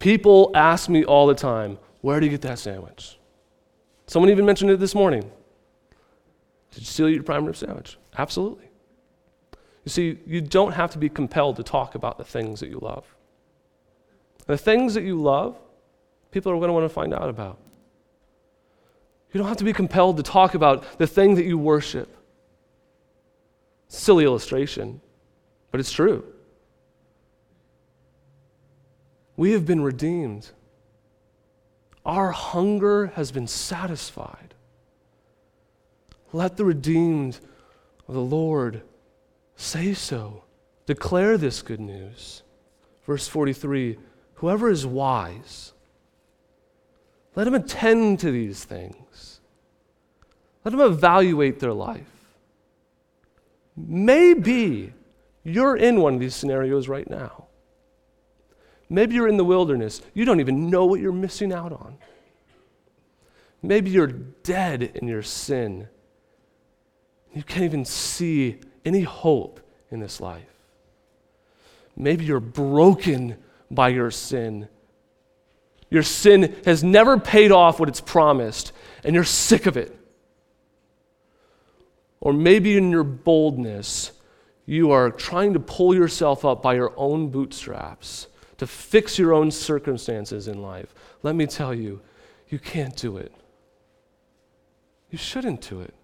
People 0.05 0.51
ask 0.53 0.91
me 0.91 1.03
all 1.03 1.27
the 1.27 1.35
time, 1.35 1.79
"Where 2.03 2.21
do 2.21 2.27
you 2.27 2.31
get 2.31 2.43
that 2.43 2.59
sandwich?" 2.59 3.19
Someone 4.07 4.29
even 4.29 4.45
mentioned 4.45 4.71
it 4.71 4.79
this 4.79 4.95
morning. 4.95 5.23
Did 6.73 6.81
you 6.81 6.85
steal 6.85 7.09
your 7.09 7.23
prime 7.23 7.47
rib 7.47 7.57
sandwich? 7.57 7.97
Absolutely. 8.19 8.69
You 9.83 9.89
see, 9.89 10.19
you 10.27 10.43
don't 10.43 10.73
have 10.73 10.91
to 10.91 10.99
be 10.99 11.09
compelled 11.09 11.57
to 11.57 11.63
talk 11.63 11.95
about 11.95 12.19
the 12.19 12.25
things 12.25 12.61
that 12.61 12.69
you 12.69 12.81
love. 12.81 13.17
The 14.45 14.59
things 14.59 14.93
that 14.93 15.05
you 15.05 15.19
love, 15.19 15.59
people 16.31 16.53
are 16.53 16.57
going 16.57 16.69
to 16.69 16.75
want 16.75 16.85
to 16.85 16.91
find 16.91 17.15
out 17.15 17.31
about. 17.31 17.57
You 19.33 19.39
don't 19.39 19.49
have 19.49 19.57
to 19.57 19.65
be 19.65 19.73
compelled 19.73 20.19
to 20.19 20.23
talk 20.23 20.55
about 20.55 20.99
the 20.99 21.07
thing 21.07 21.35
that 21.37 21.47
you 21.47 21.57
worship. 21.57 22.15
Silly 23.89 24.25
illustration, 24.25 25.01
but 25.71 25.81
it's 25.81 25.93
true. 25.93 26.34
We 29.37 29.53
have 29.53 29.67
been 29.67 29.83
redeemed. 29.83 30.51
Our 32.05 32.31
hunger 32.31 33.07
has 33.15 33.33
been 33.33 33.47
satisfied. 33.47 34.55
Let 36.33 36.57
the 36.57 36.65
redeemed 36.65 37.39
of 38.09 38.15
the 38.15 38.21
Lord 38.21 38.83
say 39.57 39.95
so. 39.95 40.45
Declare 40.87 41.39
this 41.39 41.63
good 41.63 41.81
news. 41.81 42.43
Verse 43.07 43.27
43 43.29 43.99
Whoever 44.35 44.69
is 44.69 44.85
wise, 44.85 45.73
let 47.35 47.47
him 47.47 47.55
attend 47.55 48.21
to 48.21 48.31
these 48.31 48.65
things. 48.65 49.41
Let 50.65 50.75
him 50.75 50.81
evaluate 50.81 51.61
their 51.61 51.73
life. 51.73 52.03
Maybe 53.77 54.93
you're 55.43 55.77
in 55.77 56.01
one 56.01 56.15
of 56.15 56.21
these 56.21 56.35
scenarios 56.35 56.89
right 56.89 57.09
now. 57.09 57.44
Maybe 58.89 59.15
you're 59.15 59.29
in 59.29 59.37
the 59.37 59.45
wilderness. 59.45 60.03
You 60.13 60.25
don't 60.25 60.41
even 60.41 60.71
know 60.71 60.85
what 60.85 61.01
you're 61.01 61.13
missing 61.13 61.53
out 61.53 61.73
on. 61.73 61.97
Maybe 63.63 63.91
you're 63.91 64.07
dead 64.09 64.83
in 64.83 65.09
your 65.09 65.23
sin 65.23 65.89
you 67.35 67.43
can't 67.43 67.65
even 67.65 67.85
see 67.85 68.61
any 68.85 69.03
hope 69.03 69.61
in 69.91 70.01
this 70.01 70.21
life. 70.21 70.43
Maybe 71.97 72.25
you're 72.25 72.41
broken 72.41 73.37
by 73.71 73.89
your 73.89 74.11
sin. 74.11 74.69
Your 75.91 76.03
sin 76.03 76.55
has 76.65 76.83
never 76.83 77.19
paid 77.19 77.53
off 77.53 77.81
what 77.81 77.89
it's 77.89 78.01
promised, 78.01 78.73
and 79.05 79.15
you're 79.15 79.25
sick 79.25 79.67
of 79.67 79.77
it. 79.77 79.97
Or 82.21 82.33
maybe 82.33 82.77
in 82.77 82.91
your 82.91 83.05
boldness, 83.05 84.13
you 84.65 84.93
are 84.93 85.11
trying 85.11 85.53
to 85.55 85.61
pull 85.61 85.95
yourself 85.95 86.45
up 86.45 86.63
by 86.63 86.75
your 86.75 86.95
own 86.97 87.29
bootstraps 87.29 88.29
to 88.59 88.67
fix 88.67 89.19
your 89.19 89.33
own 89.33 89.51
circumstances 89.51 90.49
in 90.49 90.63
life. 90.63 90.95
Let 91.23 91.35
me 91.35 91.47
tell 91.47 91.75
you, 91.75 92.01
you 92.49 92.59
can't 92.59 92.97
do 92.97 93.17
it. 93.17 93.33
You 95.11 95.19
shouldn't 95.19 95.69
do 95.69 95.81
it 95.81 95.95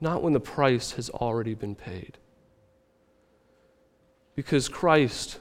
not 0.00 0.22
when 0.22 0.32
the 0.32 0.40
price 0.40 0.92
has 0.92 1.10
already 1.10 1.54
been 1.54 1.74
paid. 1.74 2.18
Because 4.34 4.68
Christ 4.68 5.38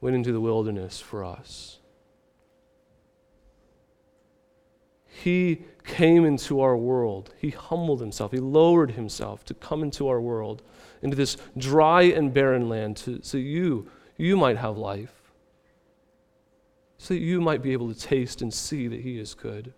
went 0.00 0.14
into 0.14 0.32
the 0.32 0.40
wilderness 0.40 1.00
for 1.00 1.24
us. 1.24 1.78
He 5.06 5.64
came 5.84 6.24
into 6.24 6.60
our 6.60 6.76
world. 6.76 7.34
He 7.38 7.50
humbled 7.50 8.00
himself. 8.00 8.32
He 8.32 8.38
lowered 8.38 8.92
himself 8.92 9.44
to 9.46 9.54
come 9.54 9.82
into 9.82 10.08
our 10.08 10.20
world, 10.20 10.62
into 11.02 11.16
this 11.16 11.36
dry 11.56 12.02
and 12.02 12.32
barren 12.32 12.68
land, 12.68 12.96
to, 12.98 13.20
so 13.22 13.36
you, 13.36 13.88
you 14.16 14.36
might 14.36 14.56
have 14.56 14.76
life, 14.78 15.21
so 17.02 17.14
that 17.14 17.20
you 17.20 17.40
might 17.40 17.62
be 17.62 17.72
able 17.72 17.92
to 17.92 17.98
taste 17.98 18.42
and 18.42 18.54
see 18.54 18.86
that 18.86 19.00
He 19.00 19.18
is 19.18 19.34
good. 19.34 19.74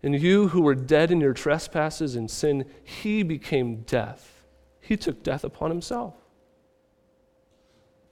And 0.00 0.20
you 0.20 0.46
who 0.46 0.62
were 0.62 0.76
dead 0.76 1.10
in 1.10 1.20
your 1.20 1.32
trespasses 1.32 2.14
and 2.14 2.30
sin, 2.30 2.66
he 2.84 3.24
became 3.24 3.82
death. 3.82 4.44
He 4.80 4.96
took 4.96 5.24
death 5.24 5.42
upon 5.42 5.70
himself 5.70 6.14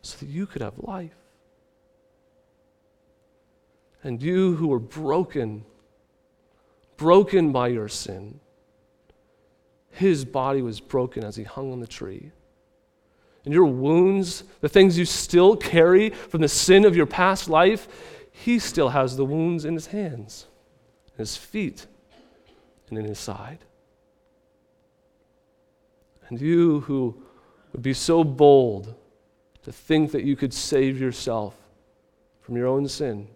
so 0.03 0.19
that 0.19 0.29
you 0.29 0.47
could 0.47 0.63
have 0.63 0.79
life. 0.79 1.15
And 4.03 4.21
you 4.21 4.57
who 4.57 4.67
were 4.67 4.81
broken, 4.81 5.65
broken 6.97 7.53
by 7.53 7.69
your 7.69 7.89
sin, 7.89 8.41
his 9.91 10.25
body 10.25 10.61
was 10.61 10.81
broken 10.81 11.23
as 11.23 11.37
he 11.37 11.45
hung 11.45 11.71
on 11.71 11.79
the 11.79 11.87
tree. 11.87 12.33
And 13.45 13.55
your 13.55 13.65
wounds, 13.65 14.45
the 14.61 14.69
things 14.69 14.99
you 14.99 15.05
still 15.05 15.57
carry 15.57 16.11
from 16.11 16.43
the 16.43 16.49
sin 16.49 16.85
of 16.85 16.95
your 16.95 17.07
past 17.07 17.49
life, 17.49 17.89
he 18.31 18.59
still 18.59 18.91
has 18.91 19.17
the 19.17 19.25
wounds 19.25 19.65
in 19.65 19.75
his 19.75 19.87
hands 19.87 20.47
his 21.21 21.37
feet, 21.37 21.87
and 22.89 22.99
in 22.99 23.05
his 23.05 23.19
side. 23.19 23.59
And 26.29 26.41
you 26.41 26.81
who 26.81 27.23
would 27.73 27.83
be 27.83 27.93
so 27.93 28.25
bold 28.25 28.95
to 29.63 29.71
think 29.71 30.13
that 30.13 30.25
you 30.25 30.35
could 30.35 30.55
save 30.55 30.99
yourself 30.99 31.55
from 32.41 32.57
your 32.57 32.67
own 32.67 32.89
sin, 32.89 33.29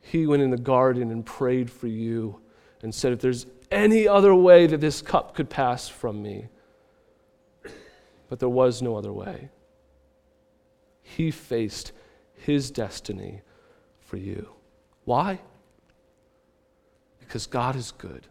he 0.00 0.26
went 0.26 0.42
in 0.42 0.50
the 0.50 0.58
garden 0.58 1.10
and 1.10 1.24
prayed 1.24 1.70
for 1.70 1.86
you 1.86 2.40
and 2.82 2.92
said, 2.92 3.12
If 3.12 3.20
there's 3.20 3.46
any 3.70 4.08
other 4.08 4.34
way 4.34 4.66
that 4.66 4.80
this 4.80 5.00
cup 5.00 5.34
could 5.34 5.48
pass 5.48 5.88
from 5.88 6.20
me, 6.20 6.48
but 8.32 8.38
there 8.38 8.48
was 8.48 8.80
no 8.80 8.96
other 8.96 9.12
way. 9.12 9.50
He 11.02 11.30
faced 11.30 11.92
his 12.32 12.70
destiny 12.70 13.42
for 14.00 14.16
you. 14.16 14.48
Why? 15.04 15.38
Because 17.20 17.46
God 17.46 17.76
is 17.76 17.92
good. 17.92 18.26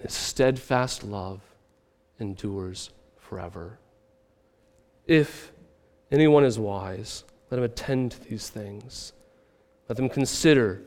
His 0.00 0.14
steadfast 0.14 1.04
love 1.04 1.42
endures 2.18 2.88
forever. 3.18 3.78
If 5.06 5.52
anyone 6.10 6.44
is 6.44 6.58
wise, 6.58 7.24
let 7.50 7.58
him 7.58 7.64
attend 7.64 8.12
to 8.12 8.24
these 8.24 8.48
things. 8.48 9.12
Let 9.86 9.98
them 9.98 10.08
consider 10.08 10.80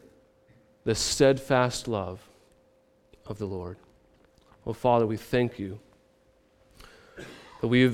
the 0.85 0.95
steadfast 0.95 1.87
love 1.87 2.27
of 3.27 3.37
the 3.37 3.45
Lord. 3.45 3.77
Well, 4.65 4.73
Father, 4.73 5.05
we 5.05 5.17
thank 5.17 5.59
you 5.59 5.79
that 7.63 7.69
we 7.69 7.79
have 7.79 7.91